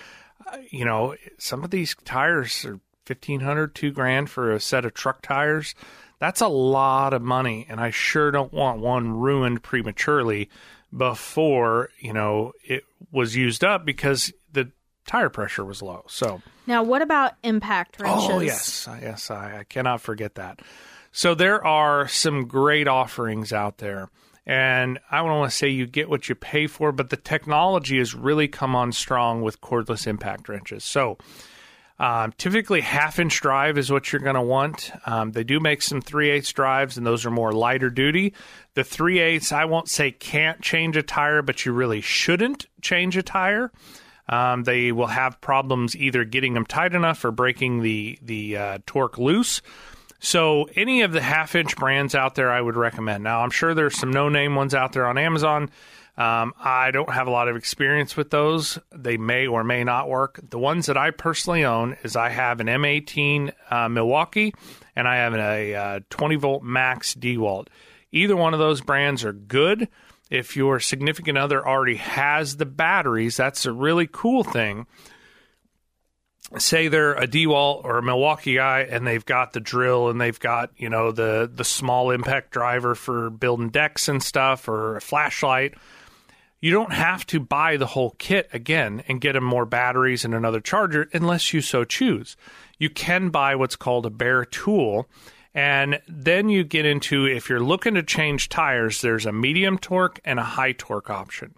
Uh, 0.52 0.58
you 0.70 0.86
know, 0.86 1.16
some 1.38 1.64
of 1.64 1.70
these 1.70 1.96
tires 2.06 2.66
are 2.66 2.80
1500 3.08 3.76
2 3.76 3.92
grand 3.92 4.30
for 4.30 4.52
a 4.52 4.60
set 4.60 4.86
of 4.86 4.94
truck 4.94 5.22
tires. 5.22 5.76
That's 6.20 6.42
a 6.42 6.48
lot 6.48 7.14
of 7.14 7.22
money 7.22 7.66
and 7.70 7.80
I 7.80 7.92
sure 7.92 8.32
don't 8.32 8.54
want 8.54 8.80
one 8.80 9.12
ruined 9.20 9.64
prematurely 9.64 10.50
before, 10.96 11.90
you 12.00 12.14
know, 12.14 12.54
it 12.64 12.84
was 13.12 13.36
used 13.36 13.64
up 13.64 13.86
because 13.86 14.34
the 14.52 14.72
tire 15.06 15.30
pressure 15.30 15.64
was 15.64 15.82
low. 15.82 16.04
So, 16.08 16.42
Now, 16.68 16.84
what 16.84 17.02
about 17.02 17.34
impact 17.44 18.00
wrenches? 18.00 18.30
Oh 18.30 18.40
yes, 18.40 18.88
yes, 19.02 19.32
I, 19.32 19.60
I 19.60 19.64
cannot 19.64 20.02
forget 20.02 20.36
that. 20.36 20.60
So 21.12 21.36
there 21.36 21.66
are 21.66 22.08
some 22.08 22.46
great 22.46 22.88
offerings 22.88 23.52
out 23.52 23.80
there, 23.80 24.10
and 24.46 25.00
I 25.10 25.18
don't 25.18 25.28
want 25.38 25.52
to 25.52 25.58
say 25.58 25.70
you 25.70 25.88
get 25.88 26.10
what 26.10 26.30
you 26.30 26.36
pay 26.36 26.68
for, 26.68 26.92
but 26.92 27.10
the 27.10 27.18
technology 27.18 27.98
has 27.98 28.14
really 28.14 28.48
come 28.48 28.76
on 28.76 28.92
strong 28.92 29.42
with 29.42 29.62
cordless 29.62 30.08
impact 30.08 30.50
wrenches. 30.50 30.84
So. 30.84 31.18
Um, 32.00 32.34
typically, 32.36 32.82
half 32.82 33.20
inch 33.20 33.42
drive 33.42 33.78
is 33.78 33.92
what 33.92 34.12
you're 34.12 34.24
going 34.24 34.34
to 34.34 34.42
want. 34.42 34.92
Um, 35.06 35.34
they 35.34 35.44
do 35.44 35.60
make 35.60 35.84
some 35.84 36.02
3 36.02 36.32
8 36.32 36.52
drives, 36.56 36.98
and 36.98 37.06
those 37.06 37.28
are 37.28 37.30
more 37.30 37.52
lighter 37.52 37.92
duty. 37.92 38.34
The 38.74 38.84
3 38.84 39.20
8 39.20 39.54
I 39.54 39.66
won't 39.66 39.88
say 39.88 40.10
can't 40.10 40.62
change 40.62 40.98
a 40.98 41.04
tire, 41.04 41.44
but 41.44 41.64
you 41.64 41.74
really 41.74 42.02
shouldn't 42.02 42.66
change 42.82 43.18
a 43.18 43.22
tire. 43.22 43.72
Um, 44.32 44.64
they 44.64 44.92
will 44.92 45.08
have 45.08 45.40
problems 45.42 45.96
either 45.96 46.24
getting 46.24 46.54
them 46.54 46.66
tight 46.66 46.96
enough 46.96 47.24
or 47.24 47.32
breaking 47.32 47.82
the 47.82 48.18
the 48.22 48.58
uh, 48.58 48.78
torque 48.88 49.18
loose. 49.18 49.62
So 50.20 50.70
any 50.76 51.02
of 51.02 51.12
the 51.12 51.22
half 51.22 51.56
inch 51.56 51.76
brands 51.76 52.16
out 52.16 52.36
there, 52.36 52.52
I 52.52 52.62
would 52.62 52.76
recommend. 52.76 53.24
Now 53.24 53.42
I'm 53.42 53.52
sure 53.52 53.74
there's 53.74 53.98
some 53.98 54.12
no 54.12 54.30
name 54.30 54.56
ones 54.56 54.74
out 54.74 54.94
there 54.94 55.06
on 55.06 55.18
Amazon. 55.18 55.70
Um, 56.18 56.54
I 56.60 56.92
don't 56.92 57.12
have 57.12 57.28
a 57.28 57.32
lot 57.32 57.48
of 57.48 57.56
experience 57.56 58.16
with 58.16 58.30
those. 58.30 58.78
They 58.94 59.18
may 59.18 59.48
or 59.48 59.64
may 59.64 59.84
not 59.84 60.10
work. 60.10 60.40
The 60.50 60.60
ones 60.60 60.86
that 60.86 60.98
I 60.98 61.12
personally 61.12 61.66
own 61.66 61.98
is 62.04 62.16
I 62.16 62.30
have 62.30 62.60
an 62.60 62.68
M18 62.68 63.54
uh, 63.70 63.90
Milwaukee 63.90 64.54
and 64.96 65.08
I 65.08 65.16
have 65.18 65.34
a 65.34 65.76
uh, 65.76 66.00
20 66.10 66.36
volt 66.36 66.64
max 66.64 67.16
DeWalt. 67.16 67.68
Either 68.12 68.36
one 68.36 68.54
of 68.54 68.60
those 68.60 68.82
brands 68.82 69.24
are 69.24 69.34
good. 69.34 69.88
If 70.32 70.56
your 70.56 70.80
significant 70.80 71.38
other 71.38 71.66
already 71.68 71.98
has 71.98 72.56
the 72.56 72.66
batteries, 72.66 73.36
that's 73.36 73.66
a 73.66 73.74
really 73.74 74.08
cool 74.10 74.46
thing. 74.46 74.88
Say 76.58 76.88
they're 76.88 77.14
a 77.14 77.28
DeWalt 77.28 77.84
or 77.84 77.98
a 77.98 78.02
Milwaukee 78.02 78.56
guy 78.56 78.88
and 78.90 79.06
they've 79.06 79.26
got 79.26 79.52
the 79.52 79.60
drill 79.60 80.10
and 80.10 80.20
they've 80.20 80.40
got, 80.40 80.72
you 80.78 80.90
know, 80.90 81.12
the 81.12 81.52
the 81.54 81.66
small 81.66 82.12
impact 82.12 82.52
driver 82.52 82.96
for 82.96 83.30
building 83.30 83.70
decks 83.70 84.08
and 84.08 84.24
stuff 84.24 84.70
or 84.70 84.96
a 84.96 85.02
flashlight. 85.02 85.76
You 86.62 86.72
don't 86.72 86.94
have 86.94 87.26
to 87.28 87.42
buy 87.42 87.76
the 87.76 87.88
whole 87.88 88.16
kit 88.18 88.48
again 88.54 89.04
and 89.10 89.20
get 89.20 89.34
them 89.34 89.44
more 89.44 89.66
batteries 89.66 90.24
and 90.24 90.34
another 90.34 90.62
charger 90.62 91.10
unless 91.12 91.54
you 91.54 91.60
so 91.60 91.84
choose. 91.84 92.38
You 92.80 92.90
can 92.90 93.30
buy 93.30 93.56
what's 93.56 93.76
called 93.76 94.06
a 94.06 94.10
bare 94.10 94.46
tool. 94.46 95.10
And 95.54 96.00
then 96.08 96.50
you 96.50 96.64
get 96.64 96.86
into 96.86 97.26
if 97.26 97.50
you're 97.50 97.60
looking 97.60 97.96
to 97.96 98.04
change 98.04 98.50
tires, 98.50 99.02
there's 99.02 99.26
a 99.26 99.34
medium 99.34 99.78
torque 99.78 100.20
and 100.24 100.40
a 100.40 100.44
high 100.44 100.72
torque 100.72 101.10
option. 101.10 101.56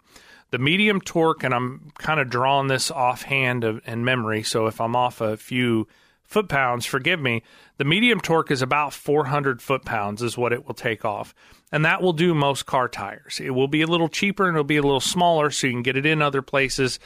The 0.50 0.58
medium 0.60 1.02
torque, 1.02 1.44
and 1.44 1.54
I'm 1.54 1.92
kind 1.98 2.20
of 2.20 2.30
drawing 2.30 2.68
this 2.68 2.92
offhand 2.92 3.64
of, 3.64 3.82
in 3.88 4.06
memory, 4.06 4.44
so 4.44 4.68
if 4.68 4.80
I'm 4.80 4.96
off 4.96 5.20
a 5.20 5.38
few 5.38 5.88
foot 6.24 6.50
pounds, 6.50 6.86
forgive 6.86 7.20
me. 7.20 7.44
The 7.78 7.86
medium 7.86 8.20
torque 8.20 8.52
is 8.52 8.62
about 8.62 8.94
400 8.94 9.62
foot 9.62 9.84
pounds, 9.86 10.22
is 10.22 10.38
what 10.38 10.54
it 10.54 10.66
will 10.66 10.74
take 10.74 11.06
off. 11.06 11.34
And 11.72 11.86
that 11.86 12.02
will 12.02 12.14
do 12.14 12.36
most 12.36 12.66
car 12.66 12.88
tires. 12.88 13.40
It 13.40 13.52
will 13.52 13.68
be 13.68 13.82
a 13.82 13.88
little 13.88 14.10
cheaper 14.10 14.48
and 14.48 14.56
it'll 14.56 14.64
be 14.64 14.78
a 14.78 14.84
little 14.84 15.00
smaller, 15.00 15.50
so 15.50 15.68
you 15.68 15.74
can 15.74 15.84
get 15.84 15.98
it 15.98 16.06
in 16.06 16.22
other 16.22 16.42
places. 16.42 17.00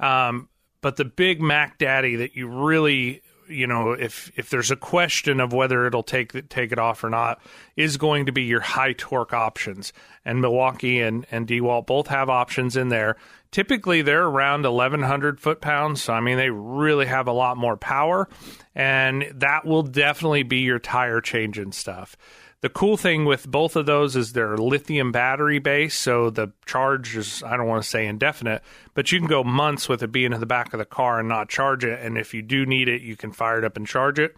Um, 0.00 0.48
but 0.80 0.96
the 0.96 1.04
big 1.04 1.40
Mac 1.40 1.78
Daddy 1.78 2.16
that 2.16 2.36
you 2.36 2.48
really 2.48 3.22
you 3.48 3.66
know, 3.66 3.92
if 3.92 4.30
if 4.36 4.50
there's 4.50 4.70
a 4.70 4.76
question 4.76 5.40
of 5.40 5.52
whether 5.52 5.86
it'll 5.86 6.02
take 6.02 6.48
take 6.48 6.72
it 6.72 6.78
off 6.78 7.04
or 7.04 7.10
not, 7.10 7.40
is 7.76 7.96
going 7.96 8.26
to 8.26 8.32
be 8.32 8.42
your 8.42 8.60
high 8.60 8.92
torque 8.92 9.32
options. 9.32 9.92
And 10.24 10.40
Milwaukee 10.40 11.00
and 11.00 11.26
and 11.30 11.46
Dewalt 11.46 11.86
both 11.86 12.08
have 12.08 12.28
options 12.28 12.76
in 12.76 12.88
there. 12.88 13.16
Typically, 13.52 14.02
they're 14.02 14.26
around 14.26 14.64
1,100 14.64 15.40
foot 15.40 15.60
pounds. 15.60 16.02
So 16.02 16.12
I 16.12 16.20
mean, 16.20 16.36
they 16.36 16.50
really 16.50 17.06
have 17.06 17.26
a 17.26 17.32
lot 17.32 17.56
more 17.56 17.76
power, 17.76 18.28
and 18.74 19.24
that 19.34 19.64
will 19.64 19.82
definitely 19.82 20.42
be 20.42 20.58
your 20.58 20.78
tire 20.78 21.20
changing 21.20 21.72
stuff. 21.72 22.16
The 22.62 22.70
cool 22.70 22.96
thing 22.96 23.26
with 23.26 23.46
both 23.46 23.76
of 23.76 23.86
those 23.86 24.16
is 24.16 24.32
they're 24.32 24.56
lithium 24.56 25.12
battery 25.12 25.58
based, 25.58 26.00
so 26.00 26.30
the 26.30 26.52
charge 26.64 27.16
is, 27.16 27.42
I 27.42 27.56
don't 27.56 27.66
want 27.66 27.82
to 27.82 27.88
say 27.88 28.06
indefinite, 28.06 28.62
but 28.94 29.12
you 29.12 29.18
can 29.18 29.28
go 29.28 29.44
months 29.44 29.88
with 29.88 30.02
it 30.02 30.10
being 30.10 30.32
in 30.32 30.40
the 30.40 30.46
back 30.46 30.72
of 30.72 30.78
the 30.78 30.86
car 30.86 31.20
and 31.20 31.28
not 31.28 31.48
charge 31.48 31.84
it. 31.84 32.00
And 32.00 32.16
if 32.16 32.32
you 32.32 32.42
do 32.42 32.64
need 32.64 32.88
it, 32.88 33.02
you 33.02 33.14
can 33.14 33.30
fire 33.30 33.58
it 33.58 33.64
up 33.64 33.76
and 33.76 33.86
charge 33.86 34.18
it. 34.18 34.36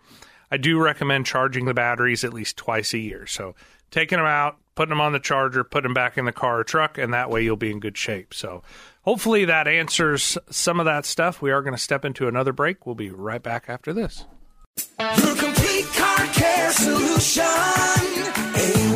I 0.51 0.57
do 0.57 0.81
recommend 0.81 1.27
charging 1.27 1.67
the 1.67 1.75
batteries 1.75 2.25
at 2.25 2.35
least 2.35 2.57
twice 2.57 2.93
a 2.93 2.99
year. 2.99 3.27
So 3.27 3.55
taking 3.91 4.19
them 4.19 4.27
out, 4.27 4.57
putting 4.75 4.91
them 4.91 5.01
on 5.01 5.13
the 5.13 5.21
charger, 5.21 5.63
putting 5.63 5.85
them 5.85 5.95
back 5.95 6.19
in 6.19 6.25
the 6.25 6.33
car 6.33 6.61
or 6.61 6.65
truck, 6.65 6.99
and 6.99 7.15
that 7.15 7.31
way 7.31 7.45
you'll 7.45 7.57
be 7.57 7.71
in 7.71 7.81
good 7.81 7.97
shape. 7.97 8.35
So 8.35 8.63
hopefully 9.03 9.45
that 9.45 9.69
answers 9.69 10.37
some 10.51 10.81
of 10.81 10.87
that 10.87 11.07
stuff. 11.07 11.41
We 11.41 11.53
are 11.53 11.63
going 11.63 11.75
to 11.75 11.81
step 11.81 12.05
into 12.05 12.29
another 12.29 12.53
break. 12.53 12.85
We'll 12.85 12.95
be 12.95 13.11
right 13.11 13.43
back 13.43 13.67
after 13.69 13.93
this. 13.93 14.25
Your 14.99 15.37
complete 15.37 15.87
car 15.95 16.27
care 16.27 16.73
solution. 16.73 18.08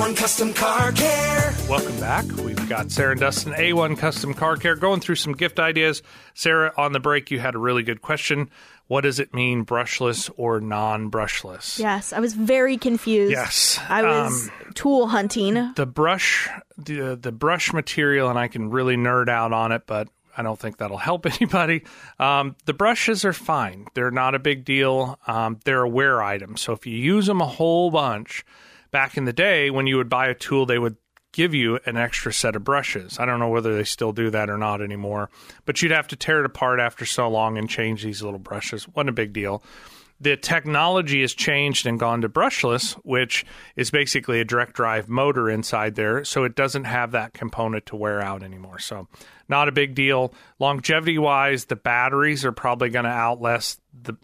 A1 0.02 0.16
Custom 0.16 0.52
Car 0.52 0.90
Care. 0.90 1.54
Welcome 1.68 2.00
back. 2.00 2.24
We've 2.44 2.68
got 2.68 2.90
Sarah 2.90 3.12
and 3.12 3.20
Dustin, 3.20 3.52
A1 3.52 3.96
Custom 3.96 4.34
Car 4.34 4.56
Care, 4.56 4.74
going 4.74 4.98
through 4.98 5.14
some 5.14 5.32
gift 5.32 5.60
ideas. 5.60 6.02
Sarah, 6.34 6.72
on 6.76 6.90
the 6.90 6.98
break, 6.98 7.30
you 7.30 7.38
had 7.38 7.54
a 7.54 7.58
really 7.58 7.84
good 7.84 8.02
question. 8.02 8.50
What 8.88 9.02
does 9.02 9.20
it 9.20 9.32
mean, 9.32 9.64
brushless 9.64 10.28
or 10.36 10.60
non 10.60 11.08
brushless? 11.08 11.78
Yes, 11.78 12.12
I 12.12 12.18
was 12.18 12.34
very 12.34 12.76
confused. 12.78 13.30
Yes. 13.30 13.78
I 13.88 14.02
was 14.02 14.50
tool 14.74 15.06
hunting. 15.06 15.72
the 15.76 15.86
brush 15.86 16.48
the 16.76 17.14
the 17.14 17.30
brush 17.30 17.72
material 17.72 18.28
and 18.28 18.36
I 18.36 18.48
can 18.48 18.70
really 18.70 18.96
nerd 18.96 19.28
out 19.28 19.52
on 19.52 19.70
it 19.70 19.82
but 19.86 20.08
I 20.36 20.42
don't 20.42 20.58
think 20.58 20.78
that'll 20.78 20.98
help 21.10 21.26
anybody. 21.26 21.84
Um, 22.18 22.56
the 22.64 22.74
brushes 22.74 23.24
are 23.24 23.32
fine. 23.32 23.86
They're 23.94 24.10
not 24.10 24.34
a 24.34 24.40
big 24.40 24.64
deal. 24.64 25.20
Um, 25.28 25.60
they're 25.64 25.82
a 25.82 25.88
wear 25.88 26.20
item. 26.20 26.56
So 26.56 26.72
if 26.72 26.86
you 26.86 26.96
use 26.96 27.26
them 27.26 27.40
a 27.40 27.46
whole 27.46 27.92
bunch, 27.92 28.44
back 28.92 29.16
in 29.16 29.24
the 29.24 29.32
day 29.32 29.70
when 29.70 29.86
you 29.86 29.96
would 29.96 30.08
buy 30.08 30.28
a 30.28 30.34
tool, 30.34 30.66
they 30.66 30.78
would 30.78 30.96
give 31.32 31.54
you 31.54 31.80
an 31.86 31.96
extra 31.96 32.32
set 32.32 32.54
of 32.54 32.62
brushes. 32.62 33.18
I 33.18 33.24
don't 33.24 33.40
know 33.40 33.48
whether 33.48 33.74
they 33.74 33.84
still 33.84 34.12
do 34.12 34.30
that 34.30 34.50
or 34.50 34.58
not 34.58 34.80
anymore, 34.82 35.30
but 35.64 35.80
you'd 35.80 35.92
have 35.92 36.08
to 36.08 36.16
tear 36.16 36.40
it 36.40 36.46
apart 36.46 36.78
after 36.78 37.04
so 37.04 37.28
long 37.28 37.58
and 37.58 37.68
change 37.68 38.02
these 38.02 38.22
little 38.22 38.38
brushes. 38.38 38.86
Wasn't 38.86 39.08
a 39.08 39.12
big 39.12 39.32
deal 39.32 39.62
the 40.22 40.36
technology 40.36 41.20
has 41.22 41.34
changed 41.34 41.84
and 41.84 41.98
gone 41.98 42.20
to 42.20 42.28
brushless, 42.28 42.92
which 43.04 43.44
is 43.74 43.90
basically 43.90 44.40
a 44.40 44.44
direct 44.44 44.74
drive 44.74 45.08
motor 45.08 45.50
inside 45.50 45.96
there. 45.96 46.24
So 46.24 46.44
it 46.44 46.54
doesn't 46.54 46.84
have 46.84 47.10
that 47.10 47.34
component 47.34 47.86
to 47.86 47.96
wear 47.96 48.22
out 48.22 48.44
anymore. 48.44 48.78
So 48.78 49.08
not 49.48 49.68
a 49.68 49.72
big 49.72 49.96
deal. 49.96 50.32
Longevity 50.60 51.18
wise, 51.18 51.64
the 51.64 51.76
batteries 51.76 52.44
are 52.44 52.52
probably 52.52 52.88
going 52.88 53.04
to 53.04 53.10
outlast 53.10 53.80
the 54.00 54.14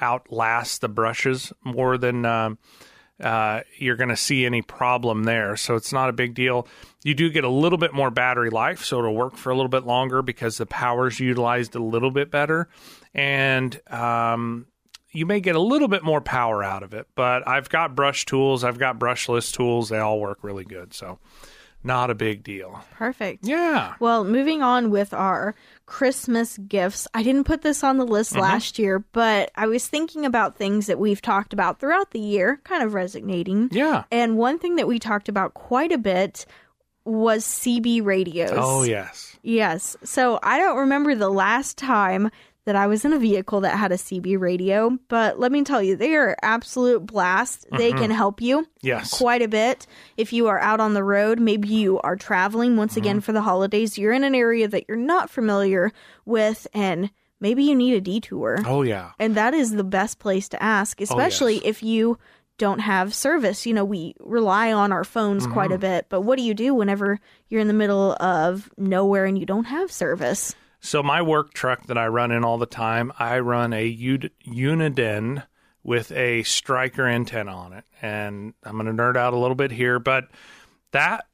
outlast 0.00 0.80
the 0.80 0.88
brushes 0.88 1.52
more 1.62 1.96
than 1.98 2.26
uh, 2.26 2.50
you're 3.18 3.96
going 3.96 4.08
to 4.08 4.16
see 4.16 4.44
any 4.44 4.62
problem 4.62 5.24
there. 5.24 5.56
So 5.56 5.76
it's 5.76 5.92
not 5.92 6.08
a 6.08 6.12
big 6.12 6.34
deal. 6.34 6.66
You 7.02 7.14
do 7.14 7.30
get 7.30 7.44
a 7.44 7.48
little 7.48 7.78
bit 7.78 7.92
more 7.92 8.10
battery 8.10 8.50
life, 8.50 8.84
so 8.84 8.98
it'll 8.98 9.14
work 9.14 9.36
for 9.36 9.50
a 9.50 9.54
little 9.54 9.68
bit 9.68 9.84
longer 9.84 10.22
because 10.22 10.58
the 10.58 10.66
power's 10.66 11.20
utilized 11.20 11.74
a 11.74 11.82
little 11.82 12.10
bit 12.10 12.30
better. 12.30 12.68
And 13.12 13.80
um, 13.90 14.66
you 15.12 15.26
may 15.26 15.40
get 15.40 15.54
a 15.54 15.60
little 15.60 15.88
bit 15.88 16.02
more 16.02 16.20
power 16.20 16.62
out 16.62 16.82
of 16.82 16.92
it, 16.92 17.06
but 17.14 17.46
I've 17.46 17.68
got 17.68 17.94
brush 17.94 18.26
tools, 18.26 18.64
I've 18.64 18.78
got 18.78 18.98
brushless 18.98 19.52
tools. 19.52 19.88
They 19.88 19.98
all 19.98 20.18
work 20.18 20.38
really 20.42 20.64
good. 20.64 20.92
So 20.92 21.18
not 21.84 22.10
a 22.10 22.14
big 22.14 22.42
deal. 22.42 22.82
Perfect. 22.92 23.46
Yeah. 23.46 23.94
Well, 24.00 24.24
moving 24.24 24.62
on 24.62 24.90
with 24.90 25.12
our 25.12 25.54
Christmas 25.86 26.56
gifts. 26.58 27.06
I 27.14 27.22
didn't 27.22 27.44
put 27.44 27.62
this 27.62 27.84
on 27.84 27.98
the 27.98 28.06
list 28.06 28.32
Mm-hmm. 28.32 28.40
last 28.42 28.78
year, 28.78 28.98
but 29.12 29.50
I 29.54 29.66
was 29.66 29.86
thinking 29.86 30.24
about 30.24 30.56
things 30.56 30.86
that 30.86 30.98
we've 30.98 31.20
talked 31.22 31.52
about 31.52 31.78
throughout 31.78 32.10
the 32.12 32.20
year, 32.20 32.60
kind 32.64 32.82
of 32.82 32.94
resonating. 32.94 33.68
Yeah. 33.70 34.04
And 34.10 34.36
one 34.38 34.58
thing 34.58 34.76
that 34.76 34.88
we 34.88 34.98
talked 34.98 35.28
about 35.28 35.54
quite 35.54 35.92
a 35.92 35.98
bit 35.98 36.46
was 37.04 37.44
CB 37.44 38.02
radios. 38.04 38.50
Oh, 38.54 38.82
yes. 38.82 39.36
Yes. 39.42 39.94
So 40.04 40.38
I 40.42 40.58
don't 40.58 40.78
remember 40.78 41.14
the 41.14 41.28
last 41.28 41.76
time 41.76 42.30
that 42.64 42.76
I 42.76 42.86
was 42.86 43.04
in 43.04 43.12
a 43.12 43.18
vehicle 43.18 43.60
that 43.60 43.76
had 43.76 43.92
a 43.92 43.96
CB 43.96 44.38
radio, 44.40 44.98
but 45.08 45.38
let 45.38 45.52
me 45.52 45.64
tell 45.64 45.82
you, 45.82 45.96
they 45.96 46.14
are 46.14 46.36
absolute 46.42 47.04
blast. 47.04 47.66
They 47.70 47.90
mm-hmm. 47.90 48.00
can 48.00 48.10
help 48.10 48.40
you 48.40 48.66
Yes. 48.80 49.16
quite 49.18 49.42
a 49.42 49.48
bit 49.48 49.86
if 50.16 50.32
you 50.32 50.46
are 50.48 50.58
out 50.58 50.80
on 50.80 50.94
the 50.94 51.04
road. 51.04 51.38
Maybe 51.38 51.68
you 51.68 52.00
are 52.00 52.16
traveling 52.16 52.76
once 52.76 52.96
again 52.96 53.16
mm-hmm. 53.16 53.24
for 53.24 53.32
the 53.32 53.42
holidays. 53.42 53.98
You're 53.98 54.12
in 54.12 54.24
an 54.24 54.34
area 54.34 54.66
that 54.68 54.84
you're 54.88 54.96
not 54.96 55.28
familiar 55.28 55.92
with, 56.24 56.66
and 56.72 57.10
maybe 57.38 57.64
you 57.64 57.74
need 57.74 57.94
a 57.94 58.00
detour. 58.00 58.58
Oh, 58.64 58.82
yeah. 58.82 59.10
And 59.18 59.34
that 59.34 59.52
is 59.52 59.72
the 59.72 59.84
best 59.84 60.18
place 60.18 60.48
to 60.50 60.62
ask, 60.62 61.00
oh, 61.00 61.04
especially 61.04 61.58
if 61.66 61.82
you 61.82 62.18
don't 62.56 62.78
have 62.78 63.14
service. 63.14 63.66
You 63.66 63.74
know, 63.74 63.84
we 63.84 64.14
rely 64.20 64.72
on 64.72 64.92
our 64.92 65.04
phones 65.04 65.46
quite 65.46 65.70
a 65.70 65.74
mm-hmm. 65.74 65.80
bit, 65.80 66.06
but 66.08 66.22
what 66.22 66.38
do 66.38 66.44
you 66.44 66.54
do 66.54 66.72
whenever 66.74 67.20
you're 67.48 67.60
in 67.60 67.68
the 67.68 67.74
middle 67.74 68.16
of 68.20 68.70
nowhere 68.78 69.26
and 69.26 69.38
you 69.38 69.44
don't 69.44 69.64
have 69.64 69.92
service? 69.92 70.54
So 70.84 71.02
my 71.02 71.22
work 71.22 71.54
truck 71.54 71.86
that 71.86 71.96
I 71.96 72.08
run 72.08 72.30
in 72.30 72.44
all 72.44 72.58
the 72.58 72.66
time, 72.66 73.10
I 73.18 73.38
run 73.38 73.72
a 73.72 73.86
U- 73.86 74.28
Uniden 74.46 75.42
with 75.82 76.12
a 76.12 76.42
striker 76.42 77.08
antenna 77.08 77.56
on 77.56 77.72
it. 77.72 77.84
And 78.02 78.52
I'm 78.62 78.74
going 78.76 78.94
to 78.94 79.02
nerd 79.02 79.16
out 79.16 79.32
a 79.32 79.38
little 79.38 79.54
bit 79.54 79.70
here, 79.70 79.98
but 79.98 80.28
that 80.92 81.24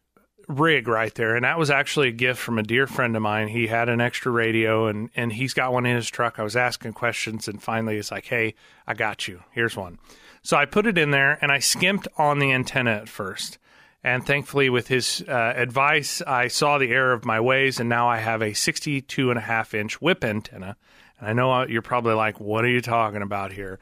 rig 0.47 0.87
right 0.87 1.13
there, 1.17 1.35
and 1.35 1.45
that 1.45 1.59
was 1.59 1.69
actually 1.69 2.07
a 2.07 2.13
gift 2.13 2.41
from 2.41 2.61
a 2.61 2.63
dear 2.63 2.87
friend 2.87 3.17
of 3.17 3.23
mine. 3.23 3.49
He 3.49 3.67
had 3.67 3.89
an 3.89 4.01
extra 4.01 4.31
radio 4.31 4.87
and, 4.87 5.11
and 5.17 5.33
he's 5.33 5.53
got 5.53 5.73
one 5.73 5.85
in 5.85 5.97
his 5.97 6.09
truck. 6.09 6.39
I 6.39 6.45
was 6.45 6.55
asking 6.55 6.93
questions 6.93 7.49
and 7.49 7.61
finally 7.61 7.97
it's 7.97 8.13
like, 8.13 8.27
hey, 8.27 8.55
I 8.87 8.95
got 8.95 9.27
you. 9.27 9.43
Here's 9.51 9.77
one. 9.77 9.99
So 10.45 10.57
I 10.57 10.65
put 10.65 10.87
it 10.87 10.97
in 10.97 11.11
there 11.11 11.39
and 11.43 11.51
I 11.51 11.59
skimped 11.59 12.07
on 12.17 12.39
the 12.39 12.53
antenna 12.53 12.93
at 12.93 13.09
first. 13.09 13.59
And 14.03 14.25
thankfully, 14.25 14.71
with 14.71 14.89
his 14.89 15.23
uh, 15.29 15.53
advice, 15.57 16.23
I 16.23 16.49
saw 16.49 16.79
the 16.79 16.91
error 16.91 17.13
of 17.13 17.27
my 17.27 17.39
ways, 17.39 17.81
and 17.81 17.89
now 17.89 18.09
I 18.09 18.17
have 18.17 18.41
a 18.41 18.55
62 18.55 19.31
and 19.31 19.39
a 19.39 19.43
half 19.43 19.75
inch 19.75 20.01
whip 20.01 20.25
antenna. 20.25 20.77
And 21.19 21.29
I 21.29 21.33
know 21.35 21.53
uh, 21.53 21.67
you're 21.67 21.83
probably 21.83 22.15
like, 22.15 22.41
what 22.41 22.65
are 22.65 22.71
you 22.71 22.81
talking 22.81 23.21
about 23.21 23.53
here? 23.53 23.79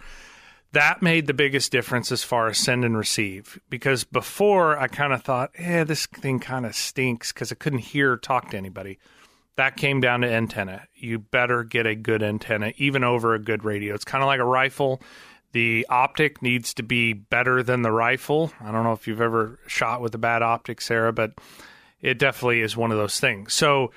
That 0.72 1.02
made 1.02 1.26
the 1.26 1.34
biggest 1.34 1.70
difference 1.70 2.10
as 2.10 2.24
far 2.24 2.48
as 2.48 2.58
send 2.58 2.84
and 2.84 2.96
receive. 2.96 3.60
Because 3.70 4.02
before, 4.04 4.76
I 4.76 4.88
kind 4.88 5.12
of 5.12 5.22
thought, 5.22 5.52
eh, 5.56 5.84
this 5.84 6.06
thing 6.06 6.40
kind 6.40 6.66
of 6.66 6.74
stinks 6.74 7.32
because 7.32 7.52
I 7.52 7.54
couldn't 7.54 7.78
hear 7.78 8.12
or 8.12 8.16
talk 8.16 8.50
to 8.50 8.56
anybody. 8.56 8.98
That 9.54 9.76
came 9.76 10.00
down 10.00 10.20
to 10.20 10.30
antenna. 10.30 10.86
You 10.94 11.18
better 11.20 11.64
get 11.64 11.86
a 11.86 11.94
good 11.94 12.22
antenna, 12.22 12.72
even 12.76 13.02
over 13.02 13.34
a 13.34 13.38
good 13.38 13.64
radio. 13.64 13.94
It's 13.94 14.04
kind 14.04 14.22
of 14.22 14.26
like 14.26 14.40
a 14.40 14.44
rifle. 14.44 15.00
The 15.53 15.86
optic 15.88 16.42
needs 16.42 16.74
to 16.74 16.82
be 16.82 17.12
better 17.14 17.62
than 17.62 17.82
the 17.82 17.92
rifle. 17.92 18.53
I 18.61 18.70
don't 18.70 18.84
know 18.84 18.92
if 18.92 19.09
you've 19.09 19.20
ever 19.20 19.59
shot 19.66 20.01
with 20.01 20.14
a 20.14 20.18
bad 20.18 20.42
optic, 20.42 20.80
Sarah, 20.80 21.12
but 21.12 21.32
it 22.01 22.18
definitely 22.18 22.61
is 22.61 22.76
one 22.76 22.92
of 22.92 22.99
those 22.99 23.18
things. 23.18 23.55
So, 23.55 23.92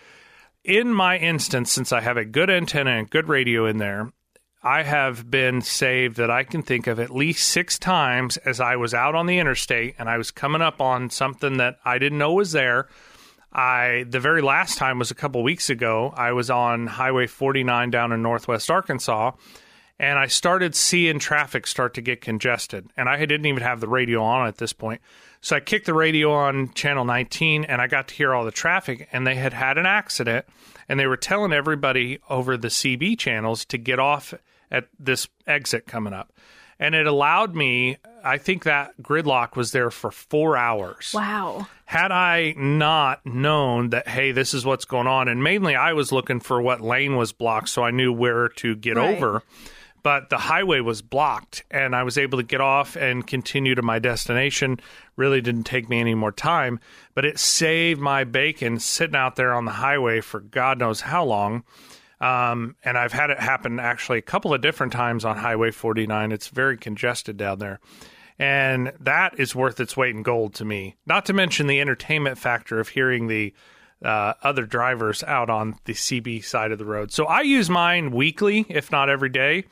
in 0.64 0.94
my 0.94 1.18
instance, 1.18 1.72
since 1.72 1.92
I 1.92 2.02
have 2.02 2.18
a 2.18 2.26
good 2.26 2.50
antenna 2.50 2.92
and 2.92 3.10
good 3.10 3.28
radio 3.28 3.66
in 3.66 3.78
there, 3.78 4.12
I 4.64 4.84
have 4.84 5.30
been 5.30 5.62
saved 5.62 6.18
that 6.18 6.30
I 6.30 6.44
can 6.44 6.62
think 6.62 6.86
of 6.86 7.00
at 7.00 7.10
least 7.10 7.50
six 7.50 7.80
times 7.80 8.38
as 8.38 8.60
I 8.60 8.76
was 8.76 8.94
out 8.94 9.16
on 9.16 9.26
the 9.26 9.40
interstate 9.40 9.96
and 9.98 10.08
I 10.08 10.18
was 10.18 10.30
coming 10.30 10.62
up 10.62 10.80
on 10.80 11.10
something 11.10 11.58
that 11.58 11.80
I 11.84 11.98
didn't 11.98 12.20
know 12.20 12.34
was 12.34 12.52
there. 12.52 12.88
I 13.52 14.06
the 14.08 14.20
very 14.20 14.42
last 14.42 14.78
time 14.78 15.00
was 15.00 15.12
a 15.12 15.16
couple 15.16 15.42
weeks 15.44 15.70
ago. 15.70 16.14
I 16.16 16.32
was 16.32 16.50
on 16.50 16.88
Highway 16.88 17.28
49 17.28 17.90
down 17.90 18.12
in 18.12 18.22
Northwest 18.22 18.70
Arkansas 18.70 19.32
and 20.02 20.18
I 20.18 20.26
started 20.26 20.74
seeing 20.76 21.20
traffic 21.20 21.68
start 21.68 21.94
to 21.94 22.02
get 22.02 22.22
congested. 22.22 22.90
And 22.98 23.08
I 23.08 23.20
didn't 23.20 23.46
even 23.46 23.62
have 23.62 23.80
the 23.82 23.88
radio 23.88 24.24
on 24.24 24.48
at 24.48 24.58
this 24.58 24.74
point. 24.74 25.00
So 25.42 25.56
I 25.56 25.60
kicked 25.60 25.86
the 25.86 25.94
radio 25.94 26.32
on 26.34 26.74
channel 26.74 27.06
19 27.06 27.66
and 27.66 27.80
I 27.80 27.86
got 27.88 28.08
to 28.08 28.16
hear 28.16 28.34
all 28.34 28.44
the 28.44 28.52
traffic. 28.52 29.08
And 29.12 29.28
they 29.28 29.36
had 29.36 29.54
had 29.54 29.78
an 29.78 29.86
accident 29.86 30.46
and 30.90 31.00
they 31.00 31.06
were 31.06 31.18
telling 31.18 31.54
everybody 31.54 32.20
over 32.32 32.58
the 32.58 32.68
CB 32.70 33.20
channels 33.20 33.64
to 33.66 33.78
get 33.78 34.00
off 34.00 34.34
at 34.72 34.88
this 35.00 35.28
exit 35.46 35.86
coming 35.86 36.14
up. 36.14 36.34
And 36.80 36.96
it 36.96 37.06
allowed 37.06 37.54
me, 37.54 37.98
I 38.24 38.40
think 38.40 38.64
that 38.64 39.00
gridlock 39.04 39.56
was 39.56 39.72
there 39.72 39.92
for 39.92 40.10
four 40.10 40.58
hours 40.58 41.12
Wow. 41.14 41.68
had 41.86 42.12
I 42.12 42.56
not 42.58 43.24
known 43.24 43.90
that, 43.92 44.08
hey, 44.08 44.32
this 44.32 44.56
is 44.56 44.66
what's 44.66 44.86
going 44.86 45.06
on, 45.06 45.28
and 45.28 45.44
mainly 45.44 45.76
I 45.76 45.94
was 45.94 46.12
looking 46.12 46.40
for 46.40 46.60
what 46.60 46.82
lane 46.82 47.18
was 47.18 47.34
blocked 47.34 47.70
so 47.70 47.84
I 47.84 47.92
knew 47.92 48.12
where 48.12 48.50
to 48.50 48.76
get 48.76 48.98
Right. 48.98 49.16
over, 49.16 49.44
but 50.04 50.30
the 50.30 50.38
highway 50.38 50.80
was 50.80 51.02
blocked 51.02 51.64
and 51.70 51.96
I 51.96 52.04
was 52.04 52.18
able 52.18 52.38
to 52.38 52.44
get 52.44 52.62
off 52.62 52.96
and 52.96 53.26
continue 53.26 53.76
to 53.76 53.82
my 53.82 54.00
destination. 54.00 54.80
Really 55.16 55.42
didn't 55.42 55.64
take 55.64 55.90
me 55.90 56.00
any 56.00 56.16
more 56.16 56.32
time, 56.32 56.80
but 57.14 57.26
it 57.26 57.40
saved 57.40 58.00
my 58.00 58.24
bacon 58.24 58.80
sitting 58.80 59.16
out 59.16 59.36
there 59.36 59.54
on 59.54 59.66
the 59.66 59.72
highway 59.72 60.22
for 60.22 60.40
God 60.40 60.80
knows 60.80 61.02
how 61.02 61.24
long. 61.24 61.64
Um, 62.20 62.76
and 62.84 62.98
I've 62.98 63.14
had 63.14 63.32
it 63.32 63.40
happen 63.40 63.80
actually 63.80 64.20
a 64.20 64.24
couple 64.24 64.54
of 64.54 64.62
different 64.62 64.94
times 64.94 65.26
on 65.26 65.38
Highway 65.38 65.72
49. 65.72 66.32
It's 66.32 66.50
very 66.50 66.78
congested 66.78 67.36
down 67.36 67.58
there. 67.58 67.80
And 68.38 68.94
that 69.00 69.40
is 69.40 69.56
worth 69.56 69.80
its 69.80 69.98
weight 69.98 70.16
in 70.16 70.24
gold 70.24 70.54
to 70.56 70.66
me. 70.66 70.96
Not 71.06 71.26
to 71.26 71.34
mention 71.34 71.68
the 71.68 71.82
entertainment 71.82 72.38
factor 72.38 72.80
of 72.80 72.90
hearing 72.90 73.28
the 73.28 73.54
uh, 74.04 74.34
other 74.44 74.66
drivers 74.66 75.24
out 75.24 75.50
on 75.50 75.76
the 75.86 75.94
CB 75.94 76.44
side 76.44 76.72
of 76.72 76.80
the 76.80 76.86
road. 76.86 77.12
So 77.12 77.26
I 77.26 77.42
use 77.42 77.70
mine 77.70 78.12
weekly, 78.12 78.66
if 78.70 78.92
not 78.92 79.10
every 79.10 79.30
day. 79.30 79.66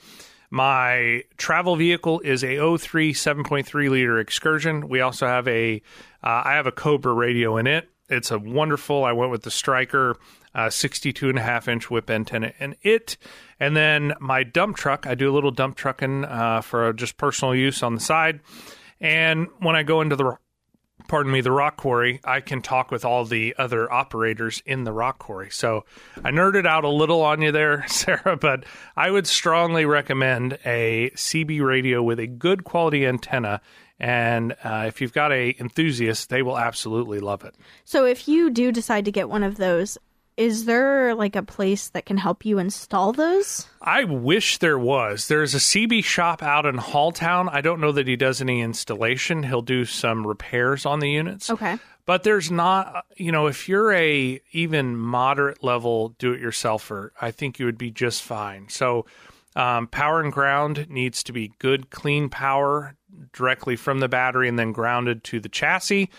My 0.51 1.23
travel 1.37 1.75
vehicle 1.75 2.21
is 2.21 2.43
a 2.43 2.77
03 2.77 3.13
7.3 3.13 3.89
liter 3.89 4.19
Excursion. 4.19 4.89
We 4.89 5.01
also 5.01 5.27
have 5.27 5.47
a, 5.47 5.81
uh, 6.23 6.41
I 6.45 6.53
have 6.53 6.65
a 6.65 6.71
Cobra 6.71 7.13
radio 7.13 7.57
in 7.57 7.67
it. 7.67 7.89
It's 8.09 8.31
a 8.31 8.39
wonderful. 8.39 9.03
I 9.03 9.11
went 9.11 9.31
with 9.31 9.43
the 9.43 9.51
Striker, 9.51 10.17
uh, 10.55 10.71
62 10.71 11.29
and 11.29 11.37
a 11.37 11.43
half 11.43 11.67
inch 11.67 11.91
whip 11.91 12.09
antenna 12.09 12.53
in 12.59 12.75
it. 12.81 13.17
And 13.59 13.77
then 13.77 14.13
my 14.19 14.43
dump 14.43 14.77
truck, 14.77 15.05
I 15.05 15.13
do 15.13 15.31
a 15.31 15.33
little 15.33 15.51
dump 15.51 15.75
trucking 15.75 16.25
uh, 16.25 16.61
for 16.61 16.91
just 16.93 17.17
personal 17.17 17.53
use 17.53 17.83
on 17.83 17.93
the 17.93 18.01
side. 18.01 18.39
And 18.99 19.47
when 19.59 19.75
I 19.75 19.83
go 19.83 20.01
into 20.01 20.15
the 20.15 20.37
pardon 21.09 21.31
me, 21.31 21.41
the 21.41 21.51
rock 21.51 21.75
quarry, 21.75 22.21
I 22.23 22.39
can 22.39 22.61
talk 22.61 22.91
with 22.91 23.03
all 23.03 23.25
the 23.25 23.55
other 23.57 23.91
operators 23.91 24.61
in 24.65 24.85
the 24.85 24.93
rock 24.93 25.19
quarry. 25.19 25.49
So 25.49 25.83
I 26.23 26.31
nerded 26.31 26.65
out 26.65 26.85
a 26.85 26.89
little 26.89 27.21
on 27.21 27.41
you 27.41 27.51
there, 27.51 27.85
Sarah, 27.89 28.37
but 28.37 28.63
I 28.95 29.11
would 29.11 29.27
strongly 29.27 29.85
recommend 29.85 30.59
a 30.63 31.09
CB 31.15 31.65
radio 31.65 32.01
with 32.01 32.19
a 32.19 32.27
good 32.27 32.63
quality 32.63 33.05
antenna. 33.05 33.59
And 33.99 34.55
uh, 34.63 34.85
if 34.87 35.01
you've 35.01 35.11
got 35.11 35.33
a 35.33 35.53
enthusiast, 35.59 36.29
they 36.29 36.41
will 36.41 36.57
absolutely 36.57 37.19
love 37.19 37.43
it. 37.43 37.55
So 37.83 38.05
if 38.05 38.27
you 38.27 38.49
do 38.49 38.71
decide 38.71 39.03
to 39.05 39.11
get 39.11 39.29
one 39.29 39.43
of 39.43 39.57
those, 39.57 39.97
is 40.39 40.63
there 40.63 41.13
like 41.15 41.35
a 41.35 41.43
place 41.43 41.89
that 41.89 42.05
can 42.05 42.15
help 42.15 42.45
you 42.45 42.59
install 42.59 43.11
those? 43.11 43.67
I 43.81 44.05
wish 44.05 44.57
there 44.59 44.79
was. 44.79 45.27
There's 45.27 45.53
a 45.53 45.57
CB 45.57 46.05
shop 46.05 46.41
out 46.41 46.65
in 46.65 46.77
Halltown. 46.77 47.49
I 47.51 47.59
don't 47.59 47.81
know 47.81 47.91
that 47.91 48.07
he 48.07 48.15
does 48.15 48.39
any 48.39 48.61
installation. 48.61 49.43
He'll 49.43 49.61
do 49.61 49.83
some 49.83 50.25
repairs 50.25 50.85
on 50.85 51.01
the 51.01 51.09
units. 51.09 51.49
Okay. 51.49 51.77
But 52.05 52.23
there's 52.23 52.49
not, 52.49 53.05
you 53.17 53.33
know, 53.33 53.47
if 53.47 53.67
you're 53.67 53.91
a 53.91 54.41
even 54.53 54.95
moderate 54.95 55.61
level 55.61 56.15
do-it-yourselfer, 56.17 57.09
I 57.19 57.31
think 57.31 57.59
you 57.59 57.65
would 57.65 57.77
be 57.77 57.91
just 57.91 58.23
fine. 58.23 58.69
So, 58.69 59.05
um, 59.57 59.87
power 59.87 60.21
and 60.21 60.31
ground 60.31 60.87
needs 60.89 61.21
to 61.23 61.33
be 61.33 61.51
good, 61.59 61.89
clean 61.89 62.29
power 62.29 62.95
directly 63.33 63.75
from 63.75 63.99
the 63.99 64.07
battery 64.07 64.47
and 64.47 64.57
then 64.57 64.71
grounded 64.71 65.25
to 65.25 65.41
the 65.41 65.49
chassis. 65.49 66.09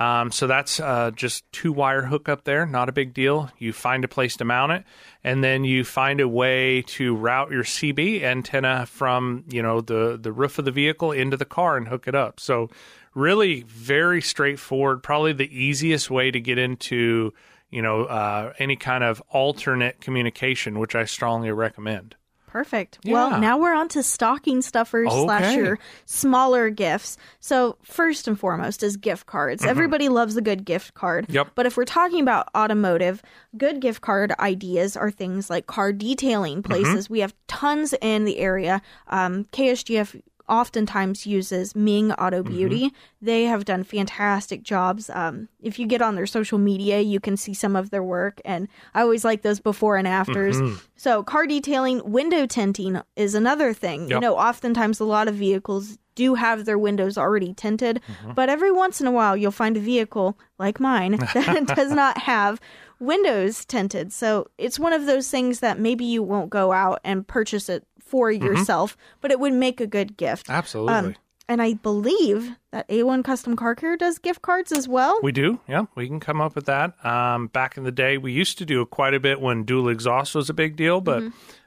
Um, 0.00 0.32
so 0.32 0.46
that's 0.46 0.80
uh, 0.80 1.10
just 1.10 1.44
two 1.52 1.72
wire 1.72 2.06
hookup 2.06 2.44
there, 2.44 2.64
not 2.64 2.88
a 2.88 2.92
big 2.92 3.12
deal. 3.12 3.50
You 3.58 3.74
find 3.74 4.02
a 4.02 4.08
place 4.08 4.34
to 4.38 4.46
mount 4.46 4.72
it, 4.72 4.84
and 5.22 5.44
then 5.44 5.62
you 5.62 5.84
find 5.84 6.20
a 6.20 6.28
way 6.28 6.80
to 6.82 7.14
route 7.14 7.50
your 7.50 7.64
CB 7.64 8.22
antenna 8.22 8.86
from 8.86 9.44
you 9.50 9.62
know 9.62 9.82
the 9.82 10.18
the 10.20 10.32
roof 10.32 10.58
of 10.58 10.64
the 10.64 10.70
vehicle 10.70 11.12
into 11.12 11.36
the 11.36 11.44
car 11.44 11.76
and 11.76 11.86
hook 11.86 12.08
it 12.08 12.14
up. 12.14 12.40
So 12.40 12.70
really 13.14 13.64
very 13.68 14.22
straightforward. 14.22 15.02
Probably 15.02 15.34
the 15.34 15.54
easiest 15.54 16.10
way 16.10 16.30
to 16.30 16.40
get 16.40 16.56
into 16.56 17.34
you 17.68 17.82
know 17.82 18.04
uh, 18.04 18.54
any 18.58 18.76
kind 18.76 19.04
of 19.04 19.22
alternate 19.28 20.00
communication, 20.00 20.78
which 20.78 20.94
I 20.94 21.04
strongly 21.04 21.52
recommend. 21.52 22.16
Perfect. 22.50 22.98
Yeah. 23.04 23.12
Well, 23.14 23.40
now 23.40 23.58
we're 23.58 23.74
on 23.74 23.88
to 23.90 24.02
stocking 24.02 24.60
stuffers 24.60 25.08
slash 25.12 25.54
your 25.54 25.78
smaller 26.04 26.68
gifts. 26.68 27.16
So 27.38 27.76
first 27.82 28.26
and 28.26 28.38
foremost 28.38 28.82
is 28.82 28.96
gift 28.96 29.26
cards. 29.26 29.64
Everybody 29.64 30.08
loves 30.08 30.36
a 30.36 30.40
good 30.42 30.64
gift 30.64 30.94
card. 30.94 31.24
Mm-hmm. 31.26 31.34
Yep. 31.34 31.48
But 31.54 31.66
if 31.66 31.76
we're 31.76 31.84
talking 31.84 32.20
about 32.20 32.48
automotive, 32.56 33.22
good 33.56 33.80
gift 33.80 34.00
card 34.00 34.32
ideas 34.40 34.96
are 34.96 35.10
things 35.12 35.48
like 35.48 35.66
car 35.66 35.92
detailing 35.92 36.62
Mm-hmm. 36.62 36.72
places. 36.72 37.08
We 37.08 37.20
have 37.20 37.34
tons 37.46 37.94
in 38.00 38.24
the 38.24 38.38
area. 38.38 38.82
Um, 39.06 39.44
KSGF 39.52 40.20
oftentimes 40.50 41.26
uses 41.26 41.74
Ming 41.74 42.12
Auto 42.12 42.42
Mm-hmm. 42.42 42.52
Beauty. 42.56 42.92
They 43.22 43.44
have 43.44 43.64
done 43.64 43.84
fantastic 43.84 44.62
jobs. 44.62 45.08
Um, 45.10 45.48
if 45.62 45.78
you 45.78 45.86
get 45.86 46.02
on 46.02 46.14
their 46.16 46.26
social 46.26 46.58
media, 46.58 47.00
you 47.00 47.20
can 47.20 47.36
see 47.36 47.54
some 47.54 47.76
of 47.76 47.90
their 47.90 48.02
work, 48.02 48.40
and 48.44 48.66
I 48.94 49.02
always 49.02 49.24
like 49.24 49.42
those 49.42 49.60
before 49.60 49.96
and 49.96 50.08
afters. 50.08 50.60
Mm-hmm. 50.60 50.76
So, 50.96 51.22
car 51.22 51.46
detailing, 51.46 52.02
window 52.10 52.46
tinting 52.46 53.00
is 53.16 53.34
another 53.34 53.72
thing. 53.72 54.08
You 54.10 54.20
know, 54.20 54.36
oftentimes 54.36 55.00
a 55.00 55.04
lot 55.04 55.28
of 55.28 55.34
vehicles 55.34 55.98
do 56.16 56.34
have 56.34 56.64
their 56.64 56.78
windows 56.78 57.16
already 57.16 57.54
tinted, 57.54 58.00
Mm-hmm. 58.06 58.32
but 58.34 58.48
every 58.48 58.72
once 58.72 59.00
in 59.00 59.06
a 59.06 59.12
while 59.12 59.36
you'll 59.36 59.52
find 59.52 59.76
a 59.76 59.80
vehicle 59.80 60.36
like 60.58 60.80
mine 60.80 61.12
that 61.34 61.66
does 61.76 61.92
not 61.92 62.18
have 62.18 62.60
windows 62.98 63.64
tinted. 63.64 64.12
So, 64.12 64.48
it's 64.58 64.78
one 64.78 64.92
of 64.92 65.06
those 65.06 65.30
things 65.30 65.60
that 65.60 65.78
maybe 65.78 66.04
you 66.04 66.22
won't 66.22 66.50
go 66.50 66.72
out 66.72 67.00
and 67.04 67.26
purchase 67.26 67.68
it 67.68 67.86
for 68.10 68.30
Mm-hmm. 68.30 68.44
yourself, 68.44 68.96
but 69.20 69.30
it 69.30 69.38
would 69.40 69.52
make 69.54 69.80
a 69.80 69.86
good 69.86 70.16
gift. 70.16 70.50
Absolutely. 70.50 70.92
Um, 70.94 71.14
and 71.48 71.60
I 71.62 71.74
believe 71.74 72.54
that 72.70 72.86
A1 72.88 73.24
Custom 73.24 73.56
Car 73.56 73.74
Care 73.74 73.96
does 73.96 74.18
gift 74.18 74.40
cards 74.42 74.70
as 74.70 74.86
well. 74.86 75.18
We 75.22 75.32
do, 75.32 75.58
yeah. 75.68 75.86
We 75.96 76.06
can 76.06 76.20
come 76.20 76.40
up 76.40 76.54
with 76.54 76.66
that. 76.66 76.94
Um, 77.04 77.48
back 77.48 77.76
in 77.76 77.82
the 77.84 77.90
day, 77.90 78.18
we 78.18 78.32
used 78.32 78.58
to 78.58 78.64
do 78.64 78.84
quite 78.86 79.14
a 79.14 79.20
bit 79.20 79.40
when 79.40 79.64
dual 79.64 79.88
exhaust 79.88 80.34
was 80.34 80.48
a 80.48 80.54
big 80.54 80.76
deal, 80.76 81.00
but 81.00 81.24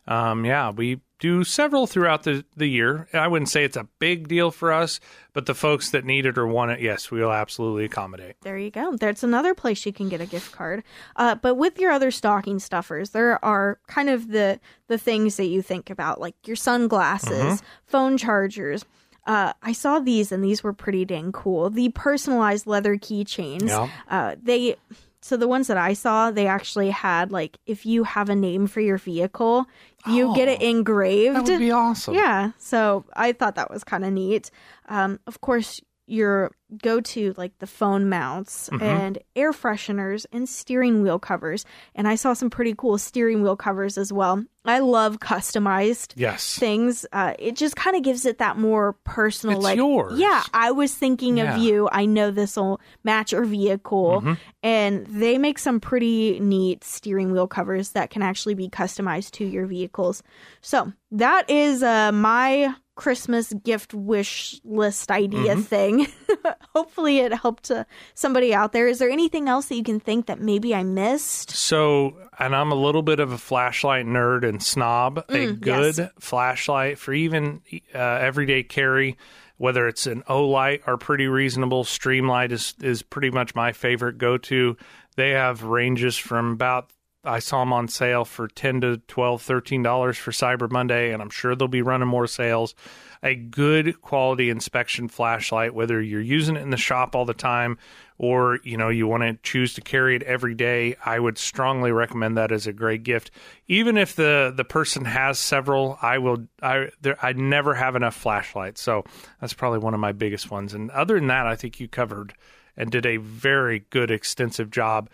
um, 0.08 0.46
yeah, 0.46 0.70
we 0.72 1.02
do 1.24 1.42
several 1.46 1.88
throughout 1.88 2.24
the, 2.24 2.44
the 2.58 2.68
year. 2.68 3.08
I 3.14 3.30
wouldn't 3.30 3.48
say 3.48 3.64
it's 3.64 3.78
a 3.78 3.88
big 3.98 4.28
deal 4.28 4.52
for 4.52 4.74
us, 4.74 5.00
but 5.32 5.46
the 5.46 5.56
folks 5.56 5.92
that 5.92 6.04
need 6.04 6.26
it 6.26 6.38
or 6.38 6.46
want 6.46 6.72
it, 6.72 6.82
yes, 6.82 7.10
we 7.12 7.22
will 7.22 7.32
absolutely 7.32 7.86
accommodate. 7.86 8.36
There 8.42 8.58
you 8.58 8.70
go. 8.70 8.98
There's 8.98 9.24
another 9.24 9.56
place 9.56 9.86
you 9.86 9.94
can 9.94 10.10
get 10.10 10.20
a 10.20 10.26
gift 10.26 10.52
card. 10.52 10.84
Uh, 11.16 11.36
but 11.36 11.56
with 11.56 11.80
your 11.80 11.92
other 11.92 12.12
stocking 12.12 12.60
stuffers, 12.60 13.12
there 13.12 13.44
are 13.44 13.80
kind 13.88 14.10
of 14.10 14.28
the 14.28 14.60
the 14.90 14.98
things 14.98 15.38
that 15.38 15.46
you 15.46 15.62
think 15.62 15.90
about, 15.90 16.20
like 16.20 16.36
your 16.46 16.58
sunglasses, 16.58 17.64
phone 17.86 18.18
chargers. 18.18 18.84
Uh, 19.26 19.54
I 19.62 19.72
saw 19.72 20.00
these 20.00 20.34
and 20.34 20.44
these 20.44 20.62
were 20.62 20.74
pretty 20.74 21.06
dang 21.06 21.32
cool. 21.32 21.70
The 21.70 21.88
personalized 21.96 22.68
leather 22.68 22.98
keychains. 22.98 23.70
Yeah. 23.70 23.90
Uh, 24.10 24.36
they 24.44 24.76
so 25.24 25.38
the 25.38 25.48
ones 25.48 25.68
that 25.68 25.78
I 25.78 25.94
saw, 25.94 26.32
they 26.32 26.48
actually 26.48 26.90
had 26.90 27.32
like 27.32 27.58
if 27.66 27.86
you 27.86 28.04
have 28.04 28.28
a 28.28 28.36
name 28.36 28.68
for 28.68 28.82
your 28.82 28.98
vehicle, 28.98 29.66
you 30.08 30.36
get 30.36 30.48
it 30.48 30.62
engraved. 30.62 31.36
That 31.36 31.46
would 31.46 31.60
be 31.60 31.72
awesome. 31.72 32.14
Yeah. 32.14 32.52
So 32.58 33.06
I 33.16 33.32
thought 33.32 33.56
that 33.56 33.70
was 33.70 33.84
kind 33.84 34.04
of 34.06 34.12
neat. 34.14 34.52
Um, 34.90 35.20
of 35.28 35.42
course, 35.42 35.82
your 36.14 36.52
go 36.82 37.00
to 37.02 37.34
like 37.38 37.58
the 37.60 37.68
phone 37.68 38.10
mounts 38.10 38.70
Mm-hmm. 38.70 38.84
and 38.84 39.18
air 39.36 39.52
fresheners 39.52 40.26
and 40.32 40.48
steering 40.50 41.02
wheel 41.04 41.20
covers. 41.20 41.66
And 41.96 42.08
I 42.08 42.16
saw 42.16 42.34
some 42.34 42.50
pretty 42.50 42.74
cool 42.78 42.98
steering 42.98 43.44
wheel 43.44 43.56
covers 43.56 43.98
as 43.98 44.12
well. 44.14 44.44
I 44.66 44.80
love 44.80 45.20
customized 45.20 46.14
Yes. 46.16 46.58
things. 46.58 47.06
Uh, 47.12 47.34
it 47.38 47.56
just 47.56 47.76
kind 47.76 47.96
of 47.96 48.02
gives 48.04 48.26
it 48.26 48.38
that 48.38 48.58
more 48.58 48.94
personal, 49.04 49.58
It's 49.58 49.64
like, 49.64 49.76
yours. 49.78 50.18
yeah, 50.18 50.44
I 50.54 50.72
was 50.72 50.94
thinking 50.94 51.38
Yeah. 51.38 51.56
of 51.58 51.62
you. 51.62 51.90
I 51.92 52.06
know 52.06 52.32
this 52.32 52.56
will 52.56 52.80
match 53.04 53.34
your 53.34 53.44
vehicle. 53.44 54.22
Mm-hmm. 54.22 54.34
And 54.64 55.06
they 55.08 55.38
make 55.38 55.60
some 55.60 55.80
pretty 55.80 56.40
neat 56.40 56.84
steering 56.84 57.32
wheel 57.34 57.48
covers 57.48 57.90
that 57.90 58.10
can 58.10 58.22
actually 58.22 58.54
be 58.56 58.70
customized 58.70 59.32
to 59.32 59.46
your 59.46 59.66
vehicles. 59.68 60.24
So 60.62 60.94
that 61.12 61.50
is 61.50 61.84
uh, 61.84 62.12
my 62.14 62.74
Christmas 62.96 63.52
gift 63.54 63.94
wish 63.94 64.60
list 64.64 65.10
idea 65.12 65.54
Mm-hmm. 65.56 65.62
thing. 65.62 66.08
Hopefully, 66.76 67.20
it 67.20 67.34
helped 67.34 67.72
uh, 67.72 67.86
somebody 68.14 68.54
out 68.54 68.72
there. 68.72 68.88
Is 68.88 69.00
there 69.00 69.10
anything 69.10 69.48
else 69.50 69.68
that 69.68 69.76
you 69.76 69.84
can 69.84 70.00
think 70.00 70.28
that 70.28 70.40
maybe 70.40 70.74
I 70.76 70.84
missed? 70.84 71.52
So, 71.52 72.18
and 72.40 72.56
I'm 72.56 72.72
a 72.72 72.76
little 72.76 73.02
bit 73.02 73.20
of 73.20 73.32
a 73.32 73.38
flashlight 73.38 74.06
nerd 74.06 74.48
and 74.48 74.62
snob. 74.62 75.18
a 75.18 75.24
Mm, 75.34 75.60
good 75.60 75.98
yes. 75.98 76.10
flashlight 76.20 76.98
for 77.00 77.14
even 77.14 77.62
uh, 77.94 77.98
everyday 77.98 78.64
carry, 78.64 79.18
whether 79.58 79.88
it's 79.88 80.06
an 80.08 80.24
Olight 80.30 80.82
or 80.88 80.98
pretty 80.98 81.28
reasonable. 81.28 81.84
Streamlight 81.84 82.52
is 82.52 82.74
is 82.82 83.02
pretty 83.02 83.30
much 83.32 83.56
my 83.56 83.72
favorite 83.72 84.18
go 84.18 84.38
to. 84.38 84.78
They 85.16 85.32
have 85.32 85.64
ranges 85.64 86.18
from 86.18 86.52
about 86.54 86.92
I 87.26 87.40
saw 87.40 87.60
them 87.60 87.72
on 87.72 87.88
sale 87.88 88.26
for 88.26 88.48
10 88.48 88.82
to 88.82 88.98
12 88.98 89.42
13 89.42 89.82
dollars 89.82 90.18
for 90.18 90.32
Cyber 90.32 90.70
Monday 90.70 91.14
and 91.14 91.22
I'm 91.22 91.30
sure 91.30 91.56
they'll 91.56 91.68
be 91.68 91.82
running 91.82 92.08
more 92.08 92.28
sales. 92.28 92.76
A 93.22 93.36
good 93.36 94.02
quality 94.02 94.50
inspection 94.50 95.08
flashlight 95.08 95.74
whether 95.74 96.02
you're 96.02 96.20
using 96.20 96.58
it 96.58 96.62
in 96.62 96.72
the 96.72 96.78
shop 96.78 97.16
all 97.16 97.24
the 97.24 97.34
time 97.34 97.78
or 98.18 98.60
you 98.64 98.76
know 98.78 98.90
you 98.90 99.08
want 99.08 99.24
to 99.24 99.38
choose 99.42 99.74
to 99.76 99.82
carry 99.82 100.16
it 100.16 100.24
every 100.24 100.54
day, 100.54 100.96
I 101.06 101.20
would 101.20 101.38
strongly 101.38 101.92
recommend 101.92 102.38
that 102.38 102.52
as 102.52 102.68
a 102.68 102.74
great 102.74 103.04
gift. 103.04 103.32
Even 103.68 103.98
if 103.98 104.16
the 104.16 104.54
the 104.56 104.66
person 104.66 105.06
has 105.06 105.40
several, 105.40 105.98
I 106.02 106.18
will 106.18 106.48
I 106.62 106.90
there 107.02 107.18
I 107.24 107.34
never 107.34 107.74
have 107.74 107.96
enough 107.96 108.16
flashlights. 108.16 108.82
So 108.82 109.06
that's 109.40 109.54
probably 109.54 109.80
one 109.80 109.94
of 109.94 110.00
my 110.02 110.12
biggest 110.12 110.52
ones. 110.52 110.74
And 110.74 110.92
other 110.92 111.16
than 111.16 111.28
that, 111.28 111.48
I 111.48 111.56
think 111.56 111.80
you 111.80 111.88
covered 111.88 112.34
and 112.76 112.92
did 112.92 113.06
a 113.06 113.18
very 113.18 113.86
good 113.90 114.12
extensive 114.12 114.70
job 114.72 115.10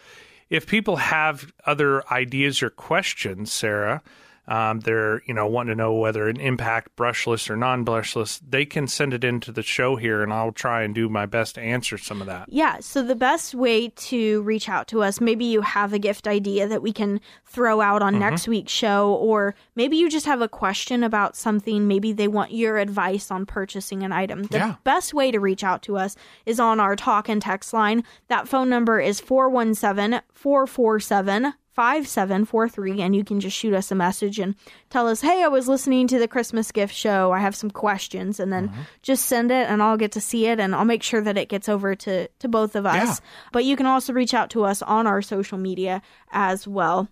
if 0.50 0.66
people 0.66 0.98
have 0.98 1.54
other 1.66 2.08
ideas 2.12 2.64
or 2.64 2.70
questions, 2.70 3.52
Sarah, 3.52 4.02
um, 4.50 4.82
they're 4.82 5.22
you 5.26 5.34
know 5.34 5.48
wanting 5.48 5.72
to 5.72 5.78
know 5.78 5.94
whether 5.94 6.28
an 6.28 6.40
impact 6.42 6.96
brushless 6.98 7.50
or 7.50 7.56
non-brushless, 7.56 8.42
they 8.48 8.66
can 8.66 8.88
send 8.88 9.14
it 9.14 9.24
into 9.24 9.52
the 9.54 9.64
show 9.64 9.96
here, 9.96 10.22
and 10.24 10.34
I'll 10.34 10.52
try 10.52 10.82
and 10.82 10.94
do 10.94 11.08
my 11.08 11.26
best 11.26 11.56
to 11.56 11.62
answer 11.62 11.98
some 11.98 12.20
of 12.20 12.28
that. 12.28 12.50
Yeah, 12.50 12.80
so 12.82 13.02
the 13.04 13.16
best 13.16 13.56
way 13.56 13.90
to 13.90 14.42
reach 14.42 14.68
out 14.68 14.88
to 14.90 15.04
us, 15.04 15.22
maybe 15.22 15.46
you 15.46 15.62
have 15.62 15.94
a 15.94 16.00
gift 16.00 16.28
idea 16.28 16.68
that 16.68 16.82
we 16.82 16.92
can 16.92 17.22
throw 17.46 17.80
out 17.80 18.02
Mm-hmm. 18.02 18.16
on 18.16 18.20
next 18.20 18.48
week's 18.48 18.72
show, 18.72 19.14
or 19.16 19.54
maybe 19.76 19.98
you 19.98 20.10
just 20.10 20.26
have 20.26 20.42
a 20.42 20.48
question 20.50 21.04
about 21.04 21.36
something. 21.36 21.88
Maybe 21.88 22.12
they 22.12 22.28
want 22.28 22.52
your 22.52 22.78
advice 22.78 23.30
on 23.30 23.46
purchasing 23.46 24.04
an 24.04 24.12
item. 24.12 24.44
The 24.44 24.58
Yeah. 24.58 24.76
best 24.84 25.14
way 25.14 25.32
to 25.32 25.40
reach 25.40 25.64
out 25.64 25.82
to 25.84 25.98
us 25.98 26.16
is 26.46 26.60
on 26.60 26.80
our 26.80 26.96
talk 26.96 27.30
and 27.30 27.42
text 27.42 27.74
line. 27.74 28.04
That 28.30 28.48
phone 28.48 28.70
number 28.70 29.00
is 29.00 29.20
417 29.20 30.22
447 30.34 31.54
5743 31.80 33.02
and 33.02 33.16
you 33.16 33.24
can 33.24 33.40
just 33.40 33.56
shoot 33.56 33.74
us 33.74 33.90
a 33.90 33.96
message 33.96 34.38
and 34.38 34.54
tell 34.90 35.08
us 35.08 35.22
hey 35.22 35.44
i 35.44 35.48
was 35.48 35.68
listening 35.70 36.08
to 36.08 36.20
the 36.20 36.28
christmas 36.28 36.72
gift 36.74 36.94
show 36.94 37.32
i 37.32 37.40
have 37.40 37.56
some 37.56 37.72
questions 37.72 38.40
and 38.40 38.52
then 38.52 38.68
Mm-hmm. 38.70 38.82
just 39.02 39.26
send 39.28 39.50
it 39.52 39.70
and 39.70 39.82
i'll 39.82 39.96
get 39.96 40.12
to 40.12 40.22
see 40.22 40.48
it 40.48 40.60
and 40.60 40.76
i'll 40.76 40.84
make 40.84 41.02
sure 41.04 41.22
that 41.22 41.38
it 41.38 41.48
gets 41.48 41.70
over 41.70 41.96
to 41.96 42.28
to 42.28 42.48
both 42.50 42.76
of 42.76 42.86
us 42.86 42.96
Yeah. 43.08 43.16
but 43.54 43.64
you 43.64 43.76
can 43.78 43.86
also 43.86 44.12
reach 44.12 44.34
out 44.34 44.50
to 44.52 44.66
us 44.66 44.82
on 44.82 45.08
our 45.08 45.22
social 45.22 45.58
media 45.58 46.02
as 46.32 46.68
well 46.68 47.08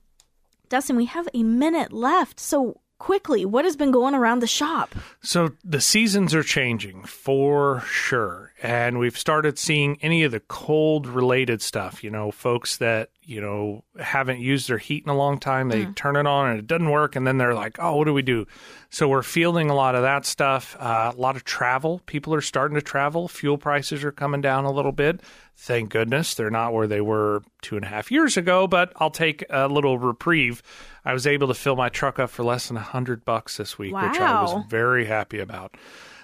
dustin 0.70 0.98
we 0.98 1.06
have 1.06 1.30
a 1.34 1.44
minute 1.44 1.94
left 1.94 2.38
so 2.40 2.82
quickly 3.00 3.46
what 3.46 3.64
has 3.64 3.78
been 3.78 3.92
going 3.92 4.14
around 4.16 4.40
the 4.40 4.48
shop 4.48 4.94
So 5.22 5.52
the 5.64 5.80
seasons 5.82 6.34
are 6.36 6.44
changing 6.44 7.04
for 7.06 7.82
sure. 7.88 8.47
And 8.62 8.98
we've 8.98 9.18
started 9.18 9.60
seeing 9.60 10.00
any 10.02 10.24
of 10.24 10.32
the 10.32 10.40
cold 10.40 11.06
related 11.06 11.62
stuff, 11.62 12.04
you 12.04 12.10
know, 12.10 12.32
folks 12.32 12.78
that, 12.78 13.12
you 13.22 13.40
know, 13.40 13.84
haven't 14.00 14.40
used 14.40 14.68
their 14.68 14.80
heat 14.80 15.04
in 15.04 15.12
a 15.12 15.16
long 15.16 15.38
time, 15.38 15.70
they 15.70 15.86
turn 15.94 16.16
it 16.16 16.26
on 16.26 16.50
and 16.50 16.60
it 16.60 16.66
doesn't 16.66 16.90
work. 16.90 17.16
And 17.16 17.28
then 17.28 17.38
they're 17.38 17.54
like, 17.54 17.78
oh, 17.78 17.98
what 17.98 18.06
do 18.06 18.14
we 18.14 18.24
do? 18.24 18.48
So 18.90 19.08
we're 19.08 19.22
fielding 19.22 19.70
a 19.70 19.76
lot 19.76 19.94
of 19.94 20.02
that 20.02 20.26
stuff, 20.26 20.76
uh, 20.80 21.12
a 21.16 21.20
lot 21.20 21.36
of 21.36 21.44
travel. 21.44 22.02
People 22.08 22.34
are 22.34 22.42
starting 22.42 22.74
to 22.74 22.82
travel. 22.82 23.28
Fuel 23.28 23.60
prices 23.60 24.04
are 24.04 24.12
coming 24.12 24.42
down 24.42 24.66
a 24.66 24.72
little 24.72 24.92
bit. 24.92 25.22
Thank 25.56 25.92
goodness 25.92 26.34
they're 26.34 26.50
not 26.50 26.74
where 26.74 26.88
they 26.88 27.02
were 27.02 27.44
two 27.62 27.76
and 27.76 27.86
a 27.86 27.90
half 27.90 28.10
years 28.12 28.38
ago, 28.38 28.66
but 28.66 28.92
I'll 28.96 29.12
take 29.12 29.44
a 29.52 29.68
little 29.68 30.00
reprieve. 30.00 30.64
I 31.06 31.14
was 31.14 31.28
able 31.28 31.48
to 31.50 31.54
fill 31.54 31.76
my 31.76 31.90
truck 31.90 32.18
up 32.18 32.32
for 32.32 32.44
less 32.44 32.70
than 32.70 32.78
a 32.78 32.82
hundred 32.82 33.24
bucks 33.24 33.58
this 33.58 33.78
week, 33.78 33.94
which 34.10 34.20
I 34.20 34.42
was 34.42 34.66
very 34.68 35.06
happy 35.06 35.40
about. 35.40 35.76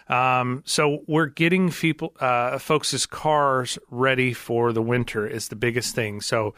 Um, 0.09 0.63
so 0.65 1.03
we're 1.07 1.27
getting 1.27 1.71
people, 1.71 2.13
uh, 2.19 2.59
folks' 2.59 3.05
cars 3.05 3.77
ready 3.89 4.33
for 4.33 4.73
the 4.73 4.81
winter 4.81 5.25
is 5.25 5.47
the 5.47 5.55
biggest 5.55 5.95
thing. 5.95 6.21
So 6.21 6.53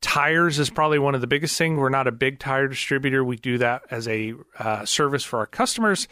tires 0.00 0.58
is 0.58 0.70
probably 0.70 0.98
one 0.98 1.14
of 1.14 1.20
the 1.20 1.26
biggest 1.26 1.56
things. 1.56 1.78
We're 1.78 1.88
not 1.88 2.06
a 2.06 2.12
big 2.12 2.38
tire 2.38 2.68
distributor. 2.68 3.24
We 3.24 3.36
do 3.36 3.58
that 3.58 3.82
as 3.90 4.06
a 4.06 4.34
uh, 4.58 4.84
service 4.84 5.24
for 5.24 5.38
our 5.38 5.46
customers. 5.46 6.06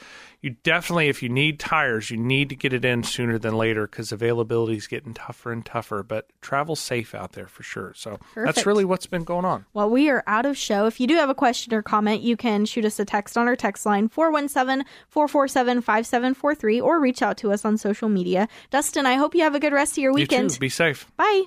You 0.44 0.56
definitely, 0.62 1.08
if 1.08 1.22
you 1.22 1.30
need 1.30 1.58
tires, 1.58 2.10
you 2.10 2.18
need 2.18 2.50
to 2.50 2.54
get 2.54 2.74
it 2.74 2.84
in 2.84 3.02
sooner 3.02 3.38
than 3.38 3.56
later 3.56 3.86
because 3.86 4.12
availability 4.12 4.76
is 4.76 4.86
getting 4.86 5.14
tougher 5.14 5.50
and 5.52 5.64
tougher. 5.64 6.02
But 6.02 6.28
travel 6.42 6.76
safe 6.76 7.14
out 7.14 7.32
there 7.32 7.46
for 7.46 7.62
sure. 7.62 7.94
So 7.96 8.18
Perfect. 8.34 8.44
that's 8.44 8.66
really 8.66 8.84
what's 8.84 9.06
been 9.06 9.24
going 9.24 9.46
on. 9.46 9.64
Well, 9.72 9.88
we 9.88 10.10
are 10.10 10.22
out 10.26 10.44
of 10.44 10.58
show. 10.58 10.84
If 10.84 11.00
you 11.00 11.06
do 11.06 11.14
have 11.14 11.30
a 11.30 11.34
question 11.34 11.72
or 11.72 11.80
comment, 11.80 12.20
you 12.20 12.36
can 12.36 12.66
shoot 12.66 12.84
us 12.84 13.00
a 13.00 13.06
text 13.06 13.38
on 13.38 13.48
our 13.48 13.56
text 13.56 13.86
line 13.86 14.10
417 14.10 14.84
447 15.08 15.80
5743 15.80 16.78
or 16.78 17.00
reach 17.00 17.22
out 17.22 17.38
to 17.38 17.50
us 17.50 17.64
on 17.64 17.78
social 17.78 18.10
media. 18.10 18.46
Dustin, 18.70 19.06
I 19.06 19.14
hope 19.14 19.34
you 19.34 19.40
have 19.44 19.54
a 19.54 19.60
good 19.60 19.72
rest 19.72 19.92
of 19.92 20.02
your 20.02 20.10
You 20.12 20.16
weekend. 20.16 20.50
too. 20.50 20.58
Be 20.60 20.68
safe. 20.68 21.10
Bye. 21.16 21.44